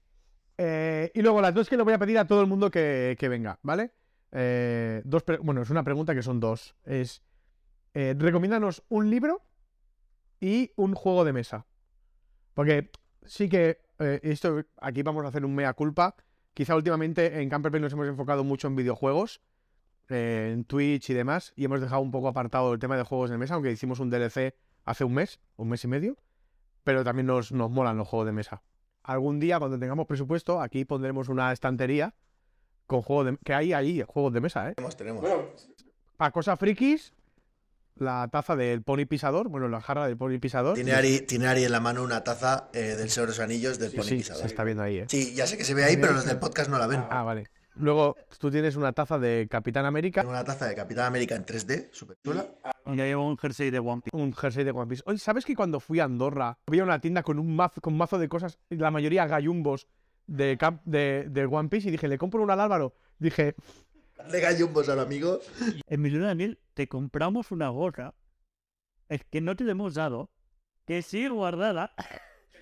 Eh, 0.57 1.11
y 1.13 1.21
luego 1.21 1.41
las 1.41 1.53
dos 1.53 1.67
que 1.69 1.77
le 1.77 1.83
voy 1.83 1.93
a 1.93 1.99
pedir 1.99 2.17
a 2.17 2.25
todo 2.25 2.41
el 2.41 2.47
mundo 2.47 2.71
que, 2.71 3.15
que 3.19 3.29
venga, 3.29 3.59
¿vale? 3.63 3.91
Eh, 4.31 5.01
dos 5.03 5.23
bueno, 5.41 5.61
es 5.61 5.69
una 5.69 5.83
pregunta 5.83 6.15
que 6.15 6.23
son 6.23 6.39
dos. 6.39 6.75
Es, 6.83 7.21
recomiéndanos 7.93 8.83
un 8.89 9.09
libro 9.09 9.43
y 10.41 10.71
un 10.75 10.93
juego 10.95 11.23
de 11.23 11.31
mesa. 11.31 11.65
Porque 12.53 12.91
sí 13.23 13.47
que 13.47 13.79
eh, 13.99 14.19
esto 14.23 14.63
aquí 14.81 15.03
vamos 15.03 15.23
a 15.23 15.29
hacer 15.29 15.45
un 15.45 15.55
mea 15.55 15.73
culpa. 15.73 16.15
Quizá 16.53 16.75
últimamente 16.75 17.41
en 17.41 17.49
Camperplay 17.49 17.81
nos 17.81 17.93
hemos 17.93 18.07
enfocado 18.07 18.43
mucho 18.43 18.67
en 18.67 18.75
videojuegos, 18.75 19.41
eh, 20.09 20.49
en 20.51 20.65
Twitch 20.65 21.11
y 21.11 21.13
demás, 21.13 21.53
y 21.55 21.63
hemos 21.63 21.79
dejado 21.79 22.01
un 22.01 22.11
poco 22.11 22.27
apartado 22.27 22.73
el 22.73 22.79
tema 22.79 22.97
de 22.97 23.03
juegos 23.03 23.29
de 23.29 23.37
mesa, 23.37 23.53
aunque 23.53 23.71
hicimos 23.71 23.99
un 23.99 24.09
DLC 24.09 24.53
hace 24.83 25.03
un 25.05 25.13
mes, 25.13 25.39
un 25.55 25.69
mes 25.69 25.83
y 25.85 25.87
medio, 25.87 26.17
pero 26.83 27.05
también 27.05 27.27
nos, 27.27 27.53
nos 27.53 27.69
molan 27.69 27.97
los 27.97 28.07
juegos 28.07 28.25
de 28.25 28.33
mesa. 28.33 28.63
Algún 29.03 29.39
día, 29.39 29.59
cuando 29.59 29.79
tengamos 29.79 30.07
presupuesto, 30.07 30.59
aquí 30.59 30.83
pondremos 30.83 31.29
una 31.29 31.51
estantería 31.53 32.13
con 32.87 33.01
juegos 33.01 33.27
de 33.27 33.37
que 33.37 33.53
hay 33.53 33.71
ahí 33.71 34.03
juegos 34.05 34.33
de 34.33 34.41
mesa, 34.41 34.69
¿eh? 34.69 34.75
Tenemos, 34.75 34.97
tenemos. 34.97 35.21
Bueno, 35.21 35.45
Para 36.17 36.31
cosas 36.31 36.59
frikis, 36.59 37.13
la 37.95 38.27
taza 38.31 38.55
del 38.55 38.81
pony 38.83 39.05
pisador, 39.05 39.49
bueno, 39.49 39.67
la 39.67 39.81
jarra 39.81 40.07
del 40.07 40.17
pony 40.17 40.39
pisador. 40.39 40.75
Tiene 40.75 40.93
Ari, 40.93 41.21
tiene 41.21 41.47
Ari 41.47 41.63
en 41.63 41.71
la 41.71 41.79
mano 41.79 42.03
una 42.03 42.23
taza 42.23 42.69
eh, 42.73 42.95
del 42.97 43.09
Señor 43.09 43.27
de 43.27 43.31
los 43.33 43.39
Anillos 43.39 43.77
del 43.79 43.91
Pony 43.91 44.03
Sí, 44.03 44.15
Pisador. 44.17 44.41
se 44.41 44.47
está 44.47 44.63
viendo 44.63 44.83
ahí, 44.83 44.97
¿eh? 44.99 45.05
Sí, 45.09 45.33
ya 45.35 45.45
sé 45.47 45.57
que 45.57 45.63
se 45.63 45.73
ve 45.73 45.83
ahí, 45.83 45.97
pero 45.97 46.13
los 46.13 46.25
del 46.25 46.39
podcast 46.39 46.69
no 46.69 46.77
la 46.79 46.87
ven. 46.87 47.03
Ah, 47.09 47.23
vale. 47.23 47.49
Luego 47.75 48.17
tú 48.37 48.51
tienes 48.51 48.75
una 48.75 48.91
taza 48.91 49.17
de 49.17 49.47
Capitán 49.49 49.85
América, 49.85 50.21
Tengo 50.21 50.33
una 50.33 50.43
taza 50.43 50.67
de 50.67 50.75
Capitán 50.75 51.05
América 51.05 51.35
en 51.35 51.45
3D, 51.45 51.87
súper 51.93 52.17
chula. 52.23 52.45
Y 52.85 52.97
ya 52.97 53.05
llevo 53.05 53.25
un 53.25 53.37
jersey 53.37 53.69
de 53.71 53.79
One 53.79 54.01
Piece. 54.01 54.17
un 54.17 54.33
jersey 54.33 54.63
de 54.65 54.71
One 54.71 54.87
Piece. 54.87 55.03
Oye, 55.05 55.17
¿sabes 55.19 55.45
que 55.45 55.55
cuando 55.55 55.79
fui 55.79 55.99
a 56.01 56.03
Andorra 56.03 56.57
había 56.67 56.83
una 56.83 56.99
tienda 56.99 57.23
con 57.23 57.39
un 57.39 57.55
mazo, 57.55 57.79
con 57.79 57.95
mazo 57.95 58.17
de 58.19 58.27
cosas, 58.27 58.57
la 58.69 58.91
mayoría 58.91 59.25
gallumbos 59.25 59.87
de, 60.27 60.57
de, 60.83 61.27
de 61.29 61.45
One 61.45 61.69
Piece? 61.69 61.87
Y 61.87 61.91
dije, 61.91 62.09
¿le 62.09 62.17
compro 62.17 62.43
una 62.43 62.53
al 62.53 62.59
Álvaro? 62.61 62.93
Dije, 63.19 63.55
De 64.29 64.39
gallumbos 64.39 64.89
al 64.89 64.99
amigo. 64.99 65.39
Emilio 65.87 66.21
Daniel, 66.23 66.59
te 66.73 66.87
compramos 66.87 67.51
una 67.51 67.69
gorra. 67.69 68.13
Es 69.09 69.23
que 69.25 69.41
no 69.41 69.55
te 69.55 69.63
la 69.63 69.71
hemos 69.71 69.93
dado. 69.95 70.29
Que 70.85 71.01
sigue 71.01 71.29
guardada. 71.29 71.93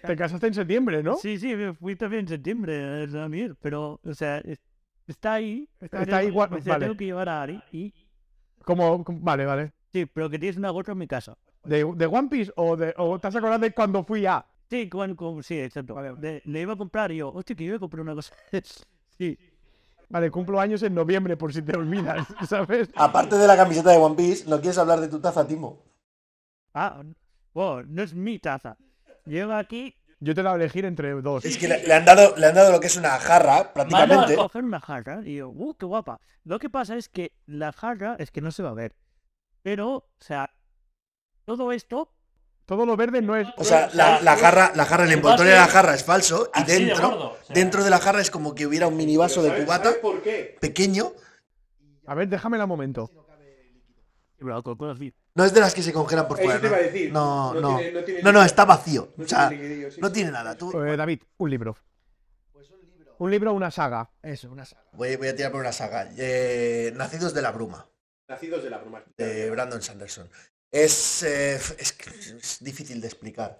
te 0.03 0.15
casaste 0.15 0.47
en 0.47 0.53
septiembre, 0.53 1.03
¿no? 1.03 1.15
Sí, 1.17 1.37
sí, 1.37 1.53
fui 1.79 1.95
también 1.95 2.21
en 2.21 2.27
septiembre, 2.29 3.03
eh, 3.03 3.07
Daniel. 3.07 3.55
Pero, 3.61 3.99
o 4.03 4.13
sea, 4.13 4.37
es- 4.39 4.61
está 5.07 5.33
ahí. 5.33 5.69
Está 5.81 6.17
ahí, 6.17 6.29
gua- 6.29 6.49
me- 6.49 6.61
se 6.61 6.69
la 6.69 6.75
vale. 6.75 6.85
tengo 6.85 6.97
que 6.97 7.05
llevar 7.05 7.29
a 7.29 7.41
Ari. 7.43 7.61
Y, 7.71 7.93
Como, 8.63 9.03
como- 9.03 9.19
vale, 9.21 9.45
vale. 9.45 9.73
sí, 9.91 10.05
pero 10.05 10.29
que 10.29 10.39
tienes 10.39 10.57
una 10.57 10.69
gorra 10.69 10.93
en 10.93 10.99
mi 10.99 11.07
casa. 11.07 11.37
¿De, 11.63 11.83
de 11.95 12.05
One 12.05 12.29
Piece 12.29 12.51
o, 12.55 12.77
de, 12.77 12.93
o 12.97 13.19
te 13.19 13.27
has 13.27 13.35
acordado 13.35 13.59
de 13.59 13.71
cuando 13.73 14.03
fui 14.03 14.25
a? 14.25 14.45
Sí, 14.69 14.87
con, 14.87 15.15
con- 15.15 15.43
sí, 15.43 15.59
exacto. 15.59 15.95
De- 16.15 16.41
le 16.45 16.61
iba 16.61 16.73
a 16.73 16.77
comprar 16.77 17.11
y 17.11 17.17
yo, 17.17 17.29
hostia, 17.33 17.55
que 17.55 17.63
yo 17.65 17.69
iba 17.69 17.77
a 17.77 17.79
comprar 17.79 18.01
una 18.01 18.15
cosa. 18.15 18.33
sí. 19.17 19.37
Vale, 20.09 20.31
cumplo 20.31 20.59
años 20.59 20.81
en 20.83 20.95
noviembre, 20.95 21.37
por 21.37 21.53
si 21.53 21.61
te 21.61 21.77
olvidas, 21.77 22.27
¿sabes? 22.49 22.89
Aparte 22.95 23.37
de 23.37 23.47
la 23.47 23.55
camiseta 23.55 23.91
de 23.91 23.97
One 23.97 24.15
Piece, 24.15 24.49
¿no 24.49 24.59
quieres 24.59 24.77
hablar 24.77 24.99
de 24.99 25.07
tu 25.07 25.19
taza, 25.19 25.47
Timo? 25.47 25.83
Ah, 26.73 27.01
bueno, 27.53 27.83
no 27.89 28.03
es 28.03 28.13
mi 28.13 28.39
taza. 28.39 28.77
Llego 29.25 29.53
aquí. 29.53 29.95
Yo 30.21 30.35
te 30.35 30.43
la 30.43 30.51
voy 30.51 30.59
a 30.59 30.63
elegir 30.63 30.83
entre 30.85 31.13
dos. 31.21 31.45
Es 31.45 31.57
que 31.57 31.67
le, 31.67 31.85
le 31.87 31.93
han 31.93 32.03
dado, 32.03 32.35
le 32.35 32.47
han 32.47 32.55
dado 32.55 32.71
lo 32.71 32.79
que 32.79 32.87
es 32.87 32.97
una 32.97 33.11
jarra, 33.19 33.53
Mando 33.53 33.69
a 33.69 33.73
prácticamente. 33.73 34.35
coger 34.35 34.63
una 34.65 34.79
jarra 34.81 35.21
y 35.23 35.35
yo, 35.35 35.49
uh, 35.49 35.75
qué 35.75 35.85
guapa. 35.85 36.19
Lo 36.43 36.59
que 36.59 36.69
pasa 36.69 36.97
es 36.97 37.07
que 37.07 37.31
la 37.45 37.71
jarra 37.71 38.15
es 38.19 38.31
que 38.31 38.41
no 38.41 38.51
se 38.51 38.63
va 38.63 38.69
a 38.69 38.73
ver. 38.73 38.95
Pero, 39.61 39.95
o 39.95 40.09
sea, 40.19 40.49
todo 41.45 41.71
esto 41.71 42.11
Todo 42.69 42.85
lo 42.85 42.95
verde 42.95 43.19
no 43.23 43.35
es. 43.35 43.47
O 43.57 43.63
sea, 43.63 43.89
la, 43.95 44.21
la 44.21 44.37
jarra, 44.37 44.71
la 44.75 44.85
jarra, 44.85 45.05
el 45.05 45.11
envoltorio 45.13 45.53
de 45.53 45.57
la 45.57 45.65
jarra 45.67 45.95
es 45.95 46.03
falso 46.03 46.51
y 46.53 46.59
Así 46.61 46.71
de 46.71 46.85
dentro, 46.85 47.09
gordo, 47.09 47.31
o 47.31 47.37
sea. 47.43 47.53
dentro 47.55 47.83
de 47.83 47.89
la 47.89 47.97
jarra 47.97 48.21
es 48.21 48.29
como 48.29 48.53
que 48.53 48.67
hubiera 48.67 48.85
un 48.85 48.95
mini 48.95 49.17
vaso 49.17 49.41
de 49.41 49.49
¿sabes- 49.49 49.63
cubata 49.65 49.83
¿sabes 49.85 49.97
por 49.97 50.21
qué? 50.21 50.55
pequeño. 50.61 51.11
A 52.05 52.13
ver, 52.13 52.27
déjamela 52.29 52.65
un 52.65 52.69
momento. 52.69 53.09
No 55.35 55.43
es 55.45 55.51
de 55.53 55.59
las 55.61 55.73
que 55.73 55.81
se 55.81 55.91
congelan 55.91 56.27
por 56.27 56.37
fuera. 56.39 56.59
¿no? 57.11 57.55
No, 57.55 57.79
No 58.23 58.31
no. 58.31 58.43
está 58.43 58.65
vacío. 58.65 59.13
No 59.17 59.25
O 59.25 59.27
sea, 59.27 59.51
no 59.97 60.11
tiene 60.11 60.29
nada. 60.31 60.55
Tú, 60.55 60.71
Eh, 60.83 60.95
David, 60.95 61.21
un 61.37 61.49
libro. 61.49 61.75
Un 63.17 63.31
libro 63.31 63.51
o 63.51 63.53
una 63.55 63.71
saga. 63.71 64.09
Eso, 64.21 64.49
una 64.51 64.63
saga. 64.63 64.83
Voy, 64.93 65.15
voy 65.15 65.27
a 65.27 65.35
tirar 65.35 65.51
por 65.51 65.59
una 65.59 65.71
saga. 65.73 66.07
Eh, 66.17 66.93
Nacidos 66.95 67.33
de 67.33 67.41
la 67.41 67.51
Bruma, 67.51 67.85
Nacidos 68.27 68.63
de 68.63 68.69
la 68.69 68.77
bruma. 68.77 69.03
de 69.17 69.49
Brandon 69.49 69.81
Sanderson. 69.81 70.29
Es, 70.71 71.23
eh, 71.23 71.55
es, 71.77 72.57
difícil 72.61 73.01
de 73.01 73.07
explicar. 73.07 73.59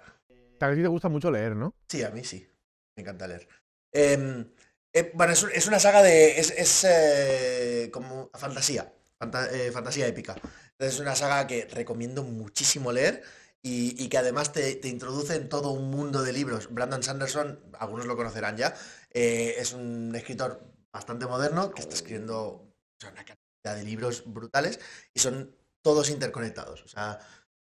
A 0.60 0.74
ti 0.74 0.82
te 0.82 0.88
gusta 0.88 1.10
mucho 1.10 1.32
leer, 1.32 1.56
¿no? 1.56 1.74
Sí, 1.88 2.04
a 2.04 2.10
mí 2.12 2.24
sí. 2.24 2.48
Me 2.95 3.02
encanta 3.02 3.28
leer. 3.28 3.48
Em, 3.91 4.48
eh, 4.93 5.12
bueno, 5.15 5.34
es, 5.34 5.43
un- 5.43 5.52
es 5.52 5.67
una 5.67 5.80
saga 5.80 6.04
de. 6.04 6.39
Es, 6.39 6.52
es, 6.52 6.84
eh, 6.88 7.89
como 7.91 8.30
fantasía. 8.34 8.93
fanta- 9.19 9.50
fantasía 9.74 10.08
épica. 10.08 10.36
Entonces 10.72 10.95
es 10.95 11.00
una 11.00 11.15
saga 11.15 11.48
que 11.48 11.65
recomiendo 11.65 12.24
muchísimo 12.24 12.91
leer 12.91 13.24
y, 13.62 14.02
y 14.02 14.08
que 14.10 14.17
además 14.17 14.54
te, 14.54 14.76
te 14.76 14.88
introduce 14.88 15.36
en 15.36 15.50
todo 15.50 15.72
un 15.72 15.89
mundo 15.91 16.24
de 16.24 16.32
libros. 16.34 16.74
Brandon 16.74 17.04
Sanderson, 17.04 17.60
algunos 17.80 18.06
lo 18.06 18.15
conocerán 18.15 18.56
ya, 18.58 18.74
eh, 19.12 19.56
es 19.58 19.74
un 19.74 20.13
escritor 20.15 20.63
bastante 20.91 21.26
moderno 21.26 21.72
que 21.72 21.82
está 21.82 21.95
escribiendo 21.95 22.38
o 22.39 22.74
sea, 23.00 23.12
una 23.12 23.26
cantidad 23.26 23.76
de 23.76 23.84
libros 23.84 24.24
brutales 24.26 24.80
y 25.13 25.19
son 25.19 25.56
todos 25.82 26.10
interconectados. 26.10 26.84
O 26.84 26.88
sea, 26.88 27.20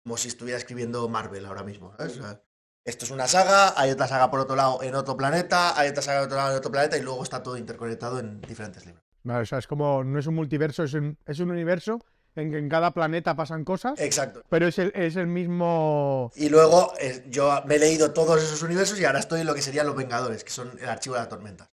como 0.02 0.16
si 0.16 0.28
estuviera 0.28 0.58
escribiendo 0.58 1.08
Marvel 1.08 1.46
ahora 1.46 1.62
mismo. 1.62 1.94
¿sabes? 1.96 2.18
O 2.18 2.22
sea, 2.22 2.42
esto 2.84 3.04
es 3.04 3.10
una 3.10 3.28
saga, 3.28 3.74
hay 3.78 3.90
otra 3.90 4.08
saga 4.08 4.30
por 4.30 4.40
otro 4.40 4.56
lado 4.56 4.82
en 4.82 4.94
otro 4.94 5.16
planeta, 5.16 5.78
hay 5.78 5.90
otra 5.90 6.02
saga 6.02 6.20
por 6.20 6.26
otro 6.26 6.36
lado 6.38 6.50
en 6.52 6.58
otro 6.58 6.70
planeta 6.70 6.96
y 6.96 7.02
luego 7.02 7.22
está 7.22 7.42
todo 7.42 7.56
interconectado 7.56 8.18
en 8.18 8.40
diferentes 8.40 8.86
libros. 8.86 9.04
Vale, 9.24 9.42
o 9.42 9.46
sea, 9.46 9.58
es 9.58 9.66
como. 9.66 10.02
No 10.04 10.18
es 10.18 10.26
un 10.26 10.34
multiverso, 10.34 10.84
es 10.84 10.94
un, 10.94 11.18
es 11.26 11.38
un 11.40 11.50
universo 11.50 11.98
en 12.34 12.50
que 12.50 12.58
en 12.58 12.68
cada 12.68 12.92
planeta 12.92 13.34
pasan 13.34 13.64
cosas, 13.64 14.00
Exacto. 14.00 14.42
pero 14.48 14.68
es 14.68 14.78
el, 14.78 14.92
es 14.94 15.16
el 15.16 15.26
mismo. 15.26 16.30
Y 16.36 16.48
luego 16.48 16.94
eh, 17.00 17.24
yo 17.28 17.62
me 17.66 17.74
he 17.74 17.78
leído 17.78 18.12
todos 18.12 18.42
esos 18.42 18.62
universos 18.62 18.98
y 19.00 19.04
ahora 19.04 19.18
estoy 19.18 19.40
en 19.40 19.46
lo 19.46 19.54
que 19.54 19.62
serían 19.62 19.86
los 19.86 19.96
Vengadores, 19.96 20.44
que 20.44 20.50
son 20.50 20.78
el 20.80 20.88
archivo 20.88 21.16
de 21.16 21.22
la 21.22 21.28
tormenta. 21.28 21.70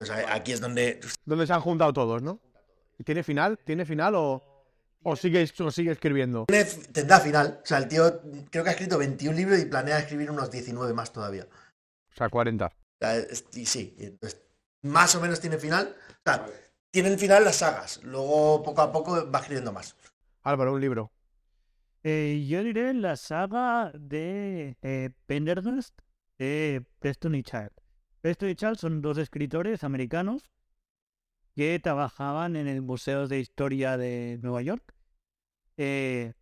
O 0.00 0.06
sea, 0.06 0.34
aquí 0.34 0.52
es 0.52 0.60
donde... 0.60 1.00
Donde 1.24 1.46
se 1.46 1.52
han 1.52 1.60
juntado 1.60 1.92
todos, 1.92 2.22
¿no? 2.22 2.40
¿Y 2.98 3.04
¿Tiene 3.04 3.22
final? 3.22 3.58
¿Tiene 3.64 3.84
final 3.84 4.14
o, 4.16 4.53
o, 5.04 5.16
sigue, 5.16 5.48
o 5.60 5.70
sigue 5.70 5.92
escribiendo? 5.92 6.46
Tendrá 6.92 7.20
final. 7.20 7.60
O 7.62 7.66
sea, 7.66 7.78
el 7.78 7.88
tío 7.88 8.20
creo 8.50 8.64
que 8.64 8.70
ha 8.70 8.72
escrito 8.72 8.98
21 8.98 9.36
libros 9.36 9.58
y 9.60 9.66
planea 9.66 9.98
escribir 9.98 10.30
unos 10.30 10.50
19 10.50 10.92
más 10.94 11.12
todavía. 11.12 11.46
O 12.12 12.16
sea, 12.16 12.28
40. 12.28 12.66
O 12.66 12.70
sea, 13.00 13.16
es- 13.16 13.44
y 13.54 13.66
sí, 13.66 13.94
entonces, 13.98 14.40
más 14.82 15.14
o 15.14 15.20
menos 15.20 15.40
tiene 15.40 15.58
final. 15.58 15.94
O 16.10 16.30
sea, 16.30 16.46
tienen 16.90 17.18
final 17.18 17.44
las 17.44 17.56
sagas. 17.56 18.02
Luego, 18.02 18.62
poco 18.62 18.82
a 18.82 18.92
poco, 18.92 19.30
va 19.30 19.38
escribiendo 19.38 19.72
más. 19.72 19.96
Álvaro, 20.42 20.72
un 20.74 20.80
libro. 20.80 21.10
Eh, 22.02 22.44
yo 22.48 22.62
diré 22.62 22.92
la 22.92 23.16
saga 23.16 23.90
de 23.94 24.76
eh, 24.82 25.10
Pendergast 25.26 25.98
de 26.38 26.84
Preston 26.98 27.34
y 27.34 27.42
Child. 27.42 27.70
Preston 28.20 28.48
y 28.50 28.54
Child 28.54 28.76
son 28.76 29.00
dos 29.02 29.18
escritores 29.18 29.84
americanos 29.84 30.50
que 31.54 31.78
trabajaban 31.78 32.56
en 32.56 32.66
el 32.66 32.82
Museo 32.82 33.28
de 33.28 33.40
Historia 33.40 33.96
de 33.96 34.38
Nueva 34.42 34.62
York. 34.62 34.94
Eh, 35.76 36.32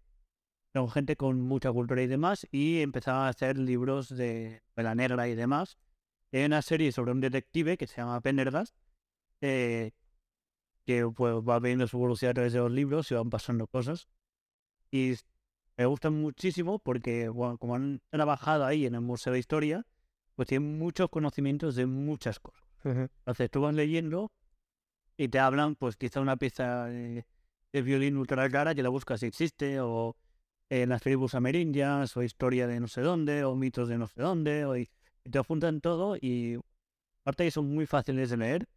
son 0.73 0.91
gente 0.91 1.17
con 1.17 1.41
mucha 1.41 1.71
cultura 1.71 2.03
y 2.03 2.07
demás, 2.07 2.47
y 2.51 2.81
empezaban 2.81 3.27
a 3.27 3.29
hacer 3.29 3.59
libros 3.59 4.09
de 4.09 4.63
la 4.75 4.95
negra 4.95 5.29
y 5.29 5.35
demás. 5.35 5.77
Hay 6.33 6.45
una 6.45 6.63
serie 6.63 6.93
sobre 6.93 7.13
un 7.13 7.21
detective 7.21 7.77
que 7.77 7.87
se 7.87 7.99
llama 7.99 8.21
Pendergast, 8.23 8.75
eh, 9.43 9.93
que 10.87 11.07
pues, 11.15 11.35
va 11.35 11.59
viendo 11.61 11.87
su 11.87 11.99
evolución 11.99 12.31
a 12.31 12.35
través 12.35 12.55
de 12.55 12.61
los 12.61 12.73
libros 12.73 13.11
y 13.11 13.15
van 13.15 13.29
pasando 13.29 13.67
cosas. 13.67 14.09
Y 14.91 15.15
me 15.77 15.85
gustan 15.85 16.15
muchísimo 16.15 16.79
porque, 16.79 17.29
bueno, 17.29 17.59
como 17.59 17.75
han 17.75 18.01
trabajado 18.11 18.65
ahí 18.65 18.87
en 18.87 18.95
el 18.95 19.03
Museo 19.03 19.35
de 19.35 19.39
Historia, 19.39 19.87
pues 20.35 20.49
tienen 20.49 20.79
muchos 20.79 21.11
conocimientos 21.11 21.75
de 21.75 21.85
muchas 21.85 22.41
cosas. 22.41 22.63
Entonces 22.85 23.51
tú 23.51 23.61
vas 23.61 23.75
leyendo 23.75 24.33
y 25.23 25.29
te 25.29 25.39
hablan, 25.39 25.77
pues 25.77 25.97
quizá 25.97 26.21
una 26.21 26.37
pieza 26.37 26.87
de, 26.87 27.25
de 27.73 27.83
violín 27.83 28.17
ultra 28.17 28.49
rara 28.49 28.75
que 28.75 28.83
la 28.83 28.89
buscas 28.89 29.21
si 29.21 29.27
existe, 29.27 29.79
o 29.81 30.17
en 30.69 30.89
las 30.89 31.01
tribus 31.01 31.37
amerindias, 31.37 32.17
o 32.17 32.25
historia 32.25 32.67
de 32.67 32.81
no 32.81 32.89
sé 32.89 33.03
dónde, 33.03 33.45
o 33.45 33.55
mitos 33.55 33.89
de 33.89 33.99
no 33.99 34.09
sé 34.09 34.21
dónde, 34.21 34.65
o, 34.65 34.77
y, 34.77 34.91
te 35.31 35.39
apuntan 35.39 35.81
todo 35.81 36.17
y 36.17 36.59
aparte 37.21 37.49
son 37.53 37.73
muy 37.73 37.87
fáciles 37.87 38.31
de 38.31 38.37
leer. 38.37 38.69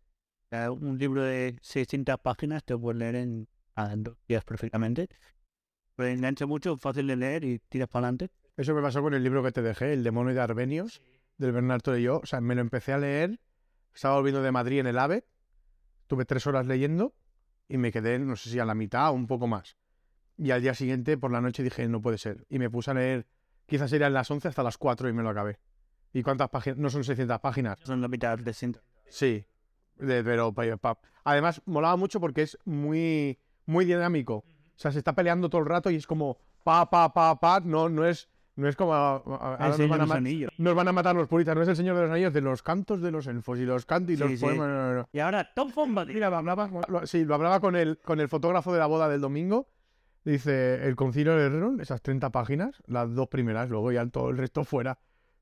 Sea, 0.51 0.71
un 0.71 0.99
libro 0.99 1.23
de 1.23 1.57
600 1.63 2.19
páginas 2.19 2.63
te 2.63 2.77
puedes 2.77 2.99
leer 2.99 3.15
en, 3.15 3.47
en 3.75 4.03
dos 4.03 4.15
días 4.27 4.43
perfectamente. 4.43 5.07
Pero 5.95 6.09
engancha 6.09 6.45
mucho, 6.45 6.77
fácil 6.77 7.07
de 7.07 7.15
leer 7.15 7.43
y 7.43 7.57
tiras 7.57 7.89
para 7.89 8.05
adelante. 8.05 8.29
Eso 8.55 8.75
me 8.75 8.83
pasó 8.83 9.01
con 9.01 9.15
el 9.15 9.23
libro 9.23 9.41
que 9.41 9.51
te 9.51 9.63
dejé, 9.63 9.93
El 9.93 10.03
demonio 10.03 10.35
de 10.35 10.41
Arbenios, 10.41 11.01
del 11.39 11.53
Bernardo 11.53 11.97
y 11.97 12.03
yo. 12.03 12.19
O 12.19 12.25
sea, 12.27 12.39
me 12.39 12.53
lo 12.53 12.61
empecé 12.61 12.93
a 12.93 12.99
leer. 12.99 13.39
Estaba 13.95 14.17
volviendo 14.17 14.43
de 14.43 14.51
Madrid 14.51 14.81
en 14.81 14.87
el 14.87 14.99
AVE. 14.99 15.25
Tuve 16.07 16.25
tres 16.25 16.45
horas 16.47 16.65
leyendo. 16.67 17.13
y 17.67 17.77
me 17.77 17.91
quedé, 17.91 18.19
no 18.19 18.35
sé 18.35 18.51
si 18.51 18.59
a 18.59 18.65
la 18.65 18.75
mitad 18.75 19.09
o 19.09 19.13
un 19.13 19.25
poco 19.25 19.47
más. 19.47 19.75
Y 20.37 20.51
al 20.51 20.61
día 20.61 20.75
siguiente, 20.75 21.17
por 21.17 21.31
la 21.31 21.41
noche, 21.41 21.63
dije, 21.63 21.87
no 21.87 21.99
puede 22.01 22.19
ser. 22.19 22.45
Y 22.47 22.59
me 22.59 22.69
puse 22.69 22.91
a 22.91 22.93
leer, 22.93 23.25
quizás 23.65 23.89
serían 23.89 24.13
las 24.13 24.29
11 24.29 24.47
hasta 24.49 24.61
las 24.61 24.77
4 24.77 25.09
y 25.09 25.13
me 25.13 25.23
lo 25.23 25.29
acabé. 25.29 25.57
¿Y 26.13 26.21
cuántas 26.21 26.49
páginas? 26.49 26.77
No 26.77 26.89
son 26.91 27.03
600 27.03 27.39
páginas. 27.39 27.79
Son 27.83 28.01
la 28.01 28.07
mitad 28.07 28.37
de 28.37 28.53
ciento. 28.53 28.81
Sí, 29.09 29.45
de- 29.95 30.23
pero 30.23 30.53
pa- 30.53 30.99
además 31.23 31.61
molaba 31.65 31.95
mucho 31.95 32.19
porque 32.19 32.43
es 32.43 32.57
muy, 32.65 33.39
muy 33.65 33.85
dinámico. 33.85 34.35
O 34.35 34.45
sea, 34.75 34.91
se 34.91 34.99
está 34.99 35.13
peleando 35.13 35.49
todo 35.49 35.61
el 35.61 35.67
rato 35.67 35.89
y 35.89 35.95
es 35.95 36.05
como 36.05 36.37
pa, 36.63 36.87
pa, 36.89 37.11
pa, 37.13 37.39
pa. 37.39 37.61
No, 37.61 37.89
no 37.89 38.05
es, 38.05 38.29
no 38.55 38.67
es 38.67 38.75
como. 38.75 38.93
a- 38.93 39.15
a- 39.17 39.67
nos, 39.69 39.77
van 39.77 39.87
de 39.89 39.93
a 39.93 39.97
los 39.97 40.07
ma- 40.07 40.15
Anillos. 40.15 40.51
nos 40.57 40.75
van 40.75 40.87
a 40.87 40.91
matar 40.91 41.15
los 41.15 41.27
puritas. 41.27 41.55
No 41.55 41.61
es 41.61 41.67
el 41.67 41.75
Señor 41.75 41.95
de 41.95 42.03
los 42.03 42.11
Anillos, 42.11 42.33
de 42.33 42.41
los 42.41 42.63
cantos 42.63 43.01
de 43.01 43.11
los 43.11 43.27
elfos 43.27 43.59
y 43.59 43.65
los 43.65 43.85
cantos 43.85 44.13
y 44.13 44.17
Sí, 44.17 44.23
los 44.23 44.31
sí. 44.31 44.37
poemas. 44.45 44.67
no, 44.67 44.73
no, 44.73 44.93
no. 44.95 45.09
Y 45.11 45.19
ahora, 45.19 45.51
Tom 45.53 45.71
Bombadil. 45.75 46.13
Mira, 46.15 46.29
lo 46.29 46.37
hablaba, 46.37 46.69
lo- 46.87 47.05
sí, 47.07 47.25
lo 47.25 47.35
hablaba 47.35 47.59
con 47.59 47.75
el, 47.75 47.97
con 47.99 48.19
el 48.19 48.29
fotógrafo 48.29 48.71
de 48.73 48.79
la 48.79 48.85
boda 48.85 49.09
del 49.09 49.21
domingo. 49.21 49.67
Dice, 50.23 50.87
el 50.87 50.95
concilio 50.95 51.35
de 51.35 51.83
esas 51.83 52.01
30 52.01 52.31
páginas, 52.31 52.81
las 52.87 53.13
dos 53.13 53.27
primeras, 53.27 53.69
luego 53.69 53.91
ya 53.91 54.05
todo 54.07 54.29
el 54.31 54.37
resto 54.37 54.63
fuera. 54.63 54.97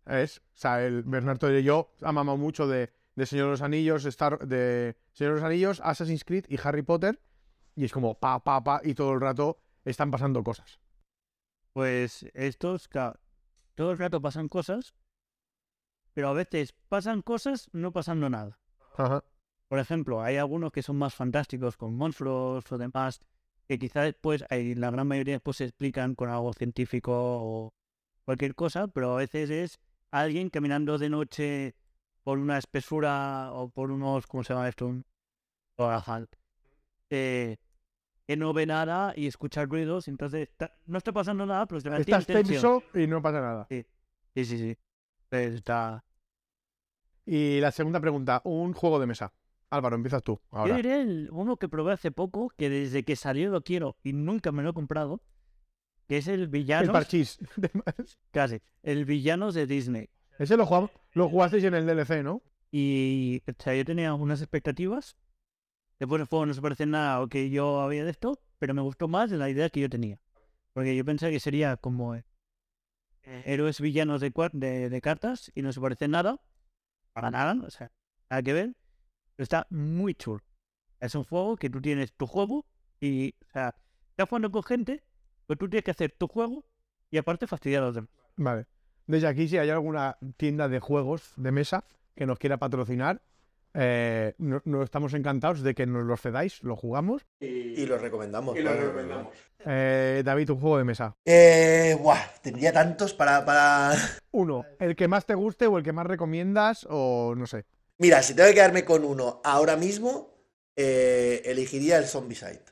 Es, 0.05 0.39
o 0.39 0.41
sea, 0.55 0.83
el 0.83 1.03
Bernardo 1.03 1.57
y 1.57 1.63
yo 1.63 1.93
amamos 2.01 2.37
mucho 2.37 2.67
de, 2.67 2.91
de 3.15 3.25
Señor 3.25 3.45
de 3.45 3.51
los 3.51 3.61
Anillos, 3.61 4.03
Star, 4.03 4.39
de 4.39 4.97
Señor 5.13 5.35
de 5.35 5.39
los 5.39 5.45
Anillos, 5.47 5.81
Assassin's 5.85 6.25
Creed 6.25 6.45
y 6.49 6.57
Harry 6.61 6.81
Potter. 6.81 7.21
Y 7.75 7.85
es 7.85 7.93
como 7.93 8.19
pa, 8.19 8.43
pa, 8.43 8.61
pa, 8.61 8.81
y 8.83 8.93
todo 8.93 9.13
el 9.13 9.21
rato 9.21 9.57
están 9.85 10.11
pasando 10.11 10.43
cosas. 10.43 10.79
Pues 11.73 12.25
estos, 12.33 12.87
claro, 12.87 13.19
todo 13.75 13.91
el 13.91 13.97
rato 13.97 14.21
pasan 14.21 14.47
cosas, 14.47 14.93
pero 16.13 16.29
a 16.29 16.33
veces 16.33 16.73
pasan 16.87 17.21
cosas 17.21 17.69
no 17.73 17.91
pasando 17.91 18.29
nada. 18.29 18.59
Ajá. 18.95 19.23
Por 19.67 19.79
ejemplo, 19.79 20.21
hay 20.21 20.37
algunos 20.37 20.71
que 20.71 20.83
son 20.83 20.97
más 20.97 21.15
fantásticos 21.15 21.77
con 21.77 21.95
monstruos 21.95 22.71
o 22.71 22.77
demás, 22.77 23.19
que 23.67 23.79
quizás 23.79 24.13
pues 24.21 24.45
hay, 24.49 24.75
la 24.75 24.91
gran 24.91 25.07
mayoría 25.07 25.39
pues 25.39 25.57
se 25.57 25.65
explican 25.65 26.13
con 26.13 26.29
algo 26.29 26.53
científico 26.53 27.11
o 27.11 27.73
cualquier 28.23 28.53
cosa, 28.53 28.87
pero 28.87 29.13
a 29.13 29.17
veces 29.17 29.49
es 29.49 29.79
alguien 30.11 30.49
caminando 30.49 30.99
de 30.99 31.09
noche 31.09 31.75
por 32.23 32.37
una 32.37 32.59
espesura 32.59 33.51
o 33.51 33.69
por 33.69 33.89
unos, 33.89 34.27
¿cómo 34.27 34.43
se 34.43 34.53
llama 34.53 34.69
esto? 34.69 34.85
Un 34.85 35.05
eh, 37.09 37.57
que 38.27 38.37
no 38.37 38.53
ve 38.53 38.65
nada 38.65 39.13
y 39.15 39.27
escucha 39.27 39.65
ruidos, 39.65 40.07
entonces 40.07 40.49
no 40.85 40.97
está 40.97 41.11
pasando 41.11 41.45
nada, 41.45 41.65
pero 41.65 41.81
mantiene 41.91 42.19
Estás 42.19 42.25
tenso 42.25 42.83
y 42.93 43.07
no 43.07 43.21
pasa 43.21 43.41
nada. 43.41 43.67
Sí, 43.69 43.85
sí, 44.35 44.57
sí. 44.57 44.77
Pues 45.29 45.53
está... 45.55 46.03
Y 47.25 47.59
la 47.59 47.71
segunda 47.71 47.99
pregunta, 47.99 48.41
un 48.43 48.73
juego 48.73 48.99
de 48.99 49.07
mesa. 49.07 49.33
Álvaro, 49.69 49.95
empiezas 49.95 50.21
tú. 50.21 50.39
Yo 50.51 50.75
diré 50.75 51.01
el- 51.01 51.29
uno 51.31 51.57
que 51.57 51.67
probé 51.67 51.93
hace 51.93 52.11
poco, 52.11 52.49
que 52.57 52.69
desde 52.69 53.03
que 53.03 53.15
salió 53.15 53.49
lo 53.49 53.63
quiero 53.63 53.97
y 54.03 54.13
nunca 54.13 54.51
me 54.51 54.61
lo 54.61 54.69
he 54.69 54.73
comprado, 54.73 55.21
que 56.07 56.17
es 56.17 56.27
el 56.27 56.41
El 56.41 56.47
Villanos, 56.49 56.91
parchís. 56.91 57.39
casi, 58.31 58.61
el 58.83 59.05
Villanos 59.05 59.55
de 59.55 59.65
Disney. 59.65 60.09
Ese 60.37 60.57
lo, 60.57 60.65
jugamos, 60.65 60.91
lo 61.13 61.27
jugasteis 61.29 61.63
en 61.63 61.73
el 61.73 61.85
DLC, 61.87 62.23
¿no? 62.23 62.43
Y 62.71 63.41
o 63.47 63.53
sea, 63.57 63.75
yo 63.75 63.85
tenía 63.85 64.13
unas 64.13 64.41
expectativas, 64.41 65.15
después 66.03 66.21
el 66.21 66.27
juego 66.27 66.45
no 66.45 66.53
se 66.53 66.61
parece 66.61 66.83
en 66.83 66.91
nada 66.91 67.17
a 67.17 67.19
lo 67.21 67.27
que 67.27 67.49
yo 67.49 67.81
había 67.81 68.03
de 68.03 68.11
esto, 68.11 68.39
pero 68.59 68.73
me 68.73 68.81
gustó 68.81 69.07
más 69.07 69.29
de 69.29 69.37
la 69.37 69.49
idea 69.49 69.69
que 69.69 69.79
yo 69.79 69.89
tenía. 69.89 70.19
Porque 70.73 70.95
yo 70.95 71.05
pensaba 71.05 71.31
que 71.31 71.39
sería 71.39 71.77
como 71.77 72.15
eh, 72.15 72.23
héroes 73.23 73.79
villanos 73.79 74.21
de, 74.21 74.31
de, 74.53 74.89
de 74.89 75.01
cartas 75.01 75.51
y 75.55 75.61
no 75.61 75.71
se 75.71 75.79
parece 75.79 76.05
en 76.05 76.11
nada, 76.11 76.41
para 77.13 77.31
nada, 77.31 77.55
o 77.65 77.69
sea, 77.69 77.91
nada 78.29 78.41
que 78.41 78.53
ver, 78.53 78.75
pero 79.35 79.43
está 79.43 79.67
muy 79.69 80.13
chulo. 80.15 80.41
Es 80.99 81.15
un 81.15 81.23
juego 81.23 81.55
que 81.55 81.69
tú 81.69 81.81
tienes 81.81 82.13
tu 82.13 82.27
juego 82.27 82.65
y, 82.99 83.35
o 83.47 83.51
sea, 83.51 83.75
estás 84.09 84.27
jugando 84.27 84.51
con 84.51 84.63
gente, 84.63 85.03
pero 85.45 85.57
tú 85.57 85.69
tienes 85.69 85.83
que 85.83 85.91
hacer 85.91 86.11
tu 86.11 86.27
juego 86.27 86.65
y 87.11 87.17
aparte 87.17 87.47
fastidiar 87.47 87.83
a 87.83 87.87
los 87.87 87.95
demás. 87.95 88.09
Vale. 88.35 88.65
Desde 89.05 89.27
aquí, 89.27 89.47
si 89.47 89.57
hay 89.57 89.69
alguna 89.69 90.17
tienda 90.37 90.69
de 90.69 90.79
juegos 90.79 91.33
de 91.35 91.51
mesa 91.51 91.85
que 92.15 92.25
nos 92.25 92.39
quiera 92.39 92.57
patrocinar, 92.57 93.21
eh, 93.73 94.35
no, 94.37 94.61
no 94.65 94.83
estamos 94.83 95.13
encantados 95.13 95.61
de 95.61 95.73
que 95.73 95.85
nos 95.85 96.03
los 96.03 96.21
cedáis, 96.21 96.61
lo 96.63 96.75
jugamos. 96.75 97.25
Y 97.39 97.85
lo 97.85 97.97
recomendamos. 97.97 98.55
Y 98.55 98.61
lo 98.61 98.71
claro. 98.71 98.87
recomendamos. 98.87 99.33
Eh, 99.65 100.21
David, 100.25 100.51
un 100.51 100.59
juego 100.59 100.77
de 100.77 100.83
mesa. 100.83 101.15
Eh, 101.25 101.97
buah, 101.99 102.19
tendría 102.41 102.71
tantos 102.71 103.13
para, 103.13 103.43
para... 103.45 103.93
Uno, 104.31 104.65
el 104.79 104.95
que 104.95 105.07
más 105.07 105.25
te 105.25 105.35
guste 105.35 105.67
o 105.67 105.77
el 105.77 105.83
que 105.83 105.93
más 105.93 106.05
recomiendas 106.07 106.85
o 106.89 107.33
no 107.35 107.45
sé. 107.47 107.65
Mira, 107.99 108.21
si 108.21 108.33
tengo 108.35 108.49
que 108.49 108.55
quedarme 108.55 108.83
con 108.83 109.03
uno 109.03 109.41
ahora 109.43 109.77
mismo, 109.77 110.33
eh, 110.75 111.41
elegiría 111.45 111.97
el 111.97 112.05
Zombicide. 112.05 112.63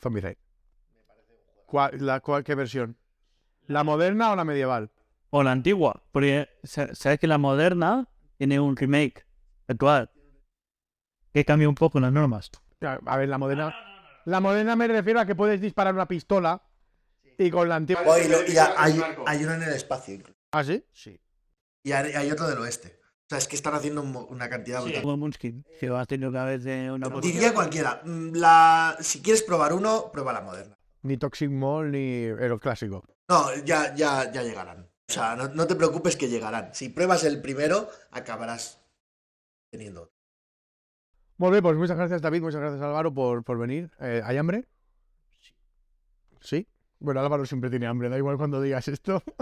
Zombicide. 0.00 0.38
¿Cuál, 1.66 2.04
la, 2.04 2.20
cuál, 2.20 2.44
¿Qué 2.44 2.54
versión? 2.54 2.96
¿La 3.66 3.84
moderna 3.84 4.32
o 4.32 4.36
la 4.36 4.44
medieval? 4.44 4.90
O 5.30 5.42
la 5.42 5.52
antigua, 5.52 6.02
porque 6.12 6.48
sa- 6.62 6.94
sabes 6.94 7.18
que 7.18 7.26
la 7.26 7.38
moderna 7.38 8.08
tiene 8.36 8.60
un 8.60 8.76
remake 8.76 9.24
actual 9.66 10.10
que 11.32 11.44
cambia 11.44 11.68
un 11.68 11.74
poco 11.74 12.00
las 12.00 12.12
normas. 12.12 12.50
Ya, 12.80 12.98
A 13.06 13.16
ver, 13.16 13.28
la 13.28 13.38
moderna. 13.38 13.74
La 14.24 14.40
moderna 14.40 14.76
me 14.76 14.86
refiero 14.88 15.20
a 15.20 15.26
que 15.26 15.34
puedes 15.34 15.60
disparar 15.60 15.94
una 15.94 16.06
pistola 16.06 16.62
y 17.38 17.50
con 17.50 17.68
la 17.68 17.76
antigua. 17.76 18.02
Oh, 18.06 18.18
y 18.18 18.28
lo- 18.28 18.46
y 18.46 18.56
ha- 18.56 18.74
hay, 18.76 19.00
hay 19.26 19.44
uno 19.44 19.54
en 19.54 19.62
el 19.62 19.72
espacio 19.72 20.14
incluso. 20.14 20.38
¿Ah, 20.52 20.62
sí? 20.62 20.84
Sí. 20.92 21.18
Y 21.84 21.92
hay, 21.92 22.12
hay 22.12 22.30
otro 22.30 22.46
del 22.48 22.58
oeste. 22.58 23.00
O 23.02 23.24
sea, 23.28 23.38
es 23.38 23.48
que 23.48 23.56
están 23.56 23.74
haciendo 23.74 24.02
una 24.02 24.48
cantidad 24.48 24.82
brutal. 24.82 25.02
Como 25.02 25.16
Munchkin, 25.16 25.64
que 25.80 25.88
has 25.88 26.06
tenido 26.06 26.30
cada 26.30 26.44
vez 26.46 26.62
de 26.64 26.90
una 26.92 27.08
Diría 27.20 27.54
cualquiera. 27.54 28.02
Mm, 28.04 28.32
La... 28.34 28.96
Si 29.00 29.22
quieres 29.22 29.42
probar 29.42 29.72
uno, 29.72 30.10
prueba 30.12 30.32
la 30.32 30.42
moderna. 30.42 30.76
Ni 31.02 31.16
Toxic 31.16 31.50
Mall 31.50 31.90
ni 31.90 32.24
el 32.24 32.60
clásico. 32.60 33.02
No, 33.28 33.52
ya, 33.64 33.94
ya, 33.94 34.30
ya 34.30 34.42
llegarán. 34.42 34.82
O 35.08 35.12
sea, 35.12 35.34
no, 35.34 35.48
no 35.48 35.66
te 35.66 35.74
preocupes 35.74 36.16
que 36.16 36.28
llegarán. 36.28 36.72
Si 36.74 36.90
pruebas 36.90 37.24
el 37.24 37.40
primero, 37.42 37.88
acabarás 38.12 38.84
teniendo 39.70 40.11
bien, 41.50 41.62
pues 41.62 41.76
muchas 41.76 41.96
gracias 41.96 42.22
David, 42.22 42.42
muchas 42.42 42.60
gracias 42.60 42.82
Álvaro 42.82 43.12
por, 43.12 43.42
por 43.42 43.58
venir. 43.58 43.90
Eh, 44.00 44.22
¿Hay 44.24 44.36
hambre? 44.36 44.66
Sí. 46.40 46.66
Bueno, 46.98 47.20
Álvaro 47.20 47.44
siempre 47.46 47.70
tiene 47.70 47.86
hambre, 47.86 48.08
da 48.08 48.16
igual 48.16 48.36
cuando 48.36 48.60
digas 48.60 48.88
esto. 48.88 49.22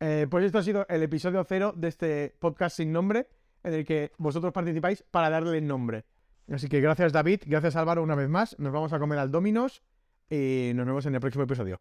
Eh, 0.00 0.26
pues 0.28 0.44
esto 0.44 0.58
ha 0.58 0.62
sido 0.62 0.84
el 0.90 1.02
episodio 1.02 1.42
cero 1.48 1.72
de 1.74 1.88
este 1.88 2.34
podcast 2.38 2.76
sin 2.76 2.92
nombre, 2.92 3.26
en 3.62 3.72
el 3.72 3.86
que 3.86 4.12
vosotros 4.18 4.52
participáis 4.52 5.02
para 5.10 5.30
darle 5.30 5.62
nombre. 5.62 6.04
Así 6.52 6.68
que 6.68 6.80
gracias 6.80 7.12
David, 7.12 7.42
gracias 7.46 7.74
Álvaro 7.74 8.02
una 8.02 8.14
vez 8.14 8.28
más. 8.28 8.58
Nos 8.58 8.70
vamos 8.70 8.92
a 8.92 8.98
comer 8.98 9.18
al 9.18 9.30
Dominos 9.30 9.82
y 10.28 10.72
nos 10.74 10.84
vemos 10.84 11.06
en 11.06 11.14
el 11.14 11.20
próximo 11.20 11.44
episodio. 11.44 11.80